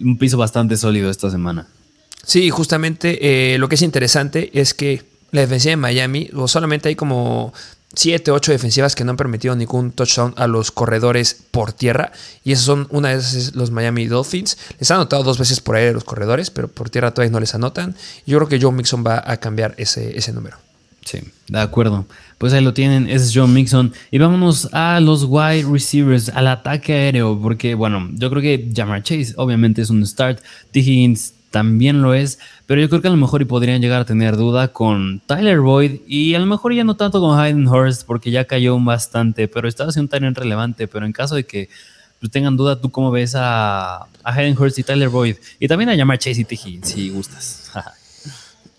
un 0.00 0.18
piso 0.18 0.36
bastante 0.36 0.76
sólido 0.76 1.08
esta 1.08 1.30
semana. 1.30 1.68
Sí, 2.24 2.50
justamente 2.50 3.54
eh, 3.54 3.58
lo 3.58 3.68
que 3.68 3.76
es 3.76 3.82
interesante 3.82 4.50
es 4.52 4.74
que 4.74 5.04
la 5.30 5.42
defensiva 5.42 5.70
de 5.70 5.76
Miami, 5.76 6.30
o 6.34 6.48
solamente 6.48 6.88
hay 6.88 6.96
como 6.96 7.54
7, 7.94 8.30
8 8.30 8.52
defensivas 8.52 8.94
que 8.94 9.04
no 9.04 9.10
han 9.10 9.16
permitido 9.16 9.54
ningún 9.54 9.92
touchdown 9.92 10.34
a 10.36 10.46
los 10.46 10.70
corredores 10.70 11.44
por 11.50 11.72
tierra. 11.72 12.12
Y 12.44 12.52
esos 12.52 12.64
son 12.64 12.86
una 12.90 13.10
de 13.10 13.16
esas 13.16 13.54
los 13.54 13.70
Miami 13.70 14.06
Dolphins. 14.06 14.56
Les 14.78 14.90
han 14.90 14.96
anotado 14.96 15.22
dos 15.22 15.38
veces 15.38 15.60
por 15.60 15.76
aire 15.76 15.92
los 15.92 16.04
corredores, 16.04 16.50
pero 16.50 16.68
por 16.68 16.90
tierra 16.90 17.12
todavía 17.12 17.32
no 17.32 17.40
les 17.40 17.54
anotan. 17.54 17.94
Yo 18.26 18.38
creo 18.38 18.48
que 18.48 18.60
Joe 18.60 18.72
Mixon 18.72 19.04
va 19.06 19.22
a 19.24 19.36
cambiar 19.38 19.74
ese, 19.76 20.16
ese 20.16 20.32
número. 20.32 20.56
Sí, 21.04 21.18
de 21.48 21.60
acuerdo. 21.60 22.06
Pues 22.38 22.52
ahí 22.52 22.62
lo 22.62 22.72
tienen, 22.72 23.08
es 23.08 23.32
John 23.34 23.52
Mixon. 23.52 23.92
Y 24.10 24.18
vámonos 24.18 24.68
a 24.72 25.00
los 25.00 25.24
wide 25.24 25.64
receivers, 25.70 26.28
al 26.28 26.46
ataque 26.46 26.92
aéreo, 26.92 27.38
porque 27.40 27.74
bueno, 27.74 28.08
yo 28.12 28.30
creo 28.30 28.42
que 28.42 28.70
Jamar 28.74 29.02
Chase 29.02 29.34
obviamente 29.36 29.82
es 29.82 29.90
un 29.90 30.06
start. 30.06 30.40
T. 30.70 30.80
Higgins 30.80 31.34
también 31.52 32.02
lo 32.02 32.14
es, 32.14 32.40
pero 32.66 32.80
yo 32.80 32.88
creo 32.88 33.00
que 33.00 33.06
a 33.06 33.12
lo 33.12 33.16
mejor 33.16 33.42
y 33.42 33.44
podrían 33.44 33.80
llegar 33.80 34.00
a 34.00 34.04
tener 34.04 34.36
duda 34.36 34.68
con 34.72 35.20
Tyler 35.26 35.60
Boyd 35.60 36.00
y 36.08 36.34
a 36.34 36.40
lo 36.40 36.46
mejor 36.46 36.74
ya 36.74 36.82
no 36.82 36.96
tanto 36.96 37.20
con 37.20 37.38
Hayden 37.38 37.68
Hurst 37.68 38.04
porque 38.04 38.32
ya 38.32 38.46
cayó 38.46 38.76
bastante, 38.80 39.46
pero 39.46 39.68
estaba 39.68 39.90
haciendo 39.90 40.16
un 40.16 40.34
relevante, 40.34 40.88
pero 40.88 41.06
en 41.06 41.12
caso 41.12 41.36
de 41.36 41.44
que 41.44 41.68
pues, 42.18 42.32
tengan 42.32 42.56
duda, 42.56 42.80
¿tú 42.80 42.90
cómo 42.90 43.12
ves 43.12 43.34
a, 43.36 43.98
a 43.98 44.08
Hayden 44.24 44.58
Hurst 44.58 44.78
y 44.78 44.82
Tyler 44.82 45.08
Boyd? 45.08 45.36
Y 45.60 45.68
también 45.68 45.90
a 45.90 45.94
llamar 45.94 46.18
Chase 46.18 46.40
y 46.40 46.44
T. 46.44 46.54
Higgins, 46.54 46.88
si 46.88 47.10
gustas. 47.10 47.70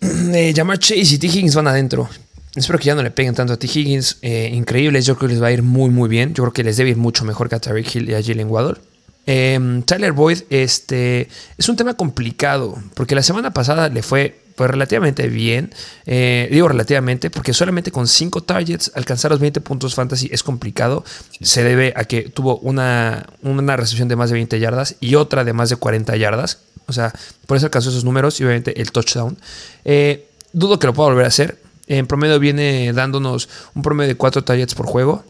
eh, 0.00 0.52
llamar 0.54 0.78
Chase 0.78 1.14
y 1.14 1.18
T. 1.18 1.26
Higgins 1.26 1.54
van 1.54 1.68
adentro. 1.68 2.08
Espero 2.56 2.78
que 2.78 2.86
ya 2.86 2.94
no 2.94 3.02
le 3.02 3.10
peguen 3.10 3.34
tanto 3.34 3.52
a 3.52 3.56
T. 3.56 3.66
Higgins. 3.66 4.18
Eh, 4.22 4.50
increíbles, 4.52 5.06
yo 5.06 5.16
creo 5.16 5.28
que 5.28 5.34
les 5.34 5.42
va 5.42 5.48
a 5.48 5.52
ir 5.52 5.62
muy, 5.62 5.90
muy 5.90 6.08
bien. 6.08 6.34
Yo 6.34 6.44
creo 6.44 6.52
que 6.52 6.64
les 6.64 6.76
debe 6.76 6.90
ir 6.90 6.96
mucho 6.96 7.24
mejor 7.24 7.48
que 7.48 7.56
a 7.56 7.60
Tariq 7.60 7.94
Hill 7.94 8.10
y 8.10 8.14
a 8.14 8.22
Jalen 8.22 8.48
Waddle. 8.48 8.80
Em, 9.26 9.82
Tyler 9.82 10.12
Boyd 10.12 10.42
este, 10.50 11.28
es 11.56 11.68
un 11.68 11.76
tema 11.76 11.94
complicado, 11.94 12.78
porque 12.94 13.14
la 13.14 13.22
semana 13.22 13.52
pasada 13.52 13.88
le 13.88 14.02
fue 14.02 14.40
pues, 14.54 14.70
relativamente 14.70 15.28
bien. 15.28 15.72
Eh, 16.06 16.48
digo 16.50 16.68
relativamente, 16.68 17.30
porque 17.30 17.52
solamente 17.52 17.90
con 17.90 18.06
5 18.06 18.42
targets 18.42 18.92
alcanzar 18.94 19.30
los 19.30 19.40
20 19.40 19.60
puntos 19.60 19.94
fantasy 19.94 20.28
es 20.32 20.42
complicado. 20.42 21.04
Se 21.40 21.64
debe 21.64 21.92
a 21.96 22.04
que 22.04 22.22
tuvo 22.22 22.58
una, 22.58 23.26
una 23.42 23.76
recepción 23.76 24.08
de 24.08 24.16
más 24.16 24.30
de 24.30 24.34
20 24.34 24.60
yardas 24.60 24.96
y 25.00 25.14
otra 25.14 25.44
de 25.44 25.52
más 25.52 25.70
de 25.70 25.76
40 25.76 26.16
yardas. 26.16 26.60
O 26.86 26.92
sea, 26.92 27.12
por 27.46 27.56
eso 27.56 27.66
alcanzó 27.66 27.90
esos 27.90 28.04
números 28.04 28.40
y 28.40 28.44
obviamente 28.44 28.80
el 28.80 28.92
touchdown. 28.92 29.38
Eh, 29.84 30.28
dudo 30.52 30.78
que 30.78 30.86
lo 30.86 30.94
pueda 30.94 31.08
volver 31.08 31.24
a 31.24 31.28
hacer. 31.28 31.58
En 31.86 32.06
promedio 32.06 32.38
viene 32.38 32.92
dándonos 32.92 33.48
un 33.74 33.82
promedio 33.82 34.08
de 34.08 34.16
4 34.16 34.44
targets 34.44 34.74
por 34.74 34.86
juego. 34.86 35.24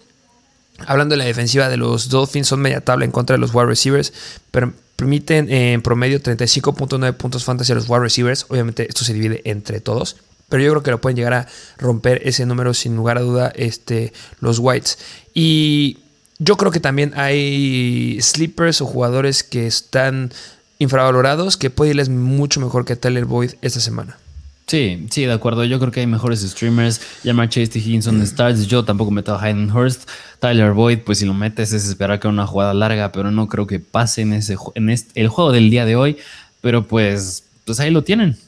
Hablando 0.87 1.15
de 1.15 1.19
la 1.19 1.25
defensiva 1.25 1.69
de 1.69 1.77
los 1.77 2.09
Dolphins, 2.09 2.49
son 2.49 2.61
media 2.61 2.81
tabla 2.81 3.05
en 3.05 3.13
contra 3.13 3.35
de 3.35 3.41
los 3.41 3.55
wide 3.55 3.67
receivers, 3.67 4.13
pero 4.51 4.73
permiten 4.97 5.51
en 5.51 5.83
promedio 5.83 6.21
35.9 6.21 7.13
puntos 7.15 7.45
fantasy 7.45 7.73
a 7.73 7.75
los 7.77 7.89
wide 7.89 8.01
receivers. 8.01 8.47
Obviamente 8.49 8.89
esto 8.89 9.05
se 9.05 9.15
divide 9.15 9.43
entre 9.45 9.81
todos, 9.81 10.17
pero 10.49 10.63
yo 10.63 10.71
creo 10.71 10.83
que 10.83 10.91
lo 10.91 11.01
pueden 11.01 11.17
llegar 11.17 11.35
a 11.35 11.49
romper 11.79 12.21
ese 12.25 12.45
número 12.47 12.75
sin 12.75 12.97
lugar 12.97 13.19
a 13.19 13.23
duda 13.23 13.53
este, 13.55 14.13
los 14.41 14.59
Whites. 14.59 14.99
Y 15.33 15.99
yo 16.39 16.57
creo 16.57 16.73
que 16.73 16.81
también 16.81 17.13
hay 17.17 18.19
sleepers 18.21 18.81
o 18.81 18.87
jugadores 18.87 19.43
que 19.43 19.67
están 19.67 20.33
infravalorados 20.79 21.57
que 21.57 21.71
puede 21.71 21.91
irles 21.91 22.09
mucho 22.09 22.61
mejor 22.61 22.85
que 22.85 22.97
Tyler 22.97 23.25
Boyd 23.25 23.53
esta 23.63 23.81
semana. 23.81 24.19
Sí, 24.67 25.07
sí, 25.11 25.27
de 25.27 25.33
acuerdo. 25.33 25.65
Yo 25.65 25.79
creo 25.79 25.93
que 25.93 26.01
hay 26.01 26.07
mejores 26.07 26.41
streamers. 26.41 27.01
Llamar 27.23 27.49
Chase 27.51 27.79
Higginson 27.79 28.19
de 28.19 28.25
Stars. 28.25 28.67
Yo 28.67 28.85
tampoco 28.85 29.11
meto 29.11 29.35
a 29.35 29.43
Hayden 29.43 29.71
Hurst. 29.71 30.09
Tyler 30.39 30.73
Boyd, 30.73 31.01
pues 31.01 31.19
si 31.19 31.27
lo 31.27 31.35
metes 31.35 31.73
es 31.73 31.87
esperar 31.87 32.19
que 32.19 32.29
una 32.29 32.47
jugada 32.47 32.73
larga, 32.73 33.13
pero 33.13 33.31
no 33.31 33.49
creo 33.49 33.67
que 33.67 33.79
pase 33.79 34.23
en, 34.23 34.33
ese, 34.33 34.57
en 34.75 34.91
este, 34.91 35.21
el 35.21 35.29
juego 35.29 35.53
del 35.53 35.71
día 35.71 35.85
de 35.85 35.97
hoy. 35.97 36.17
Pero 36.63 36.87
pues, 36.87 37.45
pues 37.67 37.79
ahí 37.81 37.91
lo 37.91 38.05
tienen. 38.05 38.39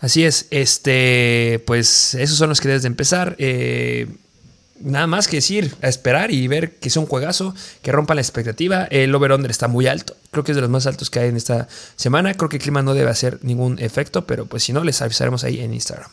Así 0.00 0.24
es. 0.24 0.46
Este, 0.50 1.62
pues 1.66 2.14
esos 2.14 2.38
son 2.38 2.48
los 2.48 2.60
que 2.60 2.68
debes 2.68 2.82
de 2.82 2.88
empezar. 2.88 3.36
Eh, 3.38 4.06
nada 4.80 5.06
más 5.06 5.28
que 5.28 5.36
decir, 5.36 5.74
a 5.82 5.88
esperar 5.88 6.30
y 6.30 6.46
ver 6.48 6.76
que 6.76 6.88
es 6.88 6.96
un 6.96 7.06
juegazo, 7.06 7.54
que 7.82 7.92
rompa 7.92 8.14
la 8.14 8.20
expectativa. 8.20 8.84
El 8.90 9.14
over-under 9.14 9.50
está 9.50 9.68
muy 9.68 9.86
alto, 9.86 10.16
creo 10.30 10.44
que 10.44 10.52
es 10.52 10.56
de 10.56 10.62
los 10.62 10.70
más 10.70 10.86
altos 10.86 11.10
que 11.10 11.20
hay 11.20 11.28
en 11.28 11.36
esta 11.36 11.68
semana. 11.96 12.34
Creo 12.34 12.48
que 12.48 12.56
el 12.56 12.62
clima 12.62 12.82
no 12.82 12.94
debe 12.94 13.10
hacer 13.10 13.38
ningún 13.42 13.78
efecto, 13.78 14.26
pero 14.26 14.46
pues 14.46 14.62
si 14.62 14.72
no, 14.72 14.84
les 14.84 15.00
avisaremos 15.02 15.44
ahí 15.44 15.60
en 15.60 15.74
Instagram. 15.74 16.10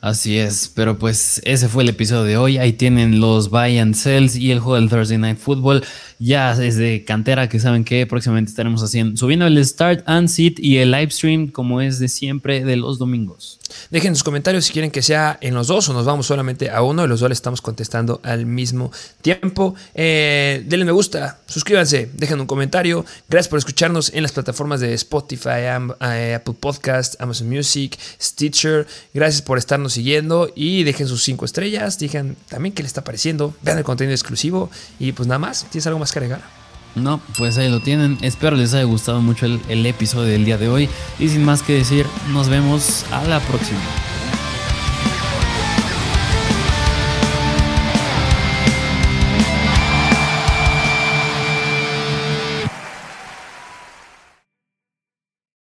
Así 0.00 0.38
es, 0.38 0.70
pero 0.74 0.98
pues 0.98 1.40
ese 1.44 1.68
fue 1.68 1.82
el 1.82 1.88
episodio 1.88 2.24
de 2.24 2.36
hoy. 2.36 2.58
Ahí 2.58 2.72
tienen 2.72 3.18
los 3.18 3.50
buy 3.50 3.78
and 3.78 3.94
sells 3.94 4.36
y 4.36 4.52
el 4.52 4.60
juego 4.60 4.76
del 4.76 4.88
Thursday 4.88 5.18
Night 5.18 5.38
Football. 5.38 5.84
Ya 6.18 6.52
es 6.52 6.76
de 6.76 7.04
cantera 7.04 7.48
que 7.48 7.60
saben 7.60 7.84
que 7.84 8.06
próximamente 8.06 8.50
estaremos 8.50 8.82
haciendo, 8.82 9.16
subiendo 9.16 9.46
el 9.46 9.62
start 9.64 10.02
and 10.06 10.28
sit 10.28 10.58
y 10.58 10.78
el 10.78 10.90
live 10.90 11.10
stream 11.10 11.48
como 11.48 11.80
es 11.80 11.98
de 11.98 12.08
siempre 12.08 12.64
de 12.64 12.76
los 12.76 12.98
domingos. 12.98 13.58
Dejen 13.90 14.14
sus 14.14 14.22
comentarios 14.22 14.64
si 14.64 14.72
quieren 14.72 14.90
que 14.90 15.02
sea 15.02 15.38
en 15.40 15.54
los 15.54 15.66
dos 15.66 15.88
o 15.88 15.92
nos 15.92 16.06
vamos 16.06 16.26
solamente 16.26 16.70
a 16.70 16.82
uno 16.82 17.06
los 17.06 17.20
dos 17.20 17.28
le 17.28 17.34
estamos 17.34 17.60
contestando 17.60 18.20
al 18.22 18.46
mismo 18.46 18.92
tiempo. 19.22 19.74
Eh, 19.94 20.62
denle 20.66 20.84
me 20.84 20.92
gusta, 20.92 21.40
suscríbanse, 21.46 22.10
dejen 22.14 22.40
un 22.40 22.46
comentario. 22.46 23.04
Gracias 23.28 23.48
por 23.48 23.58
escucharnos 23.58 24.12
en 24.14 24.22
las 24.22 24.32
plataformas 24.32 24.80
de 24.80 24.94
Spotify, 24.94 25.66
eh, 26.00 26.34
Apple 26.36 26.54
Podcast, 26.58 27.20
Amazon 27.20 27.48
Music, 27.48 27.98
Stitcher. 28.20 28.86
Gracias 29.12 29.42
por 29.42 29.58
estarnos 29.58 29.85
siguiendo 29.88 30.50
y 30.54 30.84
dejen 30.84 31.08
sus 31.08 31.22
cinco 31.22 31.44
estrellas. 31.44 31.98
Digan 31.98 32.36
también 32.48 32.74
qué 32.74 32.82
les 32.82 32.90
está 32.90 33.04
pareciendo. 33.04 33.54
Vean 33.62 33.78
el 33.78 33.84
contenido 33.84 34.14
exclusivo 34.14 34.70
y 34.98 35.12
pues 35.12 35.26
nada 35.26 35.38
más. 35.38 35.66
¿Tienes 35.70 35.86
algo 35.86 35.98
más 35.98 36.12
que 36.12 36.18
agregar? 36.18 36.42
No, 36.94 37.20
pues 37.36 37.58
ahí 37.58 37.68
lo 37.68 37.80
tienen. 37.80 38.18
Espero 38.22 38.56
les 38.56 38.72
haya 38.72 38.84
gustado 38.84 39.20
mucho 39.20 39.46
el 39.46 39.86
episodio 39.86 40.32
del 40.32 40.44
día 40.44 40.56
de 40.56 40.68
hoy. 40.68 40.88
Y 41.18 41.28
sin 41.28 41.44
más 41.44 41.62
que 41.62 41.74
decir, 41.74 42.06
nos 42.32 42.48
vemos 42.48 43.04
a 43.12 43.24
la 43.24 43.40
próxima. 43.40 43.80